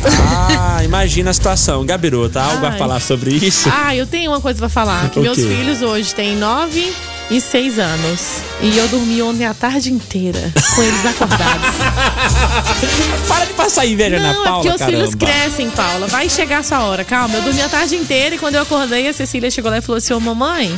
Ah, 0.58 0.82
imagina 0.84 1.30
a 1.30 1.34
situação. 1.34 1.86
Gabiru, 1.86 2.30
tá 2.30 2.44
algo 2.46 2.66
a 2.66 2.70
Ai. 2.70 2.78
falar 2.78 3.02
sobre 3.02 3.32
isso? 3.32 3.70
Ah, 3.72 3.94
eu 3.94 4.08
tenho 4.08 4.32
uma 4.32 4.40
coisa 4.40 4.58
pra 4.58 4.70
falar. 4.70 5.10
Que 5.10 5.20
meus 5.20 5.38
filhos 5.38 5.82
hoje 5.82 6.16
têm 6.16 6.38
nove 6.38 6.92
e 7.30 7.40
seis 7.40 7.78
anos. 7.80 8.20
E 8.62 8.78
eu 8.78 8.88
dormi 8.88 9.22
ontem 9.22 9.46
a 9.46 9.54
tarde 9.54 9.92
inteira 9.92 10.52
com 10.76 10.84
eles 10.84 11.06
acordados. 11.06 11.70
Para 13.28 13.46
de 13.46 13.54
passar 13.54 13.86
inveja 13.86 14.20
na 14.20 14.34
Não, 14.34 14.42
é 14.42 14.46
Paula, 14.46 14.62
porque 14.64 14.70
os 14.70 14.78
caramba. 14.80 14.98
filhos 14.98 15.16
crescem, 15.16 15.70
Paula. 15.70 16.08
Vai 16.08 16.30
chegar 16.30 16.60
a 16.60 16.64
sua 16.64 16.84
hora. 16.84 17.04
Calma, 17.06 17.36
eu 17.36 17.42
dormi 17.42 17.62
a 17.62 17.70
tarde 17.70 17.96
inteira 17.96 18.36
e 18.36 18.38
quando 18.38 18.56
eu 18.56 18.62
acordei, 18.64 19.08
a 19.08 19.14
Cecília 19.14 19.50
chegou 19.50 19.72
lá 19.72 19.78
e 19.78 19.82
falou 19.82 19.98
assim: 19.98 20.14
Ô 20.14 20.20
mamãe, 20.20 20.78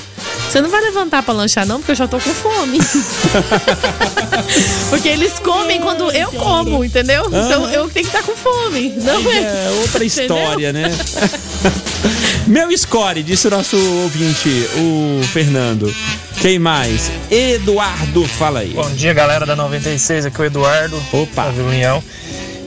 você 0.50 0.62
não 0.62 0.70
vai 0.70 0.82
levantar 0.82 1.24
pra 1.24 1.34
lanchar, 1.34 1.66
não, 1.66 1.78
porque 1.80 1.92
eu 1.92 1.96
já 1.96 2.08
tô 2.08 2.20
com 2.20 2.30
fome. 2.32 2.80
porque 4.90 5.08
eles 5.08 5.40
comem 5.40 5.80
quando 5.82 6.12
eu 6.12 6.32
como, 6.34 6.84
entendeu? 6.84 7.26
Então 7.28 7.70
eu 7.70 7.90
tenho 7.90 8.06
que 8.08 8.16
estar 8.16 8.24
com 8.24 8.36
fome. 8.36 8.94
Não 8.98 9.18
Aí 9.18 9.38
é. 9.38 9.42
é 9.68 9.72
outra 9.82 10.04
Entendeu? 10.06 10.38
história, 10.38 10.74
né? 10.74 10.92
Meu 12.48 12.76
score, 12.78 13.24
disse 13.24 13.48
o 13.48 13.52
nosso 13.52 13.78
ouvinte, 13.78 14.50
o 14.78 15.22
Fernando. 15.28 15.94
Quem 16.42 16.58
mais? 16.58 17.12
Eduardo, 17.30 18.28
fala 18.28 18.60
aí. 18.62 18.70
Bom 18.74 18.90
dia, 18.92 19.14
galera 19.14 19.46
da 19.46 19.56
96, 19.56 20.26
aqui 20.26 20.38
é 20.40 20.42
o 20.42 20.46
Eduardo. 20.46 21.02
Opa. 21.14 21.46
Da 21.46 21.52
Vila 21.52 21.70
União. 21.70 22.04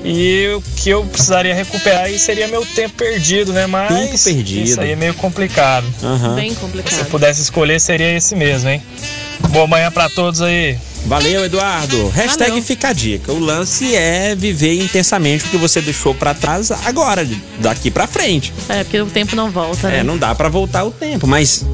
E 0.04 0.48
o 0.56 0.62
que 0.76 0.90
eu 0.90 1.02
precisaria 1.04 1.54
recuperar 1.54 2.04
aí 2.04 2.18
seria 2.18 2.46
meu 2.46 2.64
tempo 2.64 2.94
perdido, 2.94 3.52
né? 3.52 3.66
Mas 3.66 3.88
Tempo 4.10 4.22
perdido. 4.36 4.64
isso 4.68 4.80
aí 4.80 4.92
é 4.92 4.96
meio 4.96 5.14
complicado. 5.14 5.86
Aham. 6.02 6.34
Bem 6.36 6.50
Se 6.50 6.56
eu 6.56 6.60
complicado. 6.60 7.06
pudesse 7.06 7.40
escolher, 7.40 7.80
seria 7.80 8.14
esse 8.16 8.36
mesmo, 8.36 8.68
hein? 8.68 8.82
Boa 9.48 9.66
manhã 9.66 9.90
pra 9.90 10.08
todos 10.08 10.40
aí. 10.42 10.76
Valeu, 11.06 11.44
Eduardo. 11.44 12.08
Hashtag 12.10 12.50
Valeu. 12.50 12.62
fica 12.64 12.88
a 12.88 12.92
dica. 12.92 13.32
O 13.32 13.38
lance 13.38 13.94
é 13.94 14.34
viver 14.34 14.80
intensamente 14.82 15.46
o 15.46 15.48
que 15.48 15.56
você 15.56 15.80
deixou 15.80 16.14
pra 16.14 16.32
trás 16.32 16.70
agora, 16.70 17.26
daqui 17.58 17.90
pra 17.90 18.06
frente. 18.06 18.52
É, 18.68 18.84
porque 18.84 19.00
o 19.00 19.06
tempo 19.06 19.34
não 19.34 19.50
volta, 19.50 19.88
né? 19.88 19.98
É, 19.98 20.02
não 20.02 20.16
dá 20.16 20.34
pra 20.34 20.48
voltar 20.48 20.84
o 20.84 20.90
tempo, 20.90 21.26
mas 21.26 21.64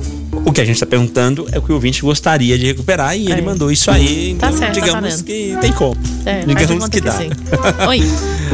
o 0.45 0.53
que 0.53 0.61
a 0.61 0.65
gente 0.65 0.81
tá 0.81 0.87
perguntando 0.87 1.47
é 1.53 1.59
o 1.59 1.63
que 1.63 1.71
o 1.71 1.75
ouvinte 1.75 2.03
gostaria 2.03 2.59
de 2.59 2.67
recuperar 2.67 3.17
e 3.17 3.25
ele 3.31 3.41
É. 3.41 3.43
mandou 3.43 3.71
isso 3.71 3.91
aí. 3.91 4.37
Tá 4.39 4.49
Então, 4.49 4.59
certo, 4.59 4.75
tá 4.75 4.81
digamos 4.81 5.01
valendo. 5.11 5.25
que 5.25 5.57
tem 5.61 5.73
como. 5.73 5.97
É, 6.27 6.41
digamos 6.45 6.89
que 6.89 7.01
dá. 7.01 7.13
sim. 7.13 7.31
Oi. 7.89 8.01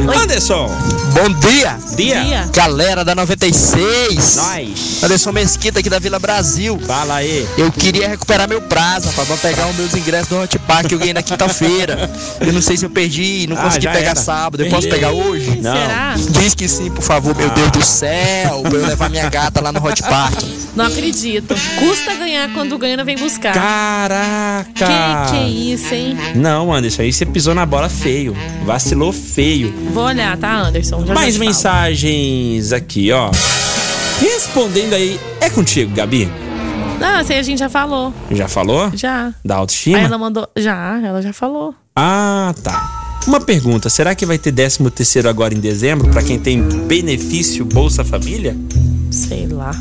Oi. 0.07 0.15
Anderson, 0.15 0.69
Bom 1.13 1.29
dia, 1.39 1.77
dia. 1.95 2.23
Dia. 2.23 2.49
galera 2.53 3.03
da 3.03 3.15
96. 3.15 4.35
Nós. 4.35 5.03
Anderson 5.03 5.31
Mesquita 5.31 5.79
aqui 5.79 5.89
da 5.89 5.97
Vila 5.97 6.19
Brasil. 6.19 6.79
Fala 6.85 7.15
aí. 7.15 7.47
Eu 7.57 7.71
queria 7.71 8.07
recuperar 8.07 8.47
meu 8.47 8.61
prazo, 8.61 9.07
rapaz, 9.09 9.27
pra 9.27 9.37
pegar 9.37 9.67
os 9.67 9.75
meus 9.75 9.93
ingressos 9.95 10.27
do 10.29 10.37
Hot 10.39 10.59
Park 10.59 10.87
que 10.87 10.93
eu 10.95 10.99
ganhei 10.99 11.13
na 11.13 11.23
quinta-feira. 11.23 12.09
Eu 12.39 12.53
não 12.53 12.61
sei 12.61 12.77
se 12.77 12.85
eu 12.85 12.89
perdi, 12.89 13.47
não 13.49 13.57
Ah, 13.57 13.61
consegui 13.63 13.87
pegar 13.87 14.11
era. 14.11 14.15
sábado. 14.15 14.63
Eu 14.63 14.69
posso 14.69 14.87
pegar 14.87 15.11
hoje? 15.11 15.59
Não. 15.61 15.73
Será? 15.75 16.15
Diz 16.29 16.53
que 16.53 16.67
sim, 16.67 16.91
por 16.91 17.01
favor, 17.03 17.35
meu 17.35 17.49
Deus 17.49 17.71
do 17.71 17.83
céu, 17.83 18.61
pra 18.61 18.73
eu 18.77 18.85
levar 18.85 19.09
minha 19.09 19.27
gata 19.29 19.61
lá 19.61 19.71
no 19.71 19.83
Hot 19.83 20.01
Park. 20.03 20.43
Não 20.75 20.85
acredito. 20.85 21.55
Custa 21.79 22.15
ganhar 22.15 22.51
quando 22.53 22.77
ganha, 22.77 23.03
vem 23.03 23.17
buscar. 23.17 23.53
Caraca! 23.53 24.73
Que 24.73 25.31
que 25.31 25.37
é 25.37 25.47
isso, 25.49 25.93
hein? 25.93 26.17
Não, 26.35 26.73
Anderson, 26.73 27.03
aí 27.03 27.13
você 27.13 27.25
pisou 27.25 27.53
na 27.53 27.65
bola 27.65 27.87
feio. 27.89 28.35
Vacilou 28.65 29.13
feio. 29.13 29.73
Vou 29.93 30.03
olhar, 30.05 30.35
tá, 30.37 30.53
Anderson? 30.57 31.01
Já 31.01 31.05
já 31.07 31.13
Mais 31.13 31.35
falo. 31.35 31.45
mensagens 31.47 32.71
aqui, 32.71 33.11
ó. 33.11 33.29
Respondendo 34.19 34.93
aí, 34.93 35.19
é 35.39 35.49
contigo, 35.49 35.93
Gabi? 35.93 36.29
Não, 36.99 37.19
essa 37.19 37.33
aí 37.33 37.39
a 37.39 37.43
gente 37.43 37.59
já 37.59 37.69
falou. 37.69 38.11
Já 38.31 38.47
falou? 38.47 38.89
Já. 38.95 39.31
Da 39.45 39.55
Aí 39.55 39.59
autoestima? 39.59 39.99
ela 39.99 40.17
mandou. 40.17 40.47
Já, 40.57 40.99
ela 41.03 41.21
já 41.21 41.31
falou. 41.31 41.75
Ah, 41.95 42.53
tá. 42.63 43.19
Uma 43.27 43.39
pergunta, 43.41 43.89
será 43.89 44.15
que 44.15 44.25
vai 44.25 44.37
ter 44.37 44.51
13 44.51 44.89
terceiro 44.89 45.29
agora 45.29 45.53
em 45.53 45.59
dezembro 45.59 46.07
pra 46.09 46.23
quem 46.23 46.39
tem 46.39 46.61
benefício 46.61 47.65
Bolsa 47.65 48.03
Família? 48.03 48.55
Sei 49.17 49.47
lá. 49.47 49.71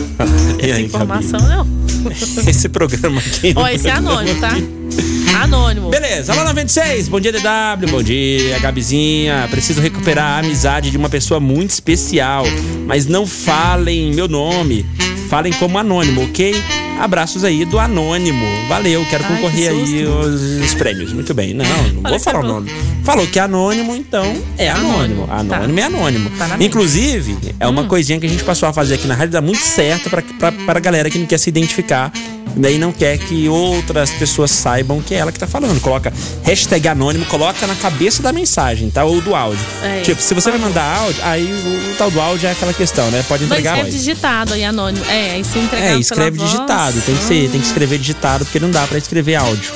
Essa 0.58 0.74
aí, 0.74 0.84
informação 0.84 1.38
não. 1.40 1.66
Esse 2.48 2.68
programa 2.68 3.20
aqui. 3.20 3.52
Ó, 3.54 3.66
esse 3.68 3.86
é 3.88 3.92
anônimo, 3.92 4.40
tá? 4.40 4.50
Anônimo. 5.40 5.88
Beleza, 5.88 6.32
alô 6.32 6.44
96, 6.44 7.08
bom 7.08 7.18
dia 7.20 7.32
DW, 7.32 7.90
bom 7.90 8.02
dia 8.02 8.58
Gabizinha. 8.58 9.46
Preciso 9.50 9.80
recuperar 9.80 10.36
a 10.36 10.38
amizade 10.40 10.90
de 10.90 10.96
uma 10.96 11.08
pessoa 11.08 11.40
muito 11.40 11.70
especial, 11.70 12.44
mas 12.86 13.06
não 13.06 13.26
falem 13.26 14.12
meu 14.12 14.28
nome, 14.28 14.84
falem 15.30 15.52
como 15.54 15.78
anônimo, 15.78 16.24
ok? 16.24 16.54
Abraços 17.00 17.44
aí 17.44 17.64
do 17.64 17.78
anônimo. 17.78 18.46
Valeu, 18.68 19.04
quero 19.08 19.24
Ai, 19.24 19.34
concorrer 19.36 19.70
que 19.72 19.98
aí 19.98 20.06
os, 20.06 20.40
os 20.64 20.74
prêmios. 20.74 21.12
Muito 21.12 21.34
bem, 21.34 21.54
não, 21.54 21.64
não 21.94 22.10
vou 22.10 22.18
falar 22.18 22.40
o 22.40 22.42
tá 22.42 22.48
nome. 22.48 22.70
Falou 23.04 23.26
que 23.26 23.38
é 23.38 23.42
anônimo, 23.42 23.96
então 23.96 24.24
é 24.56 24.70
anônimo. 24.70 25.28
Anônimo, 25.30 25.74
tá. 25.74 25.80
é 25.80 25.84
anônimo. 25.84 26.30
Parabéns. 26.30 26.68
Inclusive, 26.68 27.36
é 27.58 27.66
uma 27.66 27.84
coisinha 27.84 28.20
que 28.20 28.26
a 28.26 28.28
gente 28.28 28.44
passou 28.44 28.68
a 28.68 28.72
fazer 28.72 28.94
aqui 28.94 29.06
na 29.06 29.14
rádio, 29.14 29.32
dá 29.32 29.40
muito 29.40 29.62
certo 29.62 30.08
pra, 30.10 30.22
pra 30.52 30.80
galera 30.80 31.10
que 31.10 31.18
não 31.18 31.26
quer 31.26 31.38
se 31.38 31.48
identificar 31.48 32.12
daí 32.56 32.78
não 32.78 32.92
quer 32.92 33.18
que 33.18 33.48
outras 33.48 34.10
pessoas 34.10 34.50
saibam 34.50 35.00
que 35.00 35.14
é 35.14 35.18
ela 35.18 35.32
que 35.32 35.38
tá 35.38 35.46
falando. 35.46 35.80
Coloca 35.80 36.12
hashtag 36.42 36.88
anônimo, 36.88 37.24
coloca 37.26 37.66
na 37.66 37.74
cabeça 37.74 38.22
da 38.22 38.32
mensagem, 38.32 38.90
tá? 38.90 39.04
Ou 39.04 39.20
do 39.20 39.34
áudio. 39.34 39.64
É, 39.82 40.00
tipo, 40.02 40.20
se 40.20 40.34
você 40.34 40.50
vai 40.50 40.58
mandar 40.58 40.98
áudio, 40.98 41.22
aí 41.24 41.44
o, 41.44 41.92
o 41.92 41.94
tal 41.96 42.10
do 42.10 42.20
áudio 42.20 42.48
é 42.48 42.52
aquela 42.52 42.72
questão, 42.72 43.10
né? 43.10 43.24
Pode 43.28 43.44
Mas 43.44 43.58
entregar 43.58 43.74
a 43.74 43.78
é 43.78 43.82
voz. 43.82 43.94
digitado 43.94 44.54
aí, 44.54 44.64
anônimo. 44.64 45.04
É, 45.06 45.32
aí 45.32 45.44
se 45.44 45.58
entregar 45.58 45.86
É, 45.86 45.96
escreve 45.96 46.38
voz, 46.38 46.50
digitado. 46.90 47.00
Tem 47.02 47.16
que, 47.16 47.24
ser, 47.24 47.50
tem 47.50 47.60
que 47.60 47.66
escrever 47.66 47.98
digitado, 47.98 48.44
porque 48.44 48.58
não 48.60 48.70
dá 48.70 48.86
pra 48.86 48.98
escrever 48.98 49.36
áudio. 49.36 49.70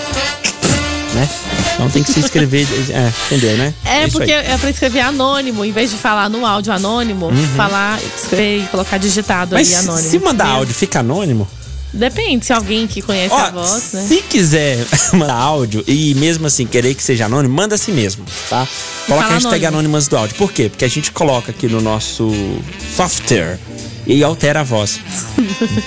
Né? 1.14 1.28
Então 1.74 1.90
tem 1.90 2.02
que 2.02 2.12
se 2.12 2.20
escrever. 2.20 2.66
É, 2.90 3.12
entendeu, 3.26 3.56
né? 3.56 3.74
É, 3.84 4.02
Isso 4.06 4.12
porque 4.18 4.32
aí. 4.32 4.46
é 4.52 4.56
pra 4.58 4.70
escrever 4.70 5.00
anônimo, 5.00 5.64
em 5.64 5.72
vez 5.72 5.90
de 5.90 5.96
falar 5.96 6.28
no 6.28 6.44
áudio 6.46 6.72
anônimo, 6.72 7.26
Uhum. 7.26 7.48
falar, 7.56 7.98
escrever 8.16 8.64
e 8.64 8.66
colocar 8.68 8.98
digitado 8.98 9.54
Mas 9.54 9.68
aí 9.68 9.74
anônimo. 9.76 10.08
se 10.10 10.18
mandar 10.18 10.46
áudio, 10.48 10.74
fica 10.74 11.00
anônimo? 11.00 11.46
Depende, 11.92 12.44
se 12.44 12.52
alguém 12.52 12.86
que 12.86 13.00
conhece 13.00 13.32
Ó, 13.34 13.38
a 13.38 13.50
voz, 13.50 13.92
né? 13.92 14.04
Se 14.06 14.20
quiser 14.22 14.84
mandar 15.14 15.34
áudio 15.34 15.82
e 15.86 16.14
mesmo 16.16 16.46
assim 16.46 16.66
querer 16.66 16.94
que 16.94 17.02
seja 17.02 17.24
anônimo, 17.26 17.54
manda 17.54 17.74
assim 17.74 17.92
mesmo, 17.92 18.24
tá? 18.50 18.66
Coloca 19.06 19.26
a 19.26 19.30
hashtag 19.30 19.64
anônimas 19.66 20.06
do 20.08 20.16
áudio. 20.16 20.36
Por 20.36 20.52
quê? 20.52 20.68
Porque 20.68 20.84
a 20.84 20.88
gente 20.88 21.10
coloca 21.12 21.50
aqui 21.52 21.66
no 21.68 21.80
nosso 21.80 22.30
software 22.94 23.58
e 24.06 24.22
altera 24.22 24.60
a 24.60 24.62
voz. 24.62 25.00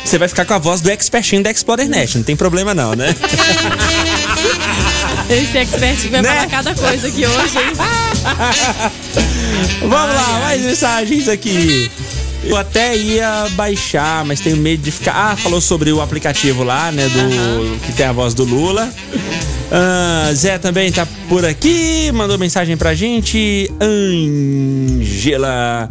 Você 0.03 0.17
vai 0.17 0.27
ficar 0.27 0.45
com 0.45 0.53
a 0.53 0.59
voz 0.59 0.81
do 0.81 0.89
expertinho 0.91 1.41
da 1.43 1.51
Explorer 1.51 1.87
Net, 1.89 2.17
não 2.17 2.23
tem 2.23 2.35
problema 2.35 2.73
não, 2.73 2.93
né? 2.95 3.15
Esse 5.29 5.57
expert 5.59 6.01
que 6.01 6.07
vai 6.07 6.21
Né? 6.21 6.29
falar 6.29 6.47
cada 6.47 6.73
coisa 6.75 7.07
aqui 7.07 7.25
hoje, 7.25 7.57
hein? 7.57 7.73
Vamos 9.81 10.15
lá, 10.15 10.39
mais 10.41 10.61
mensagens 10.61 11.27
aqui. 11.27 11.89
Eu 12.43 12.55
até 12.55 12.95
ia 12.95 13.47
baixar, 13.51 14.25
mas 14.25 14.39
tenho 14.39 14.57
medo 14.57 14.81
de 14.81 14.91
ficar. 14.91 15.13
Ah, 15.13 15.35
falou 15.35 15.61
sobre 15.61 15.91
o 15.91 16.01
aplicativo 16.01 16.63
lá, 16.63 16.91
né? 16.91 17.07
Do. 17.07 17.79
Que 17.85 17.93
tem 17.93 18.05
a 18.05 18.11
voz 18.11 18.33
do 18.33 18.43
Lula. 18.43 18.91
Ah, 19.71 20.31
Zé 20.33 20.57
também 20.57 20.91
tá 20.91 21.07
por 21.27 21.45
aqui, 21.45 22.11
mandou 22.11 22.37
mensagem 22.37 22.75
pra 22.75 22.95
gente. 22.95 23.69
Angela, 23.79 25.87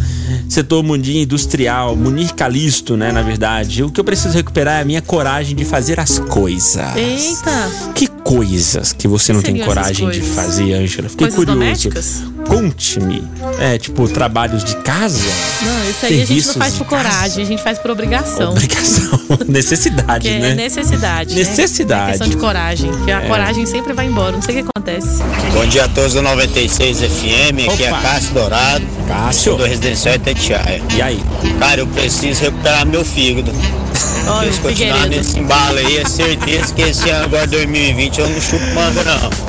setor 0.48 0.82
mundinho 0.82 1.22
industrial, 1.22 1.94
Munir 1.94 2.34
Calisto, 2.34 2.96
né? 2.96 3.12
Na 3.12 3.22
verdade. 3.22 3.84
O 3.84 3.90
que 3.90 4.00
eu 4.00 4.04
preciso 4.04 4.34
recuperar 4.34 4.78
é 4.78 4.82
a 4.82 4.84
minha 4.84 5.02
coragem 5.02 5.54
de 5.54 5.64
fazer 5.64 6.00
as 6.00 6.18
coisas. 6.18 6.96
Eita! 6.96 7.70
Que 7.94 8.08
coisas 8.28 8.92
que 8.92 9.08
você 9.08 9.32
não 9.32 9.40
tem 9.40 9.56
coragem 9.56 10.10
de 10.10 10.20
fazer, 10.20 10.74
Angela? 10.74 11.08
Fiquei 11.08 11.28
Coisas 11.30 11.44
curioso. 11.80 12.32
Conte-me. 12.46 13.22
É, 13.58 13.78
tipo, 13.78 14.06
trabalhos 14.08 14.62
de 14.62 14.76
casa? 14.76 15.18
Não, 15.62 15.90
isso 15.90 16.04
aí 16.06 16.22
a 16.22 16.24
gente 16.26 16.46
não 16.46 16.54
faz 16.54 16.74
por 16.74 16.86
coragem, 16.86 17.42
a 17.42 17.46
gente 17.46 17.62
faz 17.62 17.78
por 17.78 17.90
obrigação. 17.90 18.50
Obrigação. 18.52 19.18
Necessidade, 19.48 20.28
Porque 20.28 20.38
né? 20.40 20.50
é 20.50 20.54
necessidade. 20.54 21.34
né? 21.34 21.40
Necessidade. 21.40 22.06
É 22.06 22.10
questão 22.10 22.28
de 22.28 22.36
coragem. 22.36 22.90
Porque 22.90 23.10
a 23.12 23.22
É. 23.22 23.26
coragem 23.28 23.64
sempre 23.64 23.94
vai 23.94 24.06
embora. 24.06 24.32
Não 24.32 24.42
sei 24.42 24.60
o 24.60 24.62
que 24.64 24.70
acontece. 24.74 25.22
Bom 25.54 25.66
dia 25.66 25.84
a 25.84 25.88
todos 25.88 26.12
do 26.12 26.20
96 26.22 26.98
FM, 27.00 27.68
aqui 27.72 27.84
é 27.84 27.88
Opa. 27.90 28.00
Cássio 28.02 28.34
Dourado, 28.34 28.84
Cássio. 29.06 29.56
do 29.56 29.64
Residencial 29.64 30.14
Itatiaia. 30.16 30.82
E 30.94 31.00
aí? 31.02 31.22
Cara, 31.58 31.80
eu 31.80 31.86
preciso 31.86 32.42
recuperar 32.42 32.86
meu 32.86 33.04
fígado. 33.04 33.50
Olha, 34.30 34.52
Se 34.52 34.60
continuar 34.60 34.94
Figueiredo. 34.94 35.08
nesse 35.16 35.38
embalo 35.38 35.78
aí, 35.78 35.96
é 35.98 36.04
certeza 36.04 36.74
que 36.74 36.82
esse 36.82 37.08
ano 37.10 37.24
agora 37.24 37.46
2020 37.46 38.20
eu 38.20 38.28
não 38.28 38.40
chupo 38.40 38.64
manga 38.74 39.02
não. 39.04 39.48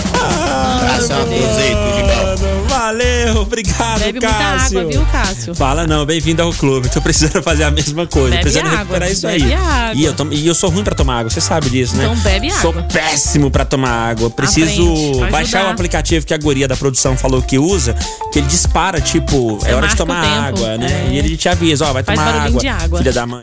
Abração 0.79 1.21
a 1.21 1.25
todos 1.25 1.57
aí, 1.57 1.71
tudo 1.71 1.95
de 1.95 2.03
bom. 2.03 2.59
Valeu, 2.69 3.41
obrigado, 3.41 3.99
Bebe 3.99 4.19
muita 4.19 4.27
Cássio. 4.33 4.79
água, 4.79 4.91
viu, 4.91 5.05
Cássio? 5.11 5.55
Fala 5.55 5.85
não, 5.87 6.05
bem-vindo 6.05 6.41
ao 6.41 6.51
clube. 6.53 6.89
Tô 6.89 7.01
precisando 7.01 7.41
fazer 7.43 7.63
a 7.63 7.71
mesma 7.71 8.05
coisa. 8.07 8.29
Bebe 8.31 8.41
precisando 8.41 8.67
água, 8.67 8.77
recuperar 8.79 9.11
isso 9.11 9.27
bebe 9.27 9.43
aí. 9.43 9.53
água. 9.53 9.91
E 9.95 10.05
eu, 10.05 10.13
tomo- 10.13 10.33
e 10.33 10.47
eu 10.47 10.55
sou 10.55 10.69
ruim 10.69 10.83
pra 10.83 10.95
tomar 10.95 11.19
água, 11.19 11.29
você 11.29 11.41
sabe 11.41 11.69
disso, 11.69 11.95
né? 11.95 12.05
Então 12.05 12.15
bebe 12.17 12.51
Sou 12.51 12.71
água. 12.71 12.83
péssimo 12.83 13.51
pra 13.51 13.65
tomar 13.65 13.91
água. 14.09 14.29
Preciso 14.29 15.19
baixar 15.31 15.65
o 15.65 15.69
aplicativo 15.69 16.25
que 16.25 16.33
a 16.33 16.37
guria 16.37 16.67
da 16.67 16.75
produção 16.77 17.15
falou 17.17 17.41
que 17.41 17.57
usa, 17.59 17.95
que 18.31 18.39
ele 18.39 18.47
dispara, 18.47 18.99
tipo, 19.01 19.57
Você 19.57 19.69
é 19.71 19.75
hora 19.75 19.87
de 19.87 19.95
tomar 19.95 20.23
água, 20.47 20.77
né? 20.77 21.05
é. 21.09 21.13
E 21.13 21.17
ele 21.17 21.37
te 21.37 21.47
avisa, 21.49 21.87
ó, 21.87 21.93
vai 21.93 22.03
Faz 22.03 22.17
tomar 22.19 22.33
água, 22.45 22.59
de 22.61 22.67
água. 22.67 22.97
filha 22.99 23.13
da 23.13 23.25
mãe. 23.25 23.41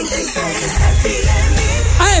A 0.00 0.89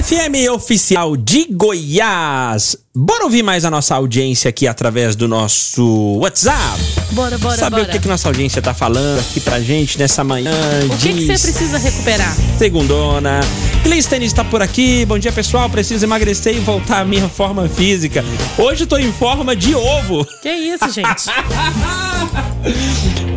FM 0.02 0.50
oficial 0.50 1.14
de 1.14 1.46
Goiás. 1.50 2.74
Bora 2.94 3.24
ouvir 3.24 3.42
mais 3.42 3.66
a 3.66 3.70
nossa 3.70 3.94
audiência 3.94 4.48
aqui 4.48 4.66
através 4.66 5.14
do 5.14 5.28
nosso 5.28 6.16
WhatsApp. 6.18 6.80
Bora, 7.12 7.36
bora, 7.36 7.58
Saber 7.58 7.76
bora. 7.76 7.88
o 7.88 7.92
que, 7.92 7.98
que 7.98 8.08
nossa 8.08 8.26
audiência 8.26 8.62
tá 8.62 8.72
falando 8.72 9.20
aqui 9.20 9.40
pra 9.40 9.60
gente 9.60 9.98
nessa 9.98 10.24
manhã. 10.24 10.52
O 10.86 10.96
que, 10.96 11.26
você 11.26 11.38
precisa 11.38 11.76
recuperar? 11.76 12.34
Segundona. 12.56 13.40
Clístenes 13.82 14.28
está 14.28 14.42
por 14.42 14.62
aqui. 14.62 15.04
Bom 15.04 15.18
dia, 15.18 15.32
pessoal. 15.32 15.68
Preciso 15.68 16.06
emagrecer 16.06 16.56
e 16.56 16.60
voltar 16.60 17.00
à 17.00 17.04
minha 17.04 17.28
forma 17.28 17.68
física. 17.68 18.24
Hoje 18.56 18.84
eu 18.84 18.86
tô 18.86 18.96
em 18.96 19.12
forma 19.12 19.54
de 19.54 19.74
ovo. 19.74 20.26
Que 20.40 20.50
isso, 20.50 20.90
gente? 20.90 21.24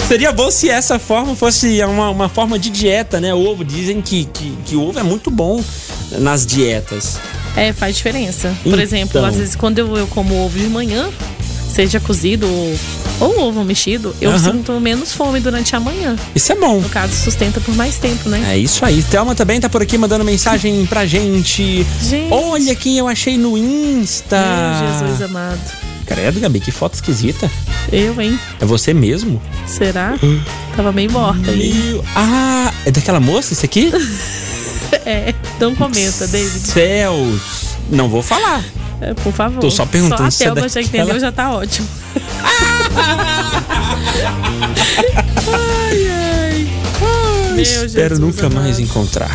Seria 0.08 0.32
bom 0.32 0.52
se 0.52 0.69
essa 0.69 0.99
forma 0.99 1.36
fosse 1.36 1.82
uma, 1.84 2.10
uma 2.10 2.30
forma 2.30 2.60
de 2.60 2.69
dieta, 2.69 3.19
né? 3.19 3.34
O 3.34 3.45
ovo, 3.45 3.63
dizem 3.63 4.02
que, 4.02 4.26
que, 4.26 4.56
que 4.65 4.76
o 4.76 4.88
ovo 4.88 4.99
é 4.99 5.04
muito 5.04 5.32
bom 5.32 5.63
nas 6.19 6.45
dietas. 6.45 7.17
É, 7.56 7.71
faz 7.73 7.95
diferença. 7.97 8.54
Por 8.63 8.69
Então. 8.69 8.80
exemplo, 8.82 9.23
às 9.26 9.36
vezes 9.36 9.56
quando 9.56 9.80
eu, 9.80 9.95
eu 9.97 10.08
como 10.08 10.36
ovo 10.43 10.58
de 10.58 10.67
manhã, 10.67 11.10
seja 11.71 11.99
cozido 11.99 12.47
ou, 12.47 12.76
ou 13.19 13.39
ovo 13.49 13.63
mexido, 13.63 14.15
eu 14.21 14.38
sinto 14.39 14.80
menos 14.80 15.12
fome 15.13 15.39
durante 15.39 15.76
a 15.76 15.80
manhã. 15.80 16.15
Isso 16.36 16.52
é 16.52 16.56
bom. 16.56 16.80
No 16.82 16.89
caso, 16.89 17.13
sustenta 17.15 17.60
por 17.62 17.76
mais 17.76 17.97
tempo, 17.97 18.28
né? 18.30 18.43
É 18.54 18.58
isso 18.58 18.84
aí. 18.86 19.04
Thelma 19.04 19.36
também 19.36 19.60
tá 19.60 19.69
por 19.69 19.82
aqui 19.82 19.97
mandando 19.97 20.23
mensagem 20.23 20.86
pra 20.88 21.06
gente. 21.06 21.86
Gente. 22.02 22.32
Olha 22.34 22.76
quem 22.76 22.97
eu 22.97 23.08
achei 23.08 23.38
no 23.38 23.58
Insta. 23.58 24.38
Meu 24.39 25.08
Jesus 25.10 25.21
amado. 25.21 25.60
Credo, 26.06 26.39
Gabi, 26.39 26.60
que 26.60 26.71
foto 26.71 26.95
esquisita. 26.95 27.49
Eu, 27.91 28.19
hein? 28.19 28.38
É 28.60 28.65
você 28.65 28.93
mesmo? 28.93 29.41
Será? 29.65 30.15
Tava 30.76 30.91
meio 30.91 31.12
morta 31.12 31.49
aí. 31.52 31.73
Meu- 31.73 32.04
Ah, 32.15 32.71
é 32.86 32.91
daquela 32.91 33.19
moça 33.19 33.54
esse 33.54 33.65
aqui? 33.65 33.91
É, 35.06 35.34
então 35.56 35.76
comenta, 35.76 36.28
David. 36.28 36.60
Céus. 36.68 37.42
Não 37.89 38.08
vou 38.10 38.22
falar. 38.22 38.63
É, 39.02 39.13
por 39.13 39.34
favor. 39.34 39.60
Tô 39.60 39.70
só 39.70 39.86
perguntando 39.86 40.32
se 40.32 40.38
Só 40.39 40.44
é 40.46 40.48
a 40.48 40.54
Thelma 40.54 40.70
já 40.70 40.82
daquela- 40.82 41.04
entendeu, 41.04 41.20
já 41.20 41.32
tá 41.32 41.52
ótimo. 41.52 41.88
ai, 45.54 46.08
ai. 46.10 46.68
Meu 47.54 47.62
Espero 47.62 47.89
Jesus 47.89 48.20
nunca 48.20 48.48
amado. 48.48 48.63
mais 48.63 48.80
encontrar. 48.80 49.32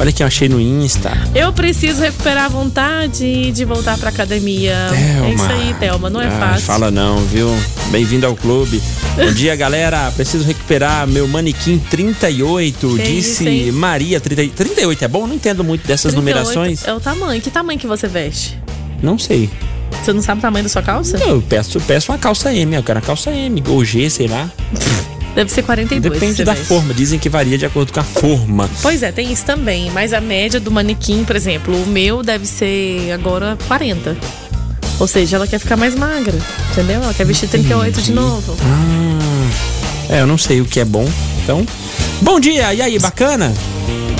Olha 0.00 0.12
quem 0.12 0.22
eu 0.22 0.28
achei 0.28 0.48
no 0.48 0.60
Insta. 0.60 1.10
Eu 1.34 1.52
preciso 1.52 2.00
recuperar 2.00 2.44
a 2.44 2.48
vontade 2.48 3.50
de 3.50 3.64
voltar 3.64 3.98
pra 3.98 4.10
academia. 4.10 4.72
É 5.26 5.34
isso 5.34 5.44
aí, 5.44 5.74
Thelma, 5.74 6.08
não 6.08 6.20
é 6.20 6.28
Ah, 6.28 6.38
fácil. 6.38 6.66
Fala 6.66 6.88
não, 6.88 7.18
viu? 7.24 7.48
Bem-vindo 7.90 8.24
ao 8.24 8.36
clube. 8.36 8.80
Bom 9.16 9.32
dia, 9.32 9.56
galera. 9.56 10.12
Preciso 10.12 10.44
recuperar 10.44 11.04
meu 11.08 11.26
manequim 11.26 11.78
38, 11.78 12.94
Que 12.96 13.02
disse 13.02 13.48
isso? 13.48 13.76
Maria. 13.76 14.20
30, 14.20 14.54
38 14.54 15.04
é 15.04 15.08
bom? 15.08 15.26
Não 15.26 15.34
entendo 15.34 15.64
muito 15.64 15.84
dessas 15.84 16.12
38 16.14 16.16
numerações. 16.20 16.86
É 16.86 16.94
o 16.94 17.00
tamanho. 17.00 17.42
Que 17.42 17.50
tamanho 17.50 17.78
que 17.78 17.86
você 17.88 18.06
veste? 18.06 18.56
Não 19.02 19.18
sei. 19.18 19.50
Você 20.04 20.12
não 20.12 20.22
sabe 20.22 20.38
o 20.38 20.42
tamanho 20.42 20.62
da 20.62 20.68
sua 20.68 20.82
calça? 20.82 21.16
Eu 21.18 21.42
peço, 21.42 21.80
peço 21.80 22.12
uma 22.12 22.18
calça 22.18 22.54
M, 22.54 22.76
eu 22.76 22.82
quero 22.84 23.00
uma 23.00 23.04
calça 23.04 23.32
M, 23.32 23.62
ou 23.66 23.84
G, 23.84 24.08
sei 24.08 24.28
lá. 24.28 24.48
Deve 25.38 25.52
ser 25.52 25.62
42. 25.62 26.12
Depende 26.12 26.42
da 26.42 26.52
veste. 26.52 26.66
forma. 26.66 26.92
Dizem 26.92 27.16
que 27.16 27.28
varia 27.28 27.56
de 27.56 27.64
acordo 27.64 27.92
com 27.92 28.00
a 28.00 28.02
forma. 28.02 28.68
Pois 28.82 29.04
é, 29.04 29.12
tem 29.12 29.32
isso 29.32 29.44
também. 29.44 29.88
Mas 29.92 30.12
a 30.12 30.20
média 30.20 30.58
do 30.58 30.68
manequim, 30.68 31.22
por 31.22 31.36
exemplo, 31.36 31.80
o 31.80 31.86
meu 31.86 32.24
deve 32.24 32.44
ser 32.44 33.12
agora 33.12 33.56
40. 33.68 34.16
Ou 34.98 35.06
seja, 35.06 35.36
ela 35.36 35.46
quer 35.46 35.60
ficar 35.60 35.76
mais 35.76 35.94
magra, 35.94 36.36
entendeu? 36.72 37.00
Ela 37.04 37.14
quer 37.14 37.24
vestir 37.24 37.48
38 37.48 38.02
de 38.02 38.12
novo. 38.12 38.56
Ah, 38.60 40.14
é, 40.16 40.22
eu 40.22 40.26
não 40.26 40.36
sei 40.36 40.60
o 40.60 40.64
que 40.64 40.80
é 40.80 40.84
bom. 40.84 41.08
Então, 41.44 41.64
bom 42.20 42.40
dia. 42.40 42.74
E 42.74 42.82
aí, 42.82 42.98
bacana? 42.98 43.54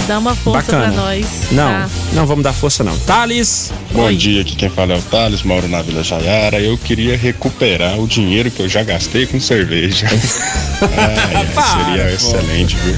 Dá 0.09 0.18
uma 0.18 0.35
força 0.35 0.73
Bacana. 0.73 0.90
pra 0.90 1.03
nós. 1.03 1.27
Não, 1.53 1.68
tá? 1.68 1.90
não 2.14 2.27
vamos 2.27 2.42
dar 2.42 2.55
força 2.55 2.83
não. 2.83 2.97
Thales. 3.01 3.71
Bom 3.92 4.05
Oi. 4.05 4.16
dia, 4.16 4.40
aqui 4.40 4.57
quem 4.57 4.71
fala 4.71 4.94
é 4.94 4.97
o 4.97 5.03
Thales, 5.03 5.42
moro 5.42 5.68
na 5.68 5.83
Vila 5.83 6.03
Jaiara. 6.03 6.59
Eu 6.59 6.79
queria 6.79 7.14
recuperar 7.14 8.01
o 8.01 8.07
dinheiro 8.09 8.51
que 8.51 8.61
eu 8.61 8.68
já 8.71 8.83
gastei 8.83 9.27
com 9.27 9.38
cerveja. 9.38 10.07
Ai, 10.11 11.35
ai, 11.37 11.47
Para, 11.55 11.85
seria 11.85 12.05
pô. 12.05 12.14
excelente, 12.14 12.77
viu? 12.77 12.94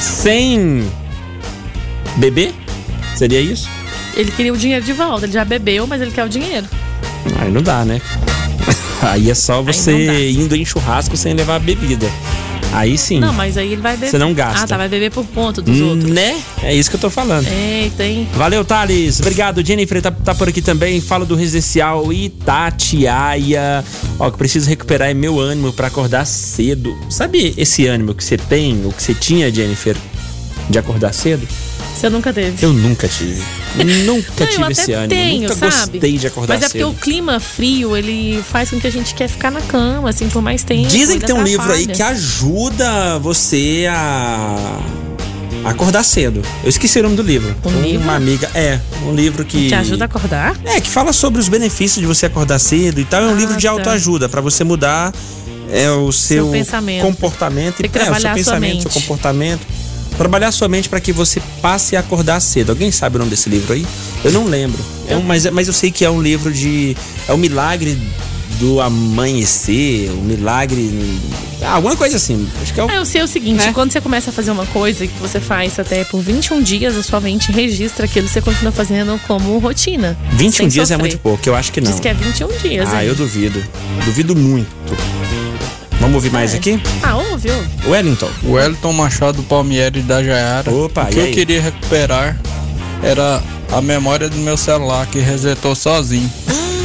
Sem 0.00 0.88
beber? 2.16 2.54
Seria 3.16 3.40
isso? 3.40 3.68
Ele 4.14 4.30
queria 4.30 4.52
o 4.52 4.56
dinheiro 4.56 4.84
de 4.84 4.92
volta. 4.92 5.26
Ele 5.26 5.32
já 5.32 5.44
bebeu, 5.44 5.84
mas 5.88 6.00
ele 6.00 6.12
quer 6.12 6.24
o 6.24 6.28
dinheiro. 6.28 6.66
Aí 7.40 7.50
não 7.50 7.60
dá, 7.62 7.84
né? 7.84 8.00
Aí 9.02 9.28
é 9.28 9.34
só 9.34 9.60
você 9.62 10.30
indo 10.30 10.54
em 10.54 10.64
churrasco 10.64 11.16
sem 11.16 11.34
levar 11.34 11.58
bebida. 11.58 12.06
Aí 12.72 12.96
sim. 12.96 13.20
Não, 13.20 13.32
mas 13.34 13.58
aí 13.58 13.72
ele 13.72 13.82
vai 13.82 13.96
beber. 13.96 14.10
Você 14.10 14.18
não 14.18 14.32
gasta. 14.32 14.64
Ah, 14.64 14.66
tá. 14.66 14.76
Vai 14.78 14.88
beber 14.88 15.10
por 15.10 15.24
conta 15.26 15.60
dos 15.60 15.78
Hum, 15.78 15.90
outros. 15.90 16.10
Né? 16.10 16.40
É 16.62 16.74
isso 16.74 16.88
que 16.88 16.96
eu 16.96 17.00
tô 17.00 17.10
falando. 17.10 17.46
Eita, 17.46 18.02
hein? 18.04 18.26
Valeu, 18.34 18.64
Thales. 18.64 19.20
Obrigado, 19.20 19.64
Jennifer. 19.64 20.00
Tá, 20.00 20.10
tá 20.10 20.34
por 20.34 20.48
aqui 20.48 20.62
também. 20.62 21.00
Fala 21.00 21.26
do 21.26 21.34
residencial 21.34 22.10
Itatiaia. 22.12 23.84
Ó, 24.18 24.30
que 24.30 24.38
preciso 24.38 24.68
recuperar 24.68 25.10
é 25.10 25.14
meu 25.14 25.38
ânimo 25.38 25.72
pra 25.72 25.88
acordar 25.88 26.24
cedo. 26.26 26.96
Sabe 27.10 27.54
esse 27.56 27.86
ânimo 27.86 28.14
que 28.14 28.24
você 28.24 28.36
tem, 28.36 28.84
o 28.86 28.92
que 28.92 29.02
você 29.02 29.14
tinha, 29.14 29.52
Jennifer, 29.52 29.96
de 30.70 30.78
acordar 30.78 31.12
cedo? 31.12 31.46
Você 31.94 32.08
nunca 32.10 32.32
teve. 32.32 32.64
Eu 32.64 32.72
nunca 32.72 33.06
tive. 33.06 33.42
Nunca 34.04 34.44
Não, 34.44 34.46
tive 34.50 34.72
esse 34.72 34.92
ânimo. 34.92 35.08
tenho, 35.08 35.42
nunca 35.42 35.54
sabe? 35.70 35.92
gostei 35.92 36.18
de 36.18 36.26
acordar 36.26 36.54
Mas 36.54 36.62
é 36.64 36.66
porque 36.66 36.78
cedo. 36.78 36.90
o 36.90 36.94
clima 36.94 37.38
frio, 37.38 37.96
ele 37.96 38.42
faz 38.50 38.70
com 38.70 38.80
que 38.80 38.86
a 38.86 38.90
gente 38.90 39.14
quer 39.14 39.28
ficar 39.28 39.50
na 39.50 39.60
cama, 39.62 40.10
assim, 40.10 40.28
por 40.28 40.42
mais 40.42 40.62
tempo. 40.64 40.88
Dizem 40.88 41.18
que 41.20 41.26
tem 41.26 41.34
um 41.34 41.42
livro 41.44 41.70
aí 41.72 41.86
que 41.86 42.02
ajuda 42.02 43.18
você 43.20 43.86
a 43.88 44.80
acordar 45.64 46.02
cedo. 46.02 46.42
Eu 46.62 46.68
esqueci 46.70 46.98
o 46.98 47.02
nome 47.04 47.16
do 47.16 47.22
livro. 47.22 47.54
Um 47.64 47.68
Uma 47.70 47.80
livro? 47.86 48.10
amiga. 48.10 48.50
É, 48.54 48.80
um 49.06 49.14
livro 49.14 49.44
que. 49.44 49.68
Que 49.68 49.74
ajuda 49.74 50.04
a 50.04 50.06
acordar? 50.06 50.56
É, 50.64 50.80
que 50.80 50.88
fala 50.88 51.12
sobre 51.12 51.40
os 51.40 51.48
benefícios 51.48 52.00
de 52.00 52.06
você 52.06 52.26
acordar 52.26 52.58
cedo 52.58 53.00
e 53.00 53.04
tal. 53.04 53.22
É 53.22 53.26
um 53.26 53.30
Ah, 53.32 53.34
livro 53.34 53.56
de 53.56 53.62
tá. 53.66 53.70
autoajuda, 53.70 54.28
pra 54.28 54.40
você 54.40 54.64
mudar 54.64 55.12
é, 55.70 55.90
o 55.90 56.10
seu, 56.10 56.48
pensamento. 56.48 57.02
comportamento 57.02 57.76
Tem 57.76 57.88
que 57.88 57.96
é, 57.96 58.00
o 58.00 58.04
seu 58.04 58.12
trabalhar 58.12 58.34
pensamento, 58.34 58.82
seu 58.82 58.90
comportamento. 58.90 59.60
Trabalhar 60.16 60.52
sua 60.52 60.68
mente 60.68 60.88
para 60.88 61.00
que 61.00 61.12
você 61.12 61.40
passe 61.60 61.96
a 61.96 62.00
acordar 62.00 62.38
cedo. 62.40 62.70
Alguém 62.70 62.92
sabe 62.92 63.16
o 63.16 63.18
nome 63.18 63.30
desse 63.30 63.48
livro 63.48 63.72
aí? 63.72 63.84
Eu 64.24 64.30
não 64.32 64.44
lembro. 64.44 64.78
É 65.08 65.16
um, 65.16 65.22
mas, 65.22 65.44
mas 65.50 65.66
eu 65.66 65.72
sei 65.74 65.90
que 65.90 66.04
é 66.04 66.10
um 66.10 66.22
livro 66.22 66.52
de. 66.52 66.96
É 67.28 67.32
o 67.32 67.38
milagre 67.38 67.98
do 68.60 68.80
amanhecer, 68.80 70.10
o 70.10 70.16
milagre. 70.22 70.90
ah, 71.62 71.72
alguma 71.72 71.96
coisa 71.96 72.16
assim. 72.16 72.46
Acho 72.62 72.72
que 72.74 72.80
é 72.80 72.84
o. 72.84 72.90
É, 72.90 72.98
eu 72.98 73.06
sei 73.06 73.22
o 73.22 73.26
seguinte, 73.26 73.72
quando 73.72 73.90
você 73.92 74.00
começa 74.00 74.30
a 74.30 74.32
fazer 74.32 74.50
uma 74.50 74.66
coisa 74.66 75.06
que 75.06 75.18
você 75.18 75.40
faz 75.40 75.78
até 75.78 76.04
por 76.04 76.20
21 76.20 76.62
dias, 76.62 76.96
a 76.96 77.02
sua 77.02 77.20
mente 77.20 77.50
registra 77.50 78.04
aquilo 78.04 78.26
e 78.26 78.28
você 78.30 78.40
continua 78.40 78.70
fazendo 78.70 79.18
como 79.26 79.58
rotina. 79.58 80.16
21 80.32 80.50
sem 80.52 80.68
dias 80.68 80.90
é 80.90 80.94
sofrer. 80.94 81.10
muito 81.10 81.18
pouco, 81.20 81.48
eu 81.48 81.54
acho 81.56 81.72
que 81.72 81.80
não. 81.80 81.90
Diz 81.90 81.98
que 81.98 82.08
é 82.08 82.14
21 82.14 82.48
dias, 82.58 82.88
Ah, 82.92 83.02
hein? 83.02 83.08
eu 83.08 83.14
duvido. 83.14 83.62
Duvido 84.04 84.36
muito. 84.36 84.70
Vamos 86.02 86.16
ouvir 86.16 86.32
mais 86.32 86.52
É. 86.52 86.56
aqui? 86.56 86.82
Ah, 87.00 87.14
ouve, 87.16 87.48
ouve. 87.48 87.68
Wellington. 87.88 88.28
Wellington 88.44 88.92
Machado 88.92 89.40
Palmieri 89.44 90.02
da 90.02 90.20
Jaiara. 90.20 90.68
Opa, 90.68 91.04
o 91.04 91.06
que 91.06 91.14
e 91.14 91.18
eu 91.20 91.24
aí? 91.26 91.32
queria 91.32 91.62
recuperar 91.62 92.36
era 93.04 93.40
a 93.70 93.80
memória 93.80 94.28
do 94.28 94.36
meu 94.38 94.56
celular 94.56 95.06
que 95.06 95.20
resetou 95.20 95.76
sozinho. 95.76 96.28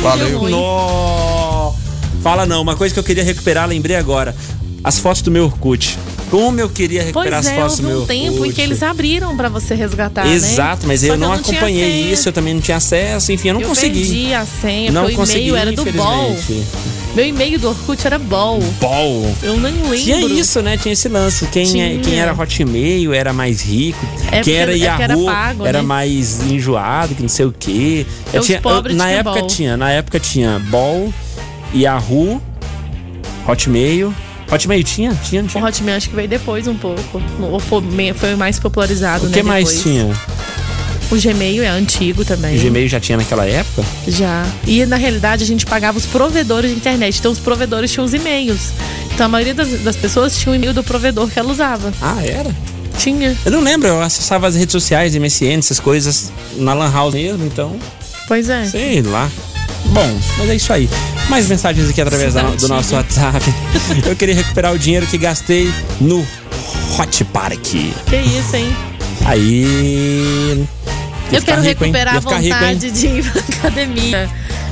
Valeu. 0.03 0.47
Nó. 0.47 1.73
Fala 2.21 2.45
não, 2.45 2.61
uma 2.61 2.75
coisa 2.75 2.93
que 2.93 2.99
eu 2.99 3.03
queria 3.03 3.23
recuperar, 3.23 3.67
lembrei 3.67 3.95
agora. 3.95 4.35
As 4.83 4.99
fotos 4.99 5.23
do 5.23 5.31
meu 5.31 5.45
Orkut. 5.45 5.97
Como 6.29 6.59
eu 6.59 6.69
queria 6.69 6.99
Pois 6.99 7.07
recuperar 7.25 7.39
as 7.39 7.45
é, 7.47 7.55
fotos 7.55 7.79
do 7.79 7.87
meu 7.87 8.01
um 8.01 8.05
tempo 8.05 8.45
em 8.45 8.51
que 8.51 8.59
eles 8.61 8.83
abriram 8.83 9.35
pra 9.37 9.47
você 9.47 9.73
resgatar, 9.75 10.25
né? 10.25 10.33
Exato, 10.35 10.85
mas 10.85 10.99
Só 11.01 11.07
eu 11.07 11.17
não, 11.17 11.41
tinha 11.41 11.57
acompanhei 11.59 11.91
senha. 12.01 12.13
isso, 12.13 12.27
eu 12.29 12.33
também 12.33 12.53
não 12.53 12.61
tinha 12.61 12.77
acesso, 12.77 13.31
enfim, 13.31 13.47
eu 13.49 13.53
não 13.53 13.61
eu 13.61 13.67
consegui. 13.69 14.01
perdi 14.01 14.33
a 14.33 14.45
senha, 14.45 14.91
não 14.91 15.03
porque 15.05 15.21
o 15.21 15.23
e-mail 15.23 15.55
era 15.55 15.71
do 15.71 15.85
BOL. 15.85 16.35
Meu 17.15 17.25
e-mail 17.25 17.57
do 17.57 17.69
Orkut 17.69 18.05
era 18.05 18.19
BOL. 18.19 18.59
Bol. 18.79 19.35
Eu 19.41 19.57
nem 19.57 19.73
lembro. 19.73 19.97
Tinha 19.97 20.19
isso, 20.19 20.61
né? 20.61 20.77
Tinha 20.77 20.93
esse 20.93 21.07
lance. 21.09 21.47
Quem, 21.47 21.63
é- 21.63 21.65
Tinha. 21.65 21.99
quem 22.01 22.19
era 22.19 22.31
Hotmail 22.33 23.11
era 23.13 23.33
mais 23.33 23.61
rico. 23.61 24.05
É 24.31 24.41
quem 24.41 24.53
era 24.53 24.71
é 24.77 24.79
era 24.81 25.13
Yahoo 25.13 25.25
pago, 25.25 25.65
era 25.65 25.79
né? 25.81 25.87
mais 25.87 26.41
enjoado, 26.41 27.15
que 27.15 27.21
não 27.21 27.29
sei 27.29 27.45
o 27.45 27.55
quê. 27.57 28.05
É, 28.31 28.39
os 28.39 28.47
pobres 28.57 28.95
na 28.95 29.05
tinha 29.05 29.17
época 29.19 29.39
Bol. 29.39 29.47
tinha, 29.47 29.77
na 29.77 29.89
época 29.91 30.19
tinha 30.19 30.59
Ball, 30.59 31.11
Yahoo, 31.73 32.39
Hotmail. 33.47 34.13
Hotmail 34.51 34.83
tinha? 34.83 35.13
Tinha, 35.23 35.41
não 35.41 35.47
O 35.47 35.51
tinha? 35.51 35.63
Hotmail 35.65 35.97
acho 35.97 36.09
que 36.09 36.15
veio 36.15 36.27
depois 36.27 36.67
um 36.67 36.75
pouco. 36.75 37.21
Ou 37.41 37.59
foi, 37.59 37.81
mais 38.37 38.59
popularizado, 38.59 39.25
O 39.25 39.29
né? 39.29 39.33
que 39.33 39.43
mais 39.43 39.67
depois. 39.67 39.83
tinha? 39.83 40.13
O 41.09 41.15
Gmail 41.15 41.63
é 41.63 41.69
antigo 41.69 42.25
também. 42.25 42.57
O 42.57 42.61
Gmail 42.61 42.87
já 42.89 42.99
tinha 42.99 43.17
naquela 43.17 43.45
época? 43.45 43.81
Já. 44.09 44.45
E 44.65 44.85
na 44.85 44.97
realidade 44.97 45.41
a 45.43 45.47
gente 45.47 45.65
pagava 45.65 45.97
os 45.97 46.05
provedores 46.05 46.69
de 46.69 46.75
internet. 46.75 47.17
Então 47.19 47.31
os 47.31 47.39
provedores 47.39 47.91
tinham 47.91 48.03
os 48.05 48.13
e-mails. 48.13 48.71
Então 49.13 49.25
a 49.25 49.29
maioria 49.29 49.53
das, 49.53 49.69
das 49.83 49.95
pessoas 49.95 50.37
tinha 50.37 50.51
o 50.51 50.55
e-mail 50.55 50.73
do 50.73 50.83
provedor 50.83 51.29
que 51.29 51.39
ela 51.39 51.49
usava. 51.49 51.93
Ah, 52.01 52.21
era? 52.25 52.53
Tinha. 52.97 53.37
Eu 53.45 53.51
não 53.53 53.61
lembro, 53.61 53.87
eu 53.87 54.01
acessava 54.01 54.47
as 54.47 54.55
redes 54.55 54.73
sociais, 54.73 55.15
MSN, 55.15 55.59
essas 55.59 55.79
coisas, 55.79 56.29
na 56.57 56.73
Lan 56.73 56.91
House 56.91 57.13
mesmo, 57.13 57.45
então. 57.45 57.77
Pois 58.27 58.49
é. 58.49 58.65
Sei 58.65 59.01
lá. 59.01 59.29
Bom, 59.85 60.19
mas 60.37 60.49
é 60.49 60.55
isso 60.55 60.73
aí. 60.73 60.89
Mais 61.29 61.47
mensagens 61.47 61.89
aqui 61.89 62.01
através 62.01 62.33
da- 62.33 62.43
do 62.43 62.67
nosso 62.67 62.95
WhatsApp. 62.95 63.43
Eu 64.05 64.15
queria 64.15 64.35
recuperar 64.35 64.73
o 64.73 64.79
dinheiro 64.79 65.05
que 65.07 65.17
gastei 65.17 65.71
no 65.99 66.25
Hot 66.97 67.23
Park. 67.25 67.57
Que 67.61 68.15
isso, 68.15 68.55
hein? 68.55 68.75
Aí. 69.25 70.65
Eu 71.31 71.41
quero 71.41 71.61
rico, 71.61 71.81
recuperar 71.83 72.15
a 72.17 72.21
ficar 72.21 72.37
rico, 72.37 72.55
vontade 72.55 72.91
de 72.91 73.07
ir 73.07 73.23
pra 73.31 73.41
academia. 73.41 74.29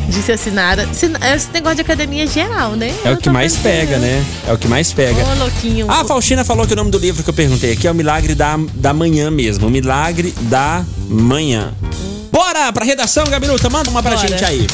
De 0.08 0.22
se 0.22 0.32
assinar. 0.32 0.78
Sin- 0.94 1.14
Esse 1.36 1.50
negócio 1.52 1.78
de 1.78 1.82
academia 1.82 2.24
é 2.26 2.28
geral, 2.28 2.74
né? 2.74 2.94
É 3.04 3.12
o 3.12 3.18
que 3.18 3.28
mais 3.30 3.54
pensando. 3.56 3.64
pega, 3.64 3.98
né? 3.98 4.24
É 4.48 4.54
o 4.54 4.58
que 4.58 4.68
mais 4.68 4.94
pega. 4.94 5.16
Ô, 5.26 5.34
louquinho. 5.40 5.88
Ah, 5.90 6.02
a 6.02 6.06
Faustina 6.06 6.44
falou 6.46 6.68
que 6.68 6.74
o 6.74 6.76
nome 6.76 6.92
do 6.92 7.00
livro 7.00 7.24
que 7.24 7.30
eu 7.30 7.34
perguntei 7.34 7.74
aqui 7.74 7.88
é 7.88 7.92
o 7.92 7.96
Milagre 7.96 8.36
da, 8.36 8.56
da 8.76 8.94
Manhã 8.94 9.32
mesmo. 9.32 9.66
O 9.66 9.70
Milagre 9.72 10.32
da 10.42 10.86
Manhã. 11.10 11.74
Bora 12.32 12.72
pra 12.72 12.86
redação, 12.86 13.24
Gabinuta. 13.26 13.68
Manda 13.70 13.90
uma 13.90 14.04
pra 14.04 14.16
Bora. 14.16 14.28
gente 14.28 14.46
aí. 14.46 14.68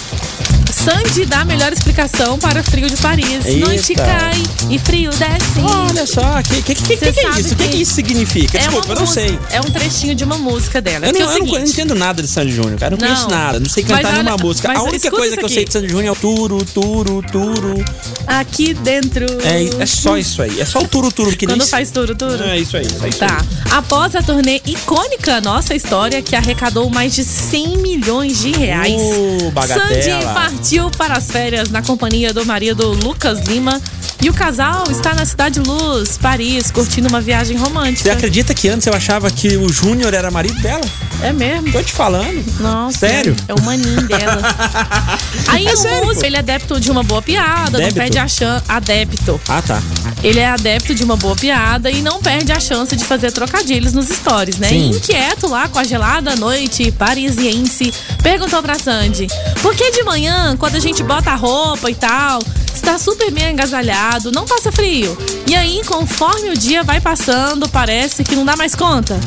Sandy 0.84 1.26
dá 1.26 1.42
a 1.42 1.46
melhor 1.46 1.72
explicação 1.72 2.40
para 2.40 2.62
o 2.62 2.64
frio 2.64 2.90
de 2.90 2.98
Paris. 2.98 3.46
Eita. 3.46 3.66
Noite 3.68 3.94
cai 3.94 4.42
e 4.70 4.80
frio 4.80 5.12
desce. 5.12 5.60
Olha 5.64 6.08
só, 6.08 6.40
o 6.40 6.44
que, 6.44 6.62
que, 6.64 6.74
que, 6.76 6.98
que, 6.98 7.06
é 7.20 7.30
isso? 7.40 7.54
O 7.54 7.56
que, 7.58 7.68
que 7.68 7.78
isso 7.78 7.94
significa? 7.94 8.58
É 8.58 8.62
Desculpa, 8.62 8.94
eu 8.94 8.96
não 8.96 9.06
sei. 9.06 9.38
É 9.52 9.60
um 9.60 9.66
trechinho 9.66 10.16
de 10.16 10.24
uma 10.24 10.38
música 10.40 10.82
dela. 10.82 11.06
Eu 11.06 11.14
não, 11.14 11.20
é 11.20 11.36
eu 11.38 11.46
não- 11.46 11.60
entendo 11.60 11.94
nada 11.94 12.24
de 12.24 12.28
Sandy 12.28 12.52
Júnior, 12.54 12.80
cara. 12.80 12.96
Eu 12.96 12.98
não, 12.98 13.08
Não. 13.08 13.16
conheço 13.16 13.30
nada. 13.30 13.60
Não 13.60 13.70
sei 13.70 13.84
Mas 13.88 13.92
cantar 13.98 14.08
olha- 14.14 14.24
nenhuma 14.24 14.38
música. 14.44 14.68
mas 14.70 14.80
A 14.80 14.84
única 14.84 15.12
coisa 15.12 15.38
que 15.38 15.46
eu 15.46 15.50
sei 15.50 15.66
de 15.66 15.74
Sandy 15.74 15.88
Júnior 15.90 16.06
é 16.08 16.12
o 16.12 16.16
turu, 16.16 16.66
turu, 16.66 17.24
turu. 17.32 17.86
Aqui 18.26 18.74
dentro. 18.74 19.26
É, 19.44 19.84
é 19.84 19.86
só 19.86 20.18
isso 20.18 20.42
aí. 20.42 20.60
É 20.60 20.66
só 20.66 20.80
o 20.80 20.88
turu, 20.88 21.12
turu. 21.12 21.32
Que 21.38 21.46
Quando 21.46 21.68
faz 21.68 21.92
turo, 21.92 22.16
turo. 22.16 22.44
É 22.44 22.58
isso 22.58 22.76
aí. 22.76 22.88
É 23.04 23.08
isso 23.10 23.20
Tá. 23.20 23.28
aí. 23.40 23.72
Após 23.72 24.16
a 24.16 24.24
turnê 24.24 24.60
icônica 24.66 25.40
Nossa 25.42 25.76
História, 25.76 26.22
que 26.24 26.36
arrecadou 26.36 26.90
mais 26.90 27.14
de 27.14 27.24
100 27.24 27.78
milhões 27.78 28.40
de 28.40 28.52
reais, 28.52 29.00
Uh. 29.00 29.52
Sandy 29.68 30.26
partiu 30.34 30.71
para 30.98 31.18
as 31.18 31.30
férias 31.30 31.70
na 31.70 31.82
companhia 31.82 32.34
do 32.34 32.46
marido 32.46 32.92
Lucas 32.94 33.42
Lima. 33.42 33.80
E 34.24 34.30
o 34.30 34.34
casal 34.34 34.84
está 34.90 35.14
na 35.16 35.26
Cidade 35.26 35.60
Luz, 35.60 36.18
Paris, 36.18 36.70
curtindo 36.72 37.10
uma 37.10 37.20
viagem 37.20 37.58
Você 37.58 37.64
romântica. 37.64 38.14
acredita 38.14 38.54
que 38.54 38.70
antes 38.70 38.86
eu 38.88 38.94
achava 38.94 39.30
que 39.32 39.58
o 39.58 39.68
Júnior 39.68 40.14
era 40.14 40.30
marido 40.30 40.62
dela? 40.62 40.82
É 41.24 41.34
mesmo? 41.34 41.72
Tô 41.72 41.82
te 41.84 41.92
falando. 41.92 42.44
Nossa. 42.60 43.00
Sério? 43.00 43.36
É 43.48 43.54
o 43.54 43.62
maninho 43.64 44.08
dela. 44.08 44.42
Aí 45.50 45.66
É 45.68 45.74
o 45.74 45.78
sério, 45.78 46.06
músico, 46.06 46.26
ele 46.26 46.36
é 46.36 46.40
adepto 46.40 46.80
de 46.80 46.90
uma 46.92 47.02
boa 47.04 47.22
piada, 47.22 47.78
Débito? 47.80 47.96
não 47.96 48.04
perde 48.04 48.18
a 48.20 48.28
chance. 48.28 48.64
Adepto. 48.70 49.42
Ah, 49.50 49.62
tá. 49.62 49.82
Ele 50.24 50.40
é 50.40 50.48
adepto 50.48 50.94
de 50.94 51.04
uma 51.04 51.16
boa 51.18 51.36
piada 51.36 51.90
e 51.90 52.02
não 52.02 52.22
perde 52.22 52.52
a 52.52 52.60
chance 52.60 52.96
de 52.96 53.04
fazer 53.04 53.32
trocadilhos 53.32 53.94
nos 53.94 54.08
stories, 54.08 54.58
né? 54.58 54.70
Sim. 54.70 54.90
Inquieto 54.92 55.48
lá 55.48 55.68
com 55.68 55.80
a 55.80 55.84
gelada 55.84 56.36
noite 56.36 56.92
parisiense, 56.92 57.92
perguntou 58.22 58.62
pra 58.62 58.78
Sandy: 58.78 59.28
por 59.62 59.74
que 59.76 59.92
de 59.92 60.04
manhã, 60.04 60.56
quando 60.58 60.76
a 60.76 60.80
gente 60.80 61.02
bota 61.04 61.32
a 61.32 61.36
roupa 61.36 61.90
e 61.90 61.96
tal, 61.96 62.40
está 62.74 63.00
super 63.00 63.32
bem 63.32 63.50
agasalhado, 63.50 64.32
não 64.32 64.46
passa 64.46 64.72
frio? 64.72 65.18
E 65.48 65.56
aí, 65.56 65.82
conforme 65.86 66.50
o 66.50 66.58
dia 66.58 66.84
vai 66.84 67.02
passando, 67.02 67.68
parece 67.70 68.24
que 68.24 68.36
não 68.36 68.46
dá 68.46 68.56
mais 68.56 68.76
conta? 68.76 69.20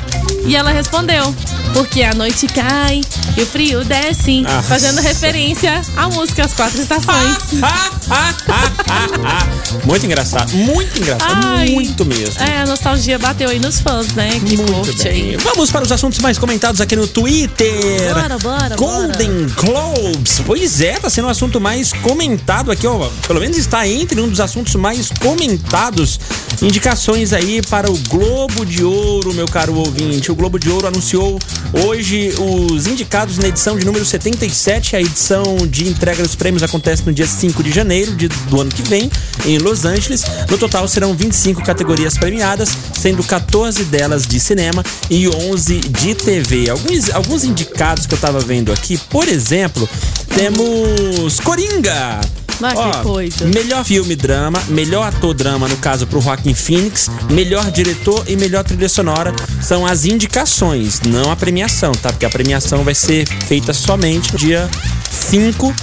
E 0.46 0.54
ela 0.54 0.70
respondeu: 0.70 1.34
porque 1.72 2.02
a 2.04 2.14
noite 2.14 2.46
cai 2.46 3.00
e 3.36 3.42
o 3.42 3.46
frio 3.46 3.84
desce, 3.84 4.44
Ah. 4.46 4.62
fazendo 4.62 5.00
referência 5.00 5.82
à 5.96 6.08
música 6.08 6.44
As 6.44 6.52
Quatro 6.52 6.80
Estações. 6.80 7.36
Muito 9.84 10.06
engraçado. 10.06 10.50
Muito 10.56 10.98
engraçado. 10.98 11.46
Ai. 11.46 11.70
Muito 11.70 12.04
mesmo. 12.04 12.40
É, 12.42 12.58
a 12.62 12.66
nostalgia 12.66 13.18
bateu 13.18 13.48
aí 13.50 13.58
nos 13.58 13.80
fãs, 13.80 14.08
né? 14.14 14.40
Que 14.46 14.56
curte 14.56 15.08
aí. 15.08 15.36
Vamos 15.36 15.70
para 15.70 15.82
os 15.84 15.92
assuntos 15.92 16.18
mais 16.20 16.38
comentados 16.38 16.80
aqui 16.80 16.94
no 16.96 17.06
Twitter. 17.06 18.14
Bora, 18.14 18.38
bora, 18.38 18.76
Golden 18.76 19.46
Globes. 19.56 20.40
Pois 20.46 20.80
é, 20.80 20.92
tá 20.94 21.10
sendo 21.10 21.26
o 21.26 21.30
assunto 21.30 21.60
mais 21.60 21.92
comentado 21.92 22.70
aqui, 22.70 22.86
ó. 22.86 23.08
Pelo 23.26 23.40
menos 23.40 23.58
está 23.58 23.86
entre 23.86 24.20
um 24.20 24.28
dos 24.28 24.40
assuntos 24.40 24.74
mais 24.76 25.10
comentados. 25.20 26.18
Indicações 26.62 27.32
aí 27.32 27.60
para 27.68 27.90
o 27.90 27.98
Globo 28.08 28.64
de 28.64 28.84
Ouro, 28.84 29.34
meu 29.34 29.46
caro 29.46 29.74
ouvinte. 29.74 30.30
O 30.30 30.34
Globo 30.34 30.58
de 30.58 30.70
Ouro 30.70 30.86
anunciou 30.86 31.38
hoje 31.84 32.32
os 32.38 32.86
indicados 32.86 33.38
na 33.38 33.48
edição 33.48 33.76
de 33.78 33.84
número 33.84 34.04
77. 34.04 34.96
A 34.96 35.00
edição 35.00 35.42
de 35.68 35.88
entrega 35.88 36.22
dos 36.22 36.34
prêmios 36.36 36.62
acontece 36.62 37.02
no 37.04 37.12
dia 37.12 37.26
5 37.26 37.62
de 37.62 37.72
janeiro 37.72 38.14
de- 38.14 38.28
do 38.28 38.60
ano 38.60 38.70
que 38.70 38.82
vem, 38.84 39.10
em 39.44 39.58
Los 39.58 39.84
Angeles. 39.84 40.24
No 40.48 40.58
total 40.58 40.86
serão 40.86 41.14
25 41.14 41.62
categorias 41.62 42.16
premiadas, 42.16 42.70
sendo 42.92 43.22
14 43.24 43.84
delas 43.84 44.26
de 44.26 44.38
cinema 44.38 44.84
e 45.10 45.28
11 45.28 45.80
de 45.80 46.14
TV. 46.14 46.70
Alguns, 46.70 47.10
alguns 47.10 47.44
indicados 47.44 48.06
que 48.06 48.14
eu 48.14 48.18
tava 48.18 48.40
vendo 48.40 48.72
aqui, 48.72 48.98
por 49.10 49.28
exemplo, 49.28 49.88
temos 50.34 51.40
Coringa. 51.40 52.20
Ah, 52.62 52.92
que 52.92 53.02
coisa. 53.02 53.46
Melhor 53.46 53.84
filme 53.84 54.14
drama, 54.14 54.62
melhor 54.68 55.08
ator 55.08 55.34
drama, 55.34 55.68
no 55.68 55.76
caso 55.78 56.06
pro 56.06 56.20
Joaquin 56.20 56.54
Phoenix, 56.54 57.10
melhor 57.30 57.70
diretor 57.70 58.24
e 58.28 58.36
melhor 58.36 58.62
trilha 58.62 58.88
sonora 58.88 59.34
são 59.60 59.84
as 59.84 60.04
indicações, 60.04 61.00
não 61.00 61.30
a 61.30 61.36
premiação, 61.36 61.92
tá? 61.92 62.12
Porque 62.12 62.26
a 62.26 62.30
premiação 62.30 62.84
vai 62.84 62.94
ser 62.94 63.26
feita 63.46 63.72
somente 63.72 64.32
no 64.32 64.38
dia 64.38 64.68
5 65.10 65.74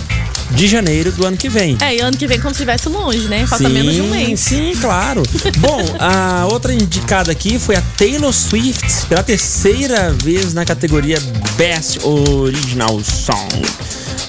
de 0.56 0.68
janeiro 0.68 1.12
do 1.12 1.26
ano 1.26 1.38
que 1.38 1.50
vem. 1.50 1.78
É, 1.82 1.96
e 1.96 2.00
ano 2.00 2.16
que 2.18 2.28
vem 2.28 2.40
como 2.40 2.54
se 2.54 2.62
estivesse 2.62 2.90
longe, 2.90 3.28
né? 3.28 3.46
Falta 3.48 3.70
menos 3.70 3.94
de 3.94 4.02
um 4.02 4.10
mês. 4.10 4.40
Sim, 4.40 4.74
claro. 4.80 5.24
Bom, 5.58 5.84
a 6.00 6.48
outra 6.52 6.74
indicada 6.74 7.32
aqui 7.32 7.58
foi 7.60 7.76
a 7.76 7.82
Taylor 7.98 8.34
Swift, 8.34 9.08
pela 9.08 9.24
terceira 9.24 10.12
vez 10.24 10.54
na 10.54 10.66
categoria 10.66 11.18
Best 11.58 12.00
Original 12.04 13.00
Song. 13.04 13.62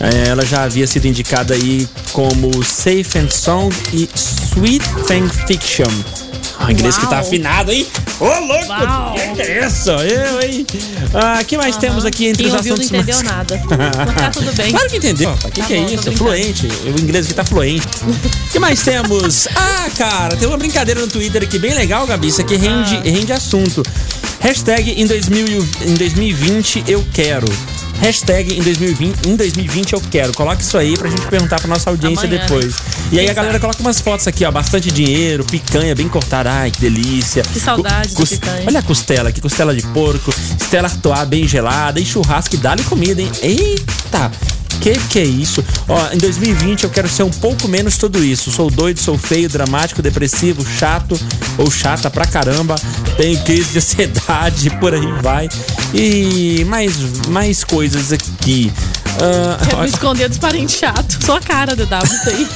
É, 0.01 0.29
Ela 0.29 0.45
já 0.45 0.65
havia 0.65 0.87
sido 0.87 1.07
indicada 1.07 1.55
aí 1.55 1.89
como 2.13 2.51
Safe 2.65 3.19
and 3.19 3.31
Song 3.31 3.75
e 3.93 4.09
Sweet 4.15 4.85
Fan 5.07 5.29
Fiction. 5.47 6.32
O 6.67 6.71
inglês 6.71 6.97
que 6.97 7.07
tá 7.07 7.17
Uau. 7.17 7.21
afinado, 7.21 7.73
hein? 7.73 7.87
Ô, 8.21 8.25
louco! 8.25 8.67
Uau. 8.69 9.15
Que 9.35 9.43
é 9.43 9.67
isso? 9.67 9.91
Eu, 9.91 10.41
hein? 10.43 10.67
Ah, 11.15 11.43
que 11.45 11.57
mais 11.57 11.77
temos 11.77 12.05
aqui 12.05 12.27
entre 12.27 12.45
Quem 12.45 12.53
os 12.53 12.55
ouviu 12.57 12.77
não 12.77 12.83
assuntos 12.83 12.99
entendeu 13.01 13.17
mais... 13.17 13.29
nada. 13.37 13.63
Mas 14.07 14.15
tá 14.15 14.31
tudo 14.31 14.53
bem. 14.55 14.71
Claro 14.73 14.89
que 14.89 14.97
entendeu. 14.97 15.31
O 15.33 15.37
que, 15.51 15.61
Tá 15.61 15.67
que 15.67 15.75
bom, 15.75 15.81
é 15.83 15.85
isso? 15.85 15.93
É 15.95 15.97
brincando. 15.97 16.17
fluente. 16.19 16.69
O 16.85 17.01
inglês 17.01 17.27
aqui 17.27 17.35
tá 17.35 17.45
fluente. 17.45 17.87
O 18.03 18.51
que 18.53 18.59
mais 18.59 18.83
temos? 18.83 19.49
Ah, 19.57 19.89
cara, 19.97 20.37
tem 20.37 20.47
uma 20.49 20.57
brincadeira 20.57 21.01
no 21.01 21.07
Twitter 21.09 21.43
aqui 21.43 21.59
bem 21.59 21.75
legal, 21.75 22.07
Gabi. 22.07 22.29
Isso 22.29 22.41
aqui 22.41 22.57
rende, 22.57 22.97
Ah. 22.97 23.03
rende 23.05 23.33
assunto. 23.33 23.83
Hashtag 24.41 24.93
em, 25.01 25.07
2000, 25.07 25.47
e- 25.47 25.91
em 25.91 25.95
2020 25.95 26.85
eu 26.89 27.05
quero. 27.13 27.47
Hashtag 28.03 28.59
em 28.59 28.63
2020, 28.63 29.29
em 29.29 29.37
2020 29.37 29.93
eu 29.93 30.01
quero. 30.11 30.33
Coloca 30.33 30.61
isso 30.61 30.77
aí 30.77 30.97
pra 30.99 31.09
gente 31.09 31.25
perguntar 31.29 31.61
pra 31.61 31.69
nossa 31.69 31.89
audiência 31.89 32.27
Amanhã, 32.27 32.43
depois. 32.43 32.75
né? 32.75 32.83
E 33.13 33.21
aí 33.21 33.31
a 33.31 33.33
galera 33.33 33.61
coloca 33.61 33.81
umas 33.81 34.01
fotos 34.01 34.27
aqui, 34.27 34.45
ó. 34.45 34.51
Bastante 34.51 34.91
dinheiro, 34.91 35.45
picanha 35.45 35.95
bem 35.95 36.09
cortada. 36.09 36.51
Ai, 36.51 36.73
que 36.73 36.81
delícia. 36.81 37.45
Que 37.45 37.61
saudade 37.61 38.13
da 38.15 38.27
picanha. 38.27 38.65
Olha 38.67 38.81
a 38.81 38.83
costela 38.83 39.29
aqui, 39.29 39.41
costela 39.41 39.73
de 39.73 39.83
porco, 39.83 40.33
costela 40.59 40.89
artois 40.89 41.29
bem 41.29 41.47
gelada 41.47 42.01
e 42.01 42.05
churrasco 42.05 42.57
e 42.57 42.59
dá-lhe 42.59 42.83
comida, 42.83 43.23
hein? 43.23 43.31
Eita! 43.41 44.33
Que 44.83 44.99
que 45.09 45.19
é 45.21 45.25
isso? 45.25 45.65
Ó, 45.89 46.13
em 46.13 46.19
2020 46.19 46.83
eu 46.83 46.91
quero 46.91 47.09
ser 47.09 47.23
um 47.23 47.31
pouco 47.31 47.69
menos 47.69 47.97
tudo 47.97 48.23
isso. 48.23 48.51
Sou 48.51 48.69
doido, 48.69 48.99
sou 48.99 49.17
feio, 49.17 49.49
dramático, 49.49 50.03
depressivo, 50.03 50.67
chato 50.67 51.19
ou 51.57 51.71
chata 51.71 52.11
pra 52.11 52.27
caramba. 52.27 52.75
Tenho 53.17 53.39
crise 53.45 53.71
de 53.71 53.79
ansiedade, 53.79 54.71
por 54.81 54.93
aí 54.93 55.13
vai. 55.23 55.49
E 55.95 56.65
mais, 56.65 56.97
mais 57.29 57.63
coisas 57.63 58.13
aqui. 58.13 58.73
Ah, 59.21 59.65
Quero 59.65 59.83
me 59.83 59.89
esconder 59.89 60.29
dos 60.29 60.39
parentes 60.39 60.75
chatos. 60.75 61.19
Só 61.25 61.37
a 61.37 61.41
cara 61.41 61.77
do 61.77 61.87
W 61.87 62.17
isso 62.17 62.29
aí. 62.29 62.49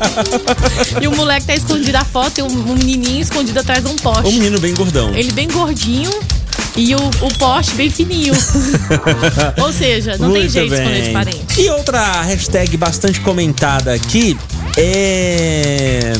e 1.02 1.08
o 1.08 1.14
moleque 1.14 1.46
tá 1.46 1.54
escondido 1.54 1.98
a 1.98 2.04
foto 2.06 2.38
e 2.38 2.42
um, 2.42 2.46
um 2.46 2.74
menininho 2.74 3.20
escondido 3.20 3.60
atrás 3.60 3.84
de 3.84 3.90
um 3.90 3.96
poste. 3.96 4.28
um 4.28 4.32
menino 4.32 4.58
bem 4.58 4.72
gordão. 4.72 5.14
Ele 5.14 5.30
bem 5.32 5.48
gordinho 5.48 6.10
e 6.76 6.94
o, 6.94 6.98
o 6.98 7.34
poste 7.38 7.74
bem 7.74 7.90
fininho. 7.90 8.34
Ou 9.62 9.72
seja, 9.72 10.16
não 10.18 10.32
tem 10.32 10.40
Muito 10.42 10.52
jeito 10.52 10.68
de 10.68 10.74
esconder 10.74 10.94
bem. 10.94 11.02
de 11.04 11.10
parente. 11.12 11.60
E 11.60 11.70
outra 11.70 12.22
hashtag 12.22 12.76
bastante 12.76 13.20
comentada 13.20 13.92
aqui 13.92 14.36
é. 14.76 16.12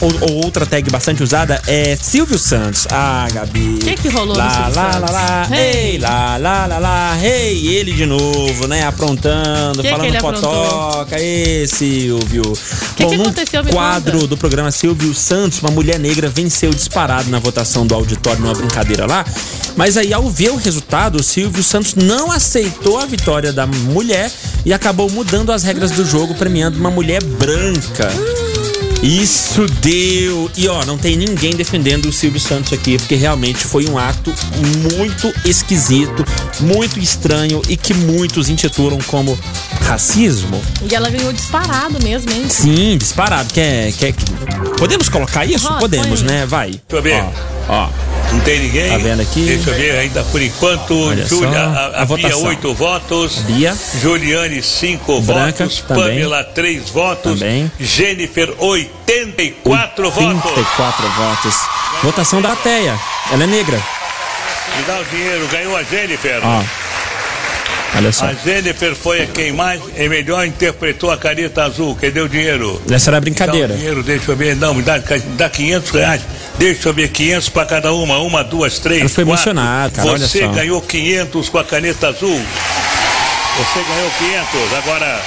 Ou, 0.00 0.10
ou 0.30 0.44
outra 0.44 0.64
tag 0.66 0.88
bastante 0.90 1.22
usada 1.22 1.60
é 1.66 1.96
Silvio 1.96 2.38
Santos. 2.38 2.86
Ah, 2.90 3.26
Gabi. 3.32 3.74
O 3.74 3.78
que 3.78 3.94
que 3.94 4.08
rolou 4.08 4.34
no 4.34 4.38
lá, 4.38 4.50
Silvio 4.50 4.74
lá, 4.74 4.92
Santos? 4.92 5.10
lá, 5.10 5.10
lá, 5.10 5.48
Hey. 5.56 5.90
hey, 5.92 5.98
lá, 5.98 6.36
lá, 6.36 6.66
lá, 6.66 6.78
lá, 6.78 7.18
hey, 7.24 7.66
ele 7.76 7.92
de 7.92 8.06
novo, 8.06 8.66
né? 8.66 8.84
Aprontando, 8.86 9.82
Que 9.82 9.88
que 9.88 9.94
falando 9.94 10.16
aprontou? 10.16 10.64
fotoca. 10.70 11.16
Ê, 11.20 11.66
Silvio. 11.66 12.42
Que 12.96 13.04
Bom, 13.04 13.10
que 13.10 13.14
aconteceu? 13.16 13.64
Me 13.64 13.70
quadro 13.72 14.12
conta. 14.12 14.26
do 14.28 14.36
programa 14.36 14.70
Silvio 14.70 15.14
Santos, 15.14 15.60
uma 15.60 15.70
mulher 15.70 15.98
negra 15.98 16.28
venceu 16.28 16.70
disparado 16.70 17.30
na 17.30 17.38
votação 17.38 17.86
do 17.86 17.94
auditório 17.94 18.40
numa 18.40 18.54
brincadeira 18.54 19.06
lá. 19.06 19.24
Mas 19.76 19.96
aí, 19.98 20.12
ao 20.12 20.28
ver 20.30 20.50
o 20.50 20.56
resultado, 20.56 21.16
o 21.16 21.22
Silvio 21.22 21.62
Santos 21.62 21.94
não 21.94 22.32
aceitou 22.32 22.98
a 22.98 23.04
vitória 23.04 23.52
da 23.52 23.66
mulher 23.66 24.30
e 24.64 24.72
acabou 24.72 25.10
mudando 25.10 25.52
as 25.52 25.62
regras 25.64 25.90
do 25.90 26.04
jogo, 26.04 26.34
premiando 26.34 26.78
uma 26.78 26.90
mulher 26.90 27.22
branca. 27.22 27.95
Isso 29.02 29.66
deu! 29.80 30.50
E 30.56 30.66
ó, 30.68 30.84
não 30.84 30.98
tem 30.98 31.16
ninguém 31.16 31.54
defendendo 31.54 32.06
o 32.06 32.12
Silvio 32.12 32.40
Santos 32.40 32.72
aqui, 32.72 32.96
porque 32.98 33.14
realmente 33.14 33.64
foi 33.64 33.86
um 33.88 33.96
ato 33.98 34.32
muito 34.92 35.32
esquisito, 35.44 36.24
muito 36.60 36.98
estranho 36.98 37.62
e 37.68 37.76
que 37.76 37.94
muitos 37.94 38.48
intitulam 38.48 38.98
como 39.06 39.38
racismo. 39.82 40.60
E 40.90 40.94
ela 40.94 41.08
ganhou 41.08 41.32
disparado 41.32 42.02
mesmo, 42.02 42.32
hein? 42.32 42.46
Sim, 42.48 42.96
disparado. 42.98 43.52
Quer, 43.52 43.92
quer, 43.92 44.14
podemos 44.78 45.08
colocar 45.08 45.44
isso? 45.44 45.68
Pode, 45.68 45.80
Podemos, 45.80 46.22
põe. 46.22 46.28
né? 46.28 46.46
Vai. 46.46 46.70
Deixa 46.70 46.82
eu 46.90 47.02
ver. 47.02 47.22
Ó, 47.22 47.30
ó. 47.68 48.15
Não 48.32 48.40
tem 48.40 48.60
ninguém? 48.60 48.88
Tá 48.90 48.98
vendo 48.98 49.22
aqui? 49.22 49.44
Deixa 49.44 49.70
eu 49.70 49.74
ver, 49.76 49.98
ainda 49.98 50.22
por 50.24 50.42
enquanto, 50.42 51.08
Olha 51.08 51.24
Júlia, 51.26 51.58
a, 51.58 51.86
a 51.98 52.02
a 52.02 52.04
Bia, 52.06 52.36
oito 52.36 52.74
votos. 52.74 53.36
Bia. 53.38 53.76
Juliane, 54.00 54.62
cinco 54.62 55.20
Branca, 55.20 55.64
votos. 55.64 55.80
também. 55.86 56.04
Pamela, 56.04 56.44
três 56.44 56.88
votos. 56.90 57.38
Também. 57.40 57.70
Jennifer, 57.78 58.52
84 58.58 60.10
votos. 60.10 60.42
34 60.42 61.08
votos. 61.08 61.54
Votação 62.02 62.42
da 62.42 62.48
plateia. 62.50 62.98
Ela 63.32 63.44
é 63.44 63.46
negra. 63.46 63.82
Me 64.76 64.82
dá 64.82 65.00
o 65.00 65.04
dinheiro, 65.04 65.46
ganhou 65.48 65.76
a 65.76 65.82
Jennifer. 65.82 66.40
Ó. 66.42 66.62
Olha 67.96 68.12
só. 68.12 68.26
A 68.26 68.34
Jennifer 68.34 68.94
foi 68.94 69.26
quem 69.26 69.52
mais 69.52 69.80
e 69.96 70.08
melhor 70.08 70.46
interpretou 70.46 71.10
a 71.10 71.16
careta 71.16 71.64
azul. 71.64 71.96
Cadê 71.96 72.20
o 72.20 72.28
dinheiro? 72.28 72.80
Essa 72.90 73.10
era 73.10 73.20
brincadeira. 73.20 73.74
Dinheiro, 73.74 74.02
deixa 74.02 74.32
eu 74.32 74.36
ver. 74.36 74.54
Não, 74.56 74.74
me 74.74 74.82
dá, 74.82 74.98
me 74.98 75.18
dá 75.36 75.48
500 75.48 75.90
reais. 75.90 76.22
Deixa 76.58 76.88
eu 76.88 76.92
ver, 76.94 77.08
500 77.08 77.48
para 77.48 77.66
cada 77.66 77.92
uma. 77.92 78.18
Uma, 78.18 78.44
duas, 78.44 78.78
três, 78.78 79.00
Ela 79.00 79.08
ficou 79.08 79.26
quatro. 79.26 79.50
emocionada, 79.50 80.02
cara, 80.02 80.18
Você 80.18 80.46
ganhou 80.48 80.80
500 80.82 81.48
com 81.48 81.58
a 81.58 81.64
caneta 81.64 82.08
azul. 82.08 82.40
Você 83.58 83.80
ganhou 83.88 84.10
500. 84.18 84.74
Agora, 84.78 85.22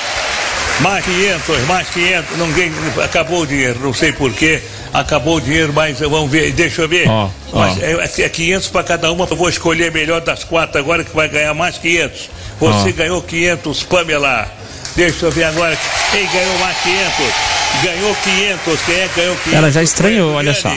mais 0.81 1.05
500, 1.05 1.65
mais 1.65 1.89
500. 1.89 2.37
Ninguém, 2.37 2.71
acabou 3.03 3.41
o 3.41 3.47
dinheiro, 3.47 3.79
não 3.81 3.93
sei 3.93 4.11
porquê. 4.11 4.61
Acabou 4.93 5.37
o 5.37 5.41
dinheiro, 5.41 5.71
mas 5.73 5.99
vamos 5.99 6.29
ver. 6.31 6.51
Deixa 6.51 6.83
eu 6.83 6.87
ver. 6.87 7.07
Ó. 7.07 7.29
Mas 7.53 7.81
é, 7.81 8.23
é 8.23 8.29
500 8.29 8.67
para 8.69 8.83
cada 8.83 9.11
uma. 9.11 9.27
Eu 9.29 9.35
vou 9.35 9.49
escolher 9.49 9.91
melhor 9.91 10.21
das 10.21 10.43
quatro 10.43 10.79
agora 10.79 11.03
que 11.03 11.15
vai 11.15 11.27
ganhar 11.27 11.53
mais 11.53 11.77
500. 11.77 12.29
Você 12.59 12.91
ganhou 12.91 13.21
500, 13.21 13.83
Pamela. 13.83 14.47
Deixa 14.95 15.25
eu 15.25 15.31
ver 15.31 15.45
agora. 15.45 15.77
Quem 16.11 16.27
ganhou 16.27 16.57
mais 16.59 16.77
500? 16.79 17.13
Ganhou 17.83 18.15
500. 18.23 18.81
Quem 18.85 18.95
é 18.95 19.09
ganhou 19.15 19.35
500? 19.35 19.53
Ela 19.53 19.71
já 19.71 19.83
estranhou, 19.83 20.33
olha 20.33 20.53
só. 20.53 20.69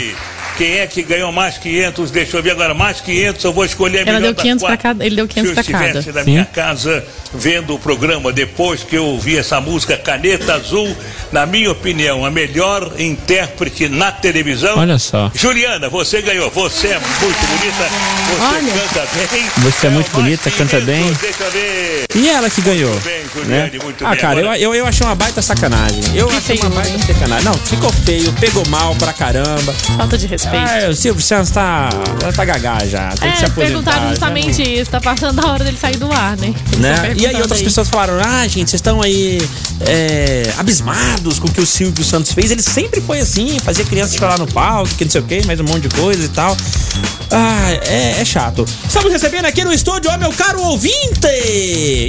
Quem 0.62 0.78
é 0.78 0.86
que 0.86 1.02
ganhou 1.02 1.32
mais 1.32 1.58
500? 1.58 2.12
Deixa 2.12 2.36
eu 2.36 2.42
ver 2.42 2.52
agora. 2.52 2.72
Mais 2.72 3.00
500, 3.00 3.42
eu 3.42 3.52
vou 3.52 3.64
escolher 3.64 4.06
a 4.06 4.10
Ela 4.10 4.20
deu 4.20 4.32
das 4.32 4.42
500 4.42 4.62
pra 4.62 4.68
quatro. 4.76 4.82
cada. 4.84 5.04
Ele 5.04 5.16
deu 5.16 5.26
500 5.26 5.48
Se 5.48 5.54
pra 5.54 5.60
eu 5.60 5.80
estivesse 5.88 6.06
cada. 6.06 6.18
na 6.20 6.24
minha 6.24 6.44
casa 6.44 7.04
vendo 7.34 7.74
o 7.74 7.78
programa 7.80 8.32
depois 8.32 8.84
que 8.84 8.94
eu 8.94 9.04
ouvi 9.06 9.36
essa 9.38 9.60
música 9.60 9.96
Caneta 9.96 10.54
Azul, 10.54 10.94
na 11.32 11.46
minha 11.46 11.72
opinião, 11.72 12.24
a 12.24 12.30
melhor 12.30 12.92
intérprete 12.96 13.88
na 13.88 14.12
televisão. 14.12 14.78
Olha 14.78 14.98
só. 15.00 15.32
Juliana, 15.34 15.88
você 15.88 16.22
ganhou. 16.22 16.48
Você 16.50 16.88
é 16.88 17.00
muito 17.00 17.46
bonita. 17.46 17.88
Você 18.28 18.40
Olha. 18.40 18.72
canta 18.72 19.08
bem. 19.34 19.44
Você 19.64 19.86
é 19.88 19.90
muito 19.90 20.12
mais 20.12 20.24
bonita, 20.24 20.50
canta 20.52 20.80
500, 20.80 20.84
bem. 20.86 21.12
Deixa 21.20 21.42
eu 21.42 21.50
ver. 21.50 22.04
E 22.14 22.28
ela 22.28 22.48
que 22.48 22.60
ganhou. 22.60 22.90
Muito 22.92 23.04
bem, 23.04 23.20
né? 23.46 23.64
Juliane, 23.64 23.78
muito 23.80 24.06
ah, 24.06 24.10
bem. 24.10 24.18
cara, 24.20 24.38
Agora- 24.40 24.58
eu, 24.60 24.74
eu, 24.74 24.74
eu 24.76 24.86
achei 24.86 25.04
uma 25.04 25.16
baita 25.16 25.42
sacanagem. 25.42 26.02
Eu 26.14 26.28
Que 26.28 26.36
achei 26.36 26.56
uma 26.60 26.70
feio, 26.70 26.74
baita 26.74 26.90
hein? 26.90 27.14
sacanagem. 27.14 27.44
Não, 27.46 27.54
ficou 27.54 27.92
feio, 27.92 28.32
pegou 28.34 28.62
mal 28.68 28.94
pra 28.94 29.12
caramba. 29.12 29.72
Falta 29.96 30.16
de 30.16 30.26
respeito. 30.28 30.51
Ah, 30.58 30.88
o 30.90 30.94
Silvio 30.94 31.22
Santos 31.22 31.50
tá, 31.50 31.88
ela 32.22 32.32
tá 32.32 32.44
gagá 32.44 32.78
já. 32.86 33.08
Tem 33.10 33.30
que 33.30 33.38
se 33.38 33.44
É, 33.44 33.46
aposentar. 33.46 33.54
perguntaram 33.54 34.02
já 34.02 34.08
justamente 34.10 34.62
não- 34.64 34.70
isso. 34.82 34.90
Tá 34.90 35.00
passando 35.00 35.40
a 35.40 35.50
hora 35.52 35.64
dele 35.64 35.78
sair 35.80 35.96
do 35.96 36.12
ar, 36.12 36.36
né? 36.36 36.54
Né? 36.78 37.14
E 37.16 37.26
aí 37.26 37.36
outras 37.36 37.58
aí. 37.58 37.64
pessoas 37.64 37.88
falaram, 37.88 38.14
ah, 38.24 38.42
gente, 38.48 38.70
vocês 38.70 38.74
estão 38.74 39.00
aí 39.02 39.40
é, 39.86 40.52
abismados 40.58 41.38
com 41.38 41.48
o 41.48 41.50
que 41.52 41.60
o 41.60 41.66
Silvio 41.66 42.04
Santos 42.04 42.32
fez. 42.32 42.50
Ele 42.50 42.62
sempre 42.62 43.00
foi 43.00 43.20
assim, 43.20 43.58
fazia 43.64 43.84
crianças 43.84 44.14
chorar 44.16 44.38
no 44.38 44.46
palco, 44.46 44.88
que 44.94 45.04
não 45.04 45.10
sei 45.10 45.20
o 45.20 45.24
que, 45.24 45.46
mais 45.46 45.58
um 45.60 45.64
monte 45.64 45.88
de 45.88 45.94
coisa 45.96 46.24
e 46.24 46.28
tal. 46.28 46.56
Ah, 47.30 47.70
é, 47.86 48.20
é 48.20 48.24
chato. 48.24 48.64
Estamos 48.86 49.10
recebendo 49.10 49.46
aqui 49.46 49.64
no 49.64 49.72
estúdio, 49.72 50.10
ó, 50.12 50.18
meu 50.18 50.30
caro 50.32 50.60
ouvinte! 50.62 51.26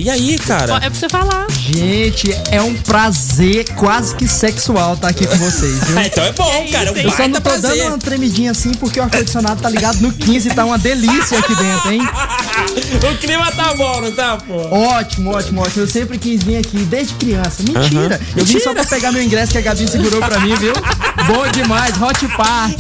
E 0.04 0.10
aí, 0.10 0.38
cara? 0.38 0.76
É 0.78 0.80
pra 0.82 0.90
você 0.90 1.08
falar. 1.08 1.48
Gente, 1.50 2.36
é 2.52 2.62
um 2.62 2.74
prazer 2.76 3.66
quase 3.76 4.16
que 4.16 4.28
sexual 4.28 4.96
estar 4.96 5.08
aqui 5.08 5.26
com 5.26 5.38
vocês, 5.38 5.80
viu? 5.86 5.98
Ah, 5.98 6.06
então 6.08 6.24
é 6.26 6.32
bom, 6.34 6.68
cara. 6.72 6.90
É 6.90 6.92
um 6.92 6.98
Eu 6.98 7.12
só 7.12 7.28
não 7.28 7.36
tô 7.36 7.42
prazer. 7.42 7.78
dando 7.78 7.88
uma 7.88 7.98
assim 8.50 8.72
porque 8.76 9.00
o 9.00 9.04
ar-condicionado 9.04 9.62
tá 9.62 9.70
ligado 9.70 10.00
no 10.00 10.12
15 10.12 10.48
e 10.48 10.54
tá 10.54 10.64
uma 10.64 10.78
delícia 10.78 11.38
aqui 11.38 11.56
dentro, 11.56 11.92
hein? 11.92 12.02
O 13.12 13.18
clima 13.18 13.52
tá 13.52 13.74
bom, 13.76 14.02
não 14.02 14.12
tá, 14.12 14.38
pô? 14.38 14.56
Ótimo, 14.56 15.32
ótimo, 15.32 15.62
ótimo. 15.62 15.84
Eu 15.84 15.88
sempre 15.88 16.18
quis 16.18 16.42
vir 16.44 16.58
aqui 16.58 16.78
desde 16.86 17.14
criança. 17.16 17.62
Mentira! 17.62 18.20
Eu 18.36 18.46
vim 18.46 18.54
Mentira. 18.54 18.64
só 18.64 18.74
pra 18.74 18.86
pegar 18.86 19.12
meu 19.12 19.22
ingresso 19.22 19.52
que 19.52 19.58
a 19.58 19.62
Gabi 19.62 19.88
segurou 19.88 20.22
pra 20.22 20.40
mim, 20.40 20.56
viu? 20.56 20.74
Bom 21.28 21.46
demais, 21.52 22.02
Hot 22.02 22.26
Park. 22.38 22.80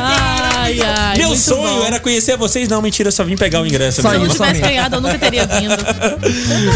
Ai, 0.00 0.78
Ai, 0.80 1.18
Meu 1.18 1.36
sonho 1.36 1.80
bom. 1.80 1.84
era 1.84 2.00
conhecer 2.00 2.36
vocês. 2.36 2.68
Não, 2.68 2.80
mentira, 2.80 3.08
eu 3.08 3.12
só 3.12 3.22
vim 3.24 3.36
pegar 3.36 3.60
o 3.60 3.66
ingresso. 3.66 4.00
Se 4.00 4.06
eu 4.08 4.18
não 4.20 4.28
tivesse 4.28 4.60
ganhado, 4.62 4.96
eu 4.96 5.00
nunca 5.00 5.18
teria 5.18 5.46
vindo. 5.46 5.74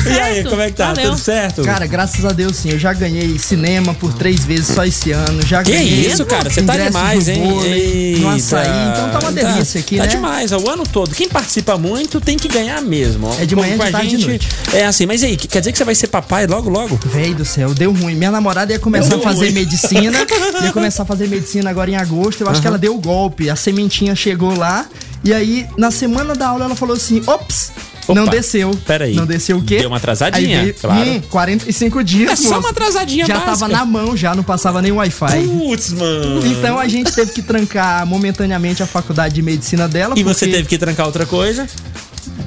E 0.07 0.21
aí, 0.21 0.45
como 0.45 0.61
é 0.61 0.67
que 0.71 0.77
tá? 0.77 0.89
Valeu. 0.93 1.11
Tudo 1.11 1.19
certo? 1.21 1.63
Cara, 1.63 1.87
graças 1.87 2.25
a 2.25 2.31
Deus 2.31 2.57
sim. 2.57 2.71
Eu 2.71 2.79
já 2.79 2.93
ganhei 2.93 3.39
cinema 3.39 3.95
por 3.95 4.13
três 4.13 4.45
vezes 4.45 4.69
só 4.69 4.85
esse 4.85 5.11
ano. 5.13 5.45
Já 5.47 5.63
Que 5.63 5.73
ganhei 5.73 6.07
isso, 6.07 6.25
cara? 6.27 6.51
Você 6.51 6.63
tá 6.63 6.77
demais, 6.77 7.29
hein? 7.29 7.43
vôlei, 7.43 8.17
No 8.21 8.29
açaí. 8.29 8.67
Eita. 8.67 8.99
Então 8.99 9.11
tá 9.11 9.19
uma 9.21 9.33
delícia 9.33 9.81
aqui, 9.81 9.97
tá 9.97 10.03
né? 10.05 10.09
demais, 10.09 10.53
ó, 10.53 10.59
o 10.59 10.69
ano 10.71 10.85
todo. 10.85 11.15
Quem 11.15 11.29
participa 11.29 11.77
muito 11.79 12.21
tem 12.21 12.37
que 12.37 12.49
ganhar 12.49 12.81
mesmo. 12.83 13.35
É 13.41 13.47
de 13.47 13.57
manhã, 13.57 13.77
Com 13.77 13.85
de 13.85 13.91
tarde 13.91 14.07
e 14.07 14.11
de 14.11 14.17
gente, 14.17 14.29
noite. 14.29 14.49
É 14.75 14.85
assim, 14.87 15.07
mas 15.07 15.23
aí, 15.23 15.37
quer 15.37 15.61
dizer 15.61 15.73
que 15.73 15.79
você 15.79 15.85
vai 15.85 15.95
ser 15.95 16.09
papai 16.09 16.47
logo, 16.47 16.69
logo? 16.69 16.99
Véi 17.07 17.35
do 17.35 17.45
céu, 17.45 17.73
deu 17.75 17.93
ruim. 17.93 18.15
Minha 18.15 18.31
namorada 18.31 18.73
ia 18.73 18.79
começar 18.79 19.09
Deu 19.11 19.19
a 19.21 19.23
fazer 19.23 19.47
ruim. 19.47 19.53
medicina. 19.55 20.19
ia 20.63 20.73
começar 20.73 21.03
a 21.05 21.07
fazer 21.07 21.29
medicina 21.29 21.71
agora 21.71 21.91
em 21.91 21.97
agosto. 21.97 22.43
Eu 22.43 22.49
acho 22.49 22.61
que 22.61 22.67
Aham. 22.67 22.75
ela 22.75 22.79
deu 22.79 22.95
o 22.95 22.99
golpe. 23.09 23.49
A 23.49 23.57
sementinha 23.57 24.15
chegou 24.15 24.55
lá. 24.57 24.87
E 25.25 25.33
aí, 25.33 25.67
na 25.77 25.91
semana 25.91 26.35
da 26.35 26.49
aula, 26.49 26.67
ela 26.67 26.77
falou 26.77 26.95
assim: 26.97 27.23
ops! 27.27 27.73
Não 28.09 28.23
Opa, 28.23 28.31
desceu. 28.33 28.71
peraí. 28.87 29.15
Não 29.15 29.27
desceu 29.27 29.59
o 29.59 29.63
quê? 29.63 29.81
Deu 29.81 29.89
uma 29.89 29.99
atrasadinha, 29.99 30.63
veio, 30.63 30.73
claro. 30.81 31.11
hum, 31.11 31.21
45 31.29 32.03
dias, 32.03 32.33
É 32.33 32.37
só 32.37 32.49
moço. 32.55 32.61
uma 32.61 32.71
atrasadinha 32.71 33.27
Já 33.27 33.35
básica. 33.35 33.51
tava 33.53 33.69
na 33.69 33.85
mão, 33.85 34.17
já 34.17 34.35
não 34.35 34.43
passava 34.43 34.81
nem 34.81 34.91
Wi-Fi. 34.93 35.47
Putz, 35.47 35.93
mano. 35.93 36.47
Então 36.47 36.79
a 36.79 36.89
gente 36.89 37.13
teve 37.13 37.33
que 37.33 37.43
trancar 37.43 38.07
momentaneamente 38.07 38.83
a 38.83 38.87
faculdade 38.87 39.35
de 39.35 39.43
medicina 39.43 39.87
dela. 39.87 40.15
E 40.19 40.23
você 40.23 40.47
porque- 40.47 40.57
teve 40.57 40.69
que 40.71 40.79
trancar 40.79 41.05
outra 41.05 41.27
coisa? 41.27 41.67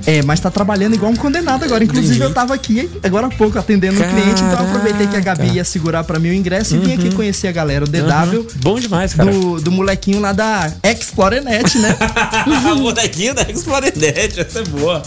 É, 0.05 0.21
mas 0.23 0.39
tá 0.39 0.49
trabalhando 0.49 0.95
igual 0.95 1.11
um 1.11 1.15
condenado 1.15 1.63
agora. 1.63 1.83
Inclusive, 1.83 2.15
Entendi. 2.15 2.23
eu 2.29 2.33
tava 2.33 2.53
aqui 2.53 2.89
agora 3.03 3.27
há 3.27 3.29
pouco 3.29 3.57
atendendo 3.59 3.95
um 4.01 4.07
cliente, 4.09 4.41
então 4.43 4.59
eu 4.59 4.65
aproveitei 4.67 5.07
que 5.07 5.15
a 5.15 5.19
Gabi 5.19 5.51
ia 5.55 5.63
segurar 5.63 6.03
pra 6.03 6.19
mim 6.19 6.29
o 6.29 6.33
ingresso 6.33 6.75
e 6.75 6.79
vim 6.79 6.93
aqui 6.93 7.13
conhecer 7.13 7.47
a 7.47 7.51
galera, 7.51 7.85
o 7.85 7.87
DW. 7.87 8.39
Uhum. 8.39 8.45
Bom 8.57 8.79
demais, 8.79 9.13
cara. 9.13 9.31
Do, 9.31 9.59
do 9.61 9.71
molequinho 9.71 10.19
lá 10.19 10.31
da 10.31 10.71
Explorenet, 10.83 11.77
né? 11.79 11.95
a 11.99 12.75
bonequinha 12.75 13.33
da 13.33 13.43
Explorenet, 13.43 14.39
essa 14.39 14.59
é 14.59 14.63
boa. 14.63 15.01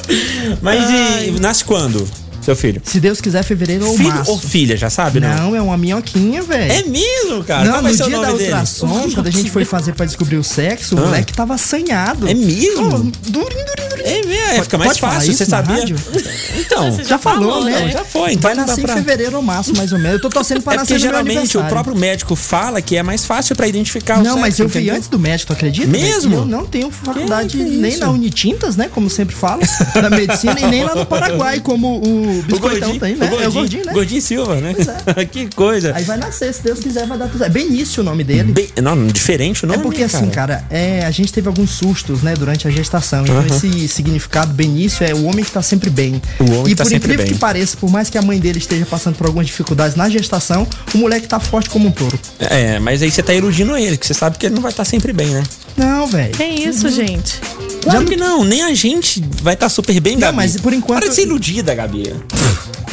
Mas 0.63 0.85
e 1.27 1.31
nasce 1.41 1.65
quando, 1.65 2.07
seu 2.41 2.55
filho? 2.55 2.81
Se 2.85 3.01
Deus 3.01 3.21
quiser, 3.21 3.43
fevereiro 3.43 3.87
ou 3.87 3.97
Filho 3.97 4.09
março. 4.11 4.31
ou 4.31 4.39
filha, 4.39 4.77
já 4.77 4.91
sabe, 4.91 5.19
não? 5.21 5.35
Não, 5.35 5.57
é 5.57 5.63
uma 5.63 5.77
minhoquinha, 5.77 6.43
velho. 6.43 6.73
É 6.73 6.83
mesmo, 6.85 7.43
cara? 7.45 7.65
Não, 7.65 7.73
Qual 7.73 7.83
no 7.83 7.89
o 7.91 7.97
dia 7.97 8.21
da 8.21 8.33
ultrassom, 8.33 9.11
quando 9.15 9.27
a 9.27 9.31
gente 9.31 9.51
foi 9.51 9.65
fazer 9.65 9.95
pra 9.95 10.07
descobrir 10.07 10.37
o 10.37 10.45
sexo, 10.45 10.95
o 10.95 10.99
Ah. 10.99 11.07
moleque 11.07 11.33
tava 11.33 11.55
assanhado. 11.55 12.29
É 12.29 12.35
mesmo? 12.35 12.89
Durinho, 12.91 13.13
durinho, 13.23 13.65
durinho. 13.67 13.94
É 14.05 14.27
mesmo, 14.27 14.33
é, 14.33 14.63
fica 14.63 14.79
mais 14.79 14.99
fácil, 14.99 15.33
você 15.33 15.45
na 15.45 15.49
sabia? 15.51 15.77
rádio? 15.77 15.97
Então, 16.57 16.99
Já, 17.03 17.19
falou, 17.19 17.65
né? 17.65 17.91
Já 17.91 18.05
foi, 18.05 18.33
então 18.33 18.43
Vai 18.43 18.55
nascer 18.55 18.83
pra- 18.83 18.95
em 18.95 18.97
fevereiro 18.99 19.37
ou 19.37 19.43
março, 19.43 19.75
mais 19.77 19.93
ou 19.93 19.99
menos. 19.99 20.15
Eu 20.15 20.21
tô 20.21 20.29
torcendo 20.31 20.63
pra 20.63 20.75
É 20.75 20.77
nascer 20.77 20.95
porque 20.95 21.07
no 21.07 21.13
geralmente 21.13 21.59
o 21.59 21.65
próprio 21.65 21.97
médico 21.97 22.37
fala 22.37 22.81
que 22.81 22.97
é 22.97 23.03
mais 23.03 23.25
fácil 23.25 23.55
pra 23.57 23.67
identificar 23.67 24.21
o 24.21 24.23
Não, 24.23 24.39
mas 24.39 24.59
eu 24.59 24.69
vi 24.69 24.79
entendeu? 24.79 24.95
antes 24.97 25.09
do 25.09 25.19
médico, 25.19 25.49
tu 25.49 25.53
acredita? 25.57 25.87
Mesmo? 25.89 26.35
Eu 26.37 26.45
não 26.47 26.65
tenho 26.65 26.91
faculdade 26.91 27.57
Que- 27.57 27.65
que 27.65 27.71
nem 27.71 27.97
na 27.97 28.11
Unitintas, 28.11 28.77
né? 28.77 28.89
Como 28.93 29.11
sempre 29.11 29.35
falo, 29.35 29.63
da 29.95 30.09
medicina, 30.11 30.59
e 30.61 30.67
nem 30.67 30.85
lá 30.85 30.95
no 30.95 31.05
Paraguai, 31.07 31.61
como 31.61 31.99
o 31.99 32.39
O 32.39 32.43
Biscoitão 32.43 32.61
gordinho, 32.91 33.01
tem, 33.01 33.17
né? 33.17 33.27
o 33.27 33.29
gordinho, 33.29 33.45
é 33.45 33.49
o 33.49 33.53
gordinho, 33.53 33.85
né? 33.87 33.93
Gordinho 33.93 34.23
Silva, 34.23 34.55
né? 34.57 34.75
que 35.31 35.49
coisa. 35.55 35.93
Aí 35.95 36.05
vai 36.05 36.17
nascer, 36.17 36.53
se 36.55 36.63
Deus 36.63 36.79
quiser, 36.79 37.07
vai 37.07 37.19
dar 37.19 37.27
tudo 37.27 37.39
certo. 37.39 37.51
É 37.51 37.53
Benício 37.53 38.03
o 38.03 38.05
nome 38.05 38.23
dele. 38.25 38.53
Bem- 38.53 38.69
não, 38.83 39.07
diferente 39.07 39.65
o 39.65 39.67
nome, 39.67 39.81
É 39.81 39.83
porque 39.83 40.03
assim, 40.03 40.29
cara, 40.31 40.65
é, 40.71 41.05
a 41.05 41.11
gente 41.11 41.33
teve 41.33 41.49
alguns 41.49 41.71
sustos, 41.71 42.23
né, 42.23 42.35
durante 42.35 42.67
a 42.69 42.71
gestação. 42.71 43.23
Então 43.25 43.45
esse 43.85 43.94
significado 43.95 44.53
Benício 44.53 45.05
é 45.07 45.15
o 45.15 45.25
homem 45.25 45.45
que 45.45 45.51
tá 45.51 45.63
sempre 45.63 45.89
bem. 45.91 46.21
O 46.39 46.45
homem 46.45 46.63
e 46.67 46.69
que 46.71 46.75
tá 46.75 46.85
por 46.85 46.91
sempre 46.91 47.09
incrível 47.13 47.25
bem. 47.25 47.33
que 47.35 47.39
pareça, 47.39 47.77
por 47.77 47.91
mais 47.91 48.11
que 48.11 48.19
a 48.19 48.23
mãe 48.23 48.39
dele 48.39 48.59
esteja 48.59 48.85
passando 48.87 49.15
por 49.17 49.27
algumas 49.27 49.47
dificuldades 49.47 49.97
na 49.97 50.09
gestação, 50.09 50.67
o 50.95 50.99
moleque 50.99 51.27
tá 51.27 51.41
forte 51.41 51.71
como 51.71 51.89
um 51.89 51.93
touro. 51.93 52.19
É, 52.39 52.79
mas 52.79 53.03
aí 53.03 53.11
você 53.11 53.23
tá 53.23 53.33
iludindo 53.33 53.77
ele, 53.77 53.97
que 53.97 54.07
você 54.07 54.15
sabe 54.15 54.37
que 54.39 54.47
ele 54.47 54.55
não 54.55 54.63
vai 54.63 54.71
estar 54.71 54.85
sempre 54.85 55.13
bem, 55.13 55.29
né? 55.29 55.43
Não, 55.77 56.07
velho. 56.07 56.33
Que 56.35 56.45
isso, 56.45 56.89
gente? 56.89 57.41
Claro 57.83 58.05
que 58.07 58.17
não, 58.17 58.45
nem 58.45 58.63
a 58.63 58.73
gente 58.75 59.23
vai 59.43 59.55
estar 59.55 59.69
super 59.69 59.99
bem, 60.01 60.19
Gabi. 60.19 60.37
mas 60.37 60.57
por 60.57 60.73
enquanto- 60.73 61.01
Para 61.01 61.09
de 61.09 61.15
ser 61.15 61.23
iludida, 61.23 61.75
Gabi. 61.75 62.15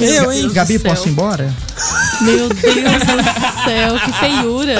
Eu, 0.01 0.31
hein? 0.31 0.49
Gabi, 0.51 0.79
posso 0.79 1.07
ir 1.07 1.11
embora? 1.11 1.53
Meu 2.21 2.49
Deus 2.49 2.53
do 2.53 3.63
céu, 3.65 3.99
que 4.05 4.13
feiura. 4.19 4.75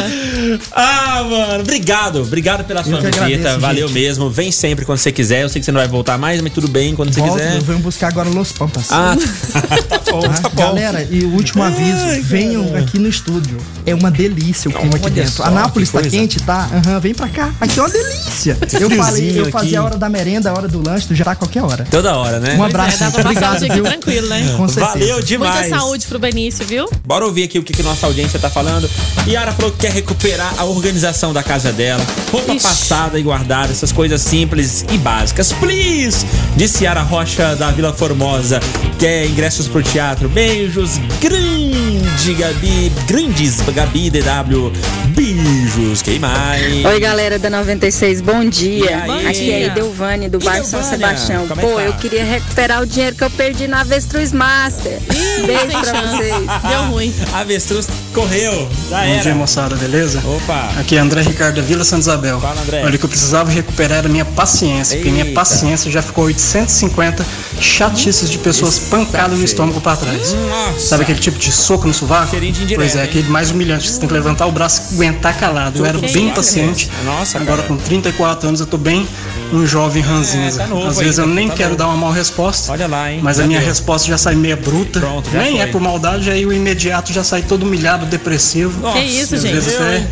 Ah, 0.72 1.24
mano, 1.24 1.62
obrigado. 1.62 2.22
Obrigado 2.22 2.64
pela 2.66 2.84
sua 2.84 3.00
visita. 3.00 3.24
agradeço, 3.26 3.60
Valeu 3.60 3.88
gente. 3.88 4.00
mesmo. 4.00 4.30
Vem 4.30 4.52
sempre 4.52 4.86
quando 4.86 5.00
você 5.00 5.12
quiser. 5.12 5.44
Eu 5.44 5.50
sei 5.50 5.60
que 5.60 5.66
você 5.66 5.72
não 5.72 5.80
vai 5.80 5.88
voltar 5.88 6.18
mais, 6.18 6.42
mas 6.42 6.54
tudo 6.54 6.68
bem 6.68 6.96
quando 6.96 7.14
você 7.14 7.20
Volto, 7.20 7.34
quiser. 7.38 7.56
eu 7.58 7.62
venho 7.62 7.80
buscar 7.80 8.08
agora 8.10 8.30
Los 8.30 8.52
Pampas. 8.52 8.92
Ah, 8.92 9.16
tá 9.90 10.00
bom, 10.12 10.22
Tá? 10.22 10.30
tá 10.30 10.50
bom. 10.50 10.62
Galera, 10.62 11.08
e 11.10 11.24
o 11.24 11.34
último 11.34 11.64
aviso, 11.64 12.06
Ai, 12.06 12.22
venham 12.22 12.66
cara. 12.68 12.80
aqui 12.80 13.00
no 13.00 13.08
estúdio. 13.10 13.58
É 13.86 13.96
uma 13.96 14.12
delícia 14.12 14.70
o 14.70 14.74
clima 14.74 14.96
aqui 14.98 15.10
dentro. 15.10 15.32
só, 15.32 15.44
a 15.46 15.50
Nápoles 15.52 15.90
que 15.90 15.96
tá 15.98 16.02
coisa. 16.02 16.16
quente, 16.16 16.40
tá? 16.44 16.70
Aham, 16.86 17.00
vem 17.00 17.14
pra 17.16 17.28
cá. 17.30 17.52
Aqui 17.60 17.80
é 17.80 17.82
uma 17.82 17.90
delícia. 17.90 18.58
Eu 18.80 18.90
falei, 18.92 19.40
eu 19.40 19.44
aqui. 19.44 19.52
fazia 19.52 19.80
a 19.80 19.84
hora 19.84 19.98
da 19.98 20.10
merenda, 20.10 20.52
a 20.52 20.54
hora 20.54 20.68
do 20.68 20.86
lanche, 20.88 21.08
do 21.08 21.16
jantar 21.16 21.32
a 21.32 21.36
qualquer 21.36 21.64
hora. 21.64 21.86
Toda 21.90 22.16
hora, 22.16 22.40
né? 22.40 22.56
Um 22.56 22.64
abraço, 22.64 23.00
Dá 23.00 23.06
gente. 23.06 23.14
pra 23.14 23.22
Obrigado, 23.24 23.60
viu? 23.60 23.84
tranquilo, 23.84 24.28
né? 24.28 24.54
Com 24.58 24.68
certeza. 24.68 24.92
Valeu 25.00 25.11
demais. 25.20 25.68
Muita 25.70 25.80
saúde 25.80 26.06
pro 26.08 26.20
Benício, 26.20 26.66
viu? 26.66 26.88
Bora 27.06 27.26
ouvir 27.26 27.44
aqui 27.44 27.60
o 27.60 27.64
que, 27.64 27.74
que 27.74 27.84
nossa 27.84 28.06
audiência 28.06 28.40
tá 28.40 28.50
falando. 28.50 28.90
Yara 29.28 29.52
falou 29.52 29.72
que 29.72 29.80
quer 29.80 29.92
recuperar 29.92 30.54
a 30.58 30.64
organização 30.66 31.34
da 31.34 31.44
casa 31.44 31.72
dela, 31.72 32.06
roupa 32.32 32.54
Ixi. 32.54 32.66
passada 32.66 33.20
e 33.20 33.24
guardada, 33.24 33.72
essas 33.72 33.92
coisas 33.92 34.22
simples 34.22 34.86
e 34.92 34.98
básicas. 34.98 35.52
Please! 35.54 36.26
Disse 36.56 36.84
Yara 36.84 37.02
Rocha 37.02 37.56
da 37.56 37.72
Vila 37.72 37.94
Formosa. 37.94 38.60
Quer 39.00 39.26
ingressos 39.26 39.68
pro 39.68 39.82
teatro? 39.82 40.30
Beijos, 40.30 41.00
grande 41.20 42.34
Gabi, 42.36 42.92
grandes 43.08 43.60
Gabi 43.74 44.10
DW. 44.10 44.72
Beijos, 45.16 46.02
quem 46.02 46.20
mais? 46.20 46.86
Oi, 46.86 47.00
galera 47.00 47.38
da 47.38 47.50
96, 47.50 48.22
bom 48.22 48.48
dia. 48.48 49.04
Aí? 49.04 49.28
Aqui 49.28 49.52
é 49.52 49.66
Idelvane, 49.66 50.30
do 50.30 50.40
bairro 50.40 50.66
São 50.66 50.82
Sebastião. 50.82 51.48
como 51.48 51.60
é 51.60 51.64
Pô, 51.66 51.76
tá? 51.76 51.82
eu 51.82 51.94
queria 51.94 52.24
recuperar 52.24 52.82
o 52.82 52.86
dinheiro 52.86 53.16
que 53.16 53.24
eu 53.24 53.30
perdi 53.30 53.68
na 53.68 53.82
Avestruz 53.82 54.32
Master. 54.32 55.00
Beijo 55.46 55.68
pra 55.68 55.84
chance. 55.84 56.16
vocês. 56.18 56.34
Deu 56.70 56.82
ruim. 56.90 57.14
Avestruz 57.34 57.88
correu, 58.14 58.70
já 58.90 58.98
Bom 59.00 59.04
era. 59.04 59.22
dia, 59.22 59.36
moçada, 59.36 59.76
beleza? 59.76 60.22
Opa. 60.26 60.70
Aqui 60.80 60.96
é 60.96 61.00
André 61.00 61.22
Ricardo 61.22 61.56
da 61.56 61.62
Vila 61.62 61.84
Santa 61.84 62.02
Isabel. 62.02 62.40
Fala, 62.40 62.62
André. 62.62 62.82
Olha, 62.86 62.96
o 62.96 63.00
que 63.00 63.06
eu 63.06 63.10
precisava 63.10 63.50
recuperar 63.52 63.98
era 64.00 64.08
a 64.08 64.12
minha 64.12 64.26
paciência, 64.26 64.98
porque 64.98 65.12
minha 65.12 65.26
Eita. 65.26 65.36
paciência 65.36 65.92
já 65.92 66.02
ficou 66.02 66.26
850 66.26 67.26
chatices 67.62 68.30
de 68.30 68.38
pessoas 68.38 68.80
pancadas 68.80 69.38
no 69.38 69.46
estômago 69.46 69.80
pra 69.82 69.96
trás. 69.96 70.34
Nossa. 70.34 70.80
Sabe 70.80 71.04
aquele 71.04 71.20
tipo 71.20 71.38
de 71.38 71.52
soco 71.52 71.88
no 71.88 71.94
sovaco? 71.94 72.36
Pois 72.76 72.96
é, 72.96 73.00
hein? 73.00 73.04
aquele 73.04 73.30
mais 73.30 73.52
humilhante, 73.52 73.86
que 73.86 73.92
você 73.94 74.00
tem 74.00 74.08
que 74.08 74.14
levantar 74.14 74.46
o 74.48 74.52
braço 74.52 74.82
e 74.92 74.96
aguentar 74.96 75.38
calado. 75.38 75.80
Eu 75.80 75.86
era 75.86 75.98
bem 76.00 76.30
paciente. 76.30 76.90
Agora 77.36 77.64
com 77.64 77.78
34 77.78 78.48
anos 78.48 78.60
eu 78.60 78.66
tô 78.66 78.78
bem 78.78 79.08
um 79.54 79.66
jovem 79.66 80.02
ranzinza. 80.02 80.64
É, 80.64 80.68
tá 80.68 80.88
Às 80.88 80.98
vezes 80.98 81.20
ainda, 81.20 81.32
eu 81.32 81.36
nem 81.36 81.48
tá 81.50 81.56
quero 81.56 81.70
novo. 81.72 81.80
dar 81.80 81.88
uma 81.88 81.98
mal 81.98 82.12
resposta. 82.12 82.72
Olha 82.72 82.88
lá, 82.88 83.12
hein? 83.12 83.20
Mas 83.22 83.38
Já 83.38 83.44
a 83.44 83.48
minha 83.48 83.60
deu. 83.60 83.68
resposta 83.68 84.08
já 84.08 84.18
sai 84.18 84.36
meia 84.36 84.56
bruta. 84.56 85.02
Nem 85.34 85.52
foi. 85.54 85.60
é 85.62 85.68
por 85.68 85.82
maldade, 85.82 86.30
aí 86.30 86.46
o 86.46 86.54
imediato 86.54 87.12
já 87.12 87.24
sai 87.24 87.42
todo 87.42 87.64
humilhado, 87.64 88.06
depressivo. 88.06 88.80
Nossa, 88.80 88.98
Que 89.00 89.04
isso, 89.06 89.36
Às 89.36 89.42
gente? 89.42 89.54
vezes 89.54 89.76
até 89.76 90.08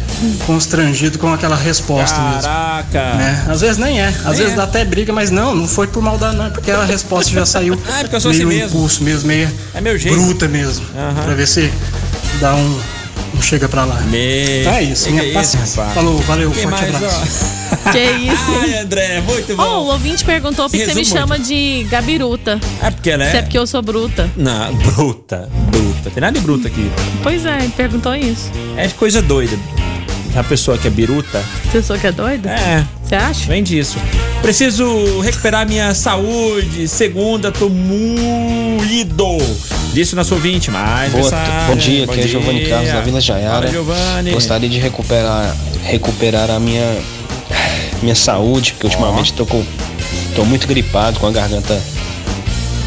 constrangido 0.46 1.18
com 1.20 1.32
aquela 1.34 1.56
resposta 1.56 2.20
mesmo. 2.20 2.42
Caraca. 2.42 3.14
Né? 3.16 3.46
Às 3.50 3.62
vezes 3.62 3.78
nem 3.78 4.02
é. 4.02 4.08
Às 4.08 4.24
Nem 4.24 4.34
vezes 4.34 4.54
é. 4.54 4.56
dá 4.56 4.64
até 4.64 4.84
briga, 4.86 5.14
mas 5.14 5.30
não, 5.32 5.56
não 5.56 5.68
foi 5.68 5.88
por 5.88 6.02
maldade, 6.04 6.36
não. 6.36 6.46
É 6.48 6.50
porque 6.50 6.72
a 6.72 6.84
resposta 6.84 7.32
já 7.32 7.39
saiu 7.46 7.80
Ah, 7.90 8.00
é 8.00 8.04
porque 8.04 8.16
eu 8.16 8.22
sou 8.22 8.32
meio 8.34 8.48
assim 8.48 8.58
mesmo. 8.58 8.78
impulso 8.78 9.04
mesmo, 9.04 9.28
meio 9.28 9.52
É 9.74 9.82
meu 9.82 9.98
jeito. 9.98 10.18
bruta 10.18 10.48
mesmo. 10.48 10.86
Aham. 10.96 11.24
Pra 11.24 11.34
ver 11.34 11.48
se 11.48 11.72
dá 12.40 12.56
um, 12.56 12.80
um 13.36 13.42
chega 13.42 13.68
pra 13.70 13.86
lá. 13.86 14.00
Me... 14.02 14.62
Então 14.62 14.74
é 14.74 14.84
isso, 14.84 15.06
Que 15.06 15.12
minha 15.12 15.24
que 15.24 15.30
é 15.30 15.34
paciência. 15.34 15.82
isso? 15.82 15.94
Falou, 15.94 16.18
valeu, 16.20 16.52
Quem 16.52 16.64
forte 16.64 16.82
mais, 16.92 16.96
abraço. 16.96 17.60
Que 17.92 18.00
isso, 18.00 18.52
hein? 18.52 18.74
Ai, 18.74 18.78
André, 18.80 19.22
muito 19.22 19.54
Ó, 19.54 19.56
bom. 19.56 19.64
o 19.86 19.92
ouvinte 19.94 20.26
perguntou 20.26 20.70
por 20.70 20.72
que 20.78 20.86
você 20.86 20.94
me 20.94 21.02
Resumo 21.02 21.20
chama 21.20 21.40
de 21.40 21.84
Gabiruta. 21.90 22.60
É 22.84 22.90
porque 22.92 23.10
ela 23.12 23.24
Se 23.26 23.36
é 23.38 23.40
é... 23.40 23.42
porque 23.44 23.58
eu 23.58 23.66
sou 23.68 23.82
bruta. 23.82 24.30
Não, 24.36 24.74
bruta, 24.76 25.50
bruta. 25.72 26.10
Tem 26.10 26.20
nada 26.22 26.34
de 26.38 26.40
bruta 26.44 26.68
aqui. 26.68 26.92
Pois 27.24 27.46
é, 27.46 27.60
ele 27.60 27.74
perguntou 27.76 28.14
isso. 28.16 28.52
É 28.76 28.88
coisa 28.90 29.22
doida. 29.22 29.58
A 30.36 30.44
pessoa 30.44 30.78
que 30.78 30.88
é 30.88 30.92
biruta, 30.92 31.44
Pessoa 31.72 31.98
que 32.00 32.08
é 32.08 32.12
doida? 32.12 32.50
é, 32.52 32.86
Você 33.04 33.16
acha? 33.16 33.48
vem 33.48 33.64
disso. 33.64 33.98
Preciso 34.42 35.20
recuperar 35.20 35.68
minha 35.68 35.94
saúde. 35.94 36.88
Segunda, 36.88 37.52
tô 37.52 37.68
moído. 37.70 39.38
Disse 39.94 40.14
o 40.14 40.16
nosso 40.16 40.36
ouvinte, 40.36 40.70
mais 40.72 41.12
Boa, 41.12 41.32
bom 41.68 41.76
dia, 41.76 42.06
aqui 42.06 42.20
é 42.22 42.28
Giovanni 42.28 42.68
Carlos 42.68 42.92
da 42.92 43.02
Vila 43.02 43.20
Jaiara. 43.20 43.56
Fala, 43.56 43.68
Giovanni. 43.72 44.32
Gostaria 44.32 44.70
de 44.70 44.78
recuperar, 44.80 45.56
recuperar 45.84 46.50
a 46.52 46.60
minha, 46.60 46.98
minha 48.02 48.16
saúde, 48.16 48.74
porque 48.74 48.86
ultimamente 48.86 49.34
tô, 49.34 49.46
com, 49.46 49.64
tô 50.36 50.46
muito 50.46 50.68
gripado, 50.68 51.20
com 51.20 51.26
a 51.28 51.32
garganta 51.32 51.82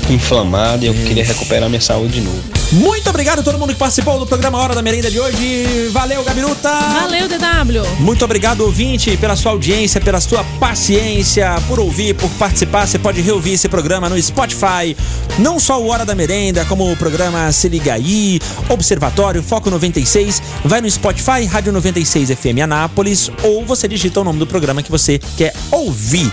inflamada 0.09 0.85
e 0.85 0.89
eu 0.89 0.95
queria 0.95 1.25
recuperar 1.25 1.69
minha 1.69 1.81
saúde 1.81 2.15
de 2.15 2.21
novo. 2.21 2.43
Muito 2.73 3.11
obrigado 3.11 3.41
a 3.41 3.43
todo 3.43 3.59
mundo 3.59 3.75
que 3.75 3.79
participou 3.79 4.19
do 4.19 4.27
programa 4.27 4.59
Hora 4.59 4.75
da 4.75 4.81
Merenda 4.81 5.11
de 5.11 5.21
hoje. 5.21 5.91
Valeu, 5.93 6.25
Gabiruta! 6.25 6.71
Valeu, 6.71 7.29
DW! 7.29 8.01
Muito 8.01 8.25
obrigado, 8.25 8.63
ouvinte, 8.63 9.15
pela 9.19 9.37
sua 9.37 9.53
audiência, 9.53 10.01
pela 10.01 10.23
sua 10.23 10.43
paciência, 10.59 11.55
por 11.69 11.79
ouvir, 11.79 12.15
por 12.15 12.31
participar. 12.31 12.87
Você 12.87 12.99
pode 12.99 13.21
reouvir 13.21 13.53
esse 13.53 13.69
programa 13.69 14.09
no 14.09 14.21
Spotify. 14.21 14.97
Não 15.39 15.61
só 15.61 15.83
o 15.83 15.89
Hora 15.89 16.07
da 16.07 16.15
Merenda, 16.15 16.65
como 16.65 16.91
o 16.91 16.97
programa 16.97 17.53
Se 17.53 17.69
Liga 17.69 17.93
Aí, 17.93 18.41
Observatório, 18.71 19.43
Foco 19.43 19.69
96. 19.69 20.43
Vai 20.65 20.81
no 20.81 20.91
Spotify, 20.91 21.45
Rádio 21.45 21.73
96 21.75 22.31
FM 22.31 22.63
Anápolis, 22.65 23.31
ou 23.43 23.67
você 23.67 23.87
digita 23.87 24.21
o 24.21 24.25
nome 24.25 24.39
do 24.39 24.47
programa 24.47 24.83
que 24.83 24.91
você 24.91 25.21
quer 25.37 25.53
ouvir. 25.71 26.33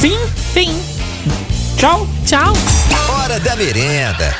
Fim? 0.00 0.16
Fim. 0.54 0.80
Tchau. 1.76 2.06
Tchau. 2.24 2.52
Hora 3.08 3.40
da 3.40 3.56
Merenda. 3.56 4.36